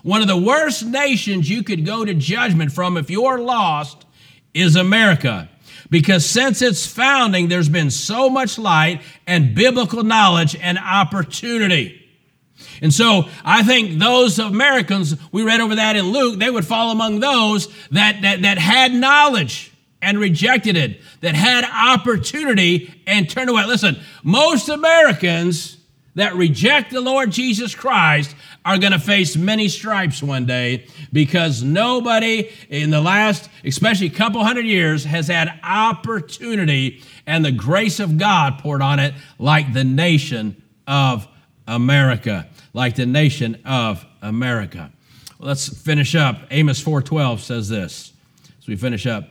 One 0.03 0.21
of 0.21 0.29
the 0.29 0.37
worst 0.37 0.85
nations 0.85 1.49
you 1.49 1.61
could 1.61 1.85
go 1.85 2.05
to 2.05 2.13
judgment 2.13 2.71
from 2.71 2.95
if 2.95 3.09
you're 3.09 3.41
lost 3.41 4.05
is 4.53 4.77
America. 4.77 5.49
Because 5.89 6.25
since 6.25 6.61
its 6.61 6.85
founding, 6.85 7.49
there's 7.49 7.67
been 7.67 7.91
so 7.91 8.29
much 8.29 8.57
light 8.57 9.01
and 9.27 9.53
biblical 9.53 10.03
knowledge 10.03 10.55
and 10.55 10.77
opportunity. 10.77 12.00
And 12.81 12.93
so 12.93 13.29
I 13.45 13.63
think 13.63 13.99
those 13.99 14.39
Americans, 14.39 15.15
we 15.31 15.43
read 15.43 15.61
over 15.61 15.75
that 15.75 15.95
in 15.95 16.05
Luke, 16.05 16.39
they 16.39 16.49
would 16.49 16.65
fall 16.65 16.91
among 16.91 17.19
those 17.19 17.67
that, 17.91 18.21
that, 18.23 18.41
that 18.41 18.57
had 18.57 18.91
knowledge 18.93 19.71
and 20.01 20.17
rejected 20.17 20.75
it, 20.75 20.99
that 21.21 21.35
had 21.35 21.63
opportunity 21.63 22.93
and 23.05 23.29
turned 23.29 23.49
away. 23.49 23.65
Listen, 23.65 23.99
most 24.23 24.67
Americans 24.67 25.77
that 26.15 26.35
reject 26.35 26.91
the 26.91 27.01
Lord 27.01 27.31
Jesus 27.31 27.75
Christ 27.75 28.35
are 28.65 28.77
going 28.77 28.91
to 28.91 28.99
face 28.99 29.37
many 29.37 29.69
stripes 29.69 30.21
one 30.21 30.45
day 30.45 30.87
because 31.13 31.63
nobody 31.63 32.49
in 32.69 32.89
the 32.89 32.99
last, 32.99 33.49
especially 33.63 34.07
a 34.07 34.11
couple 34.11 34.43
hundred 34.43 34.65
years, 34.65 35.05
has 35.05 35.27
had 35.27 35.59
opportunity 35.63 37.03
and 37.25 37.45
the 37.45 37.51
grace 37.51 37.99
of 37.99 38.17
God 38.17 38.59
poured 38.59 38.81
on 38.81 38.99
it 38.99 39.13
like 39.39 39.71
the 39.73 39.83
nation 39.83 40.61
of 40.85 41.27
America 41.67 42.49
like 42.73 42.95
the 42.95 43.05
nation 43.05 43.59
of 43.65 44.05
America. 44.21 44.91
Well, 45.39 45.49
let's 45.49 45.67
finish 45.69 46.15
up. 46.15 46.41
Amos 46.51 46.81
4:12 46.83 47.39
says 47.39 47.69
this. 47.69 48.13
As 48.59 48.67
we 48.67 48.75
finish 48.75 49.07
up, 49.07 49.27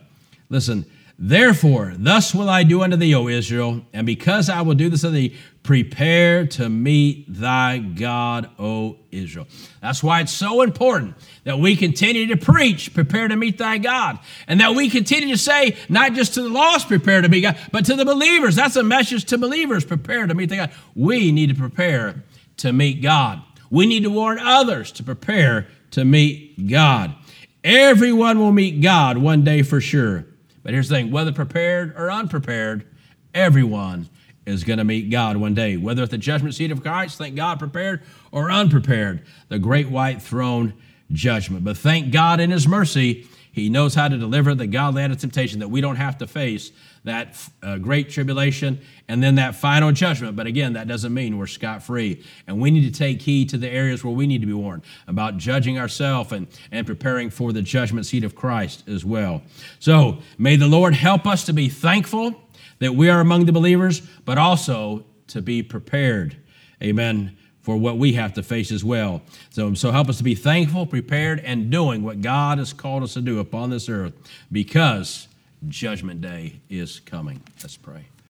listen. 0.49 0.85
Therefore, 1.23 1.93
thus 1.99 2.35
will 2.35 2.49
I 2.49 2.63
do 2.63 2.83
unto 2.83 2.97
thee, 2.97 3.15
O 3.15 3.29
Israel, 3.29 3.85
and 3.93 4.07
because 4.07 4.49
I 4.49 4.63
will 4.63 4.75
do 4.75 4.89
this 4.89 5.05
unto 5.05 5.15
thee, 5.15 5.37
prepare 5.63 6.47
to 6.47 6.71
meet 6.71 7.27
thy 7.29 7.77
God, 7.77 8.49
O 8.59 8.97
Israel. 9.11 9.47
That's 9.83 10.03
why 10.03 10.23
it's 10.23 10.33
so 10.33 10.63
important 10.63 11.17
that 11.45 11.59
we 11.59 11.77
continue 11.77 12.27
to 12.29 12.39
preach, 12.39 12.95
prepare 12.95 13.29
to 13.29 13.37
meet 13.37 13.59
thy 13.59 13.77
God, 13.77 14.19
and 14.49 14.61
that 14.61 14.75
we 14.75 14.89
continue 14.89 15.29
to 15.35 15.39
say, 15.39 15.77
not 15.91 16.15
just 16.15 16.33
to 16.35 16.43
the 16.43 16.49
lost, 16.49 16.89
prepare 16.89 17.21
to 17.21 17.29
meet 17.29 17.43
God, 17.43 17.59
but 17.71 17.85
to 17.85 17.97
the 17.97 18.07
believers. 18.07 18.57
That's 18.57 18.77
a 18.77 18.83
message 18.83 19.27
to 19.27 19.37
believers, 19.37 19.85
prepare 19.85 20.27
to 20.27 20.35
meet 20.35 20.49
thy 20.49 20.57
God. 20.57 20.71
We 20.95 21.33
need 21.33 21.51
to 21.51 21.55
prepare 21.55 22.25
to 22.61 22.73
meet 22.73 23.03
God. 23.03 23.43
We 23.71 23.87
need 23.87 24.03
to 24.03 24.11
warn 24.11 24.39
others 24.39 24.93
to 24.93 25.03
prepare 25.03 25.69
to 25.93 26.05
meet 26.05 26.69
God. 26.69 27.15
Everyone 27.63 28.39
will 28.39 28.53
meet 28.53 28.81
God 28.81 29.19
one 29.19 29.45
day 29.45 29.63
for 29.63 29.81
sure. 29.81 30.27
But 30.63 30.73
here's 30.73 30.89
the 30.89 30.97
thing 30.97 31.11
whether 31.11 31.33
prepared 31.33 31.95
or 31.97 32.11
unprepared, 32.11 32.87
everyone 33.35 34.09
is 34.47 34.65
going 34.65 34.79
to 34.79 34.85
meet 34.85 35.11
God 35.11 35.37
one 35.37 35.55
day. 35.55 35.77
Whether 35.77 36.03
at 36.03 36.11
the 36.11 36.19
judgment 36.19 36.55
seat 36.55 36.71
of 36.71 36.83
Christ, 36.83 37.19
thank 37.19 37.37
God, 37.37 37.59
prepared 37.59 38.03
or 38.33 38.51
unprepared, 38.51 39.23
the 39.49 39.59
great 39.59 39.89
white 39.89 40.23
throne 40.23 40.75
judgment. 41.13 41.65
But 41.65 41.77
thank 41.77 42.13
God 42.13 42.41
in 42.41 42.51
His 42.51 42.67
mercy, 42.67 43.29
He 43.53 43.69
knows 43.69 43.95
how 43.95 44.09
to 44.09 44.17
deliver 44.17 44.55
the 44.55 44.67
godly 44.67 45.03
out 45.03 45.11
of 45.11 45.19
temptation 45.19 45.61
that 45.61 45.69
we 45.69 45.81
don't 45.81 45.97
have 45.97 46.19
to 46.19 46.27
face 46.27 46.73
that 47.05 47.37
uh, 47.63 47.79
great 47.79 48.11
tribulation, 48.11 48.79
and 49.09 49.23
then 49.23 49.37
that 49.37 49.55
final 49.55 49.91
judgment. 49.91 50.37
But 50.37 50.47
again, 50.47 50.75
that 50.75 50.87
doesn't 50.87 51.15
mean 51.15 51.39
we're 51.39 51.47
scot 51.47 51.83
free. 51.83 52.23
And 52.47 52.61
we 52.61 52.71
need 52.71 52.93
to 52.93 52.99
take 52.99 53.23
heed 53.23 53.49
to 53.51 53.59
the 53.59 53.69
areas 53.69 54.05
where 54.05 54.15
we 54.15 54.27
need 54.27 54.43
to 54.43 54.47
be 54.47 54.53
warned 54.53 54.83
about 55.07 55.39
judging 55.39 55.79
ourselves 55.79 56.33
and, 56.33 56.47
and 56.71 56.87
preparing 56.87 57.31
for 57.31 57.53
the 57.53 57.63
judgment 57.63 58.07
seat 58.07 58.25
of 58.25 58.35
Christ 58.35 58.87
as 58.87 59.05
well. 59.05 59.43
So 59.79 60.19
may 60.39 60.57
the 60.57 60.69
Lord 60.69 60.95
help 60.95 61.27
us 61.27 61.45
to 61.47 61.53
be 61.53 61.69
thankful 61.69 62.35
that 62.81 62.95
we 62.95 63.09
are 63.09 63.21
among 63.21 63.47
the 63.47 63.53
believers, 63.53 64.01
but 64.25 64.37
also 64.37 65.05
to 65.29 65.41
be 65.41 65.63
prepared. 65.63 66.37
Amen. 66.83 67.37
For 67.63 67.77
what 67.77 67.99
we 67.99 68.15
have 68.15 68.33
to 68.35 68.43
face 68.43 68.73
as 68.73 68.83
well. 68.83 69.21
So, 69.51 69.75
so 69.75 69.91
help 69.91 70.09
us 70.09 70.17
to 70.17 70.25
be 70.25 70.35
thankful, 70.35 70.87
prepared, 70.87 71.41
and 71.41 71.71
doing 71.71 72.03
what 72.03 72.23
God 72.23 72.59
has 72.59 72.73
called 72.73 73.03
us 73.03 73.15
to 73.15 73.21
do 73.21 73.39
upon 73.39 73.69
this 73.69 73.89
earth 73.89 74.15
because 74.51 75.29
Judgment 75.69 76.21
Day 76.21 76.61
is 76.69 77.01
coming. 77.01 77.43
Let's 77.63 77.77
pray. 77.77 78.07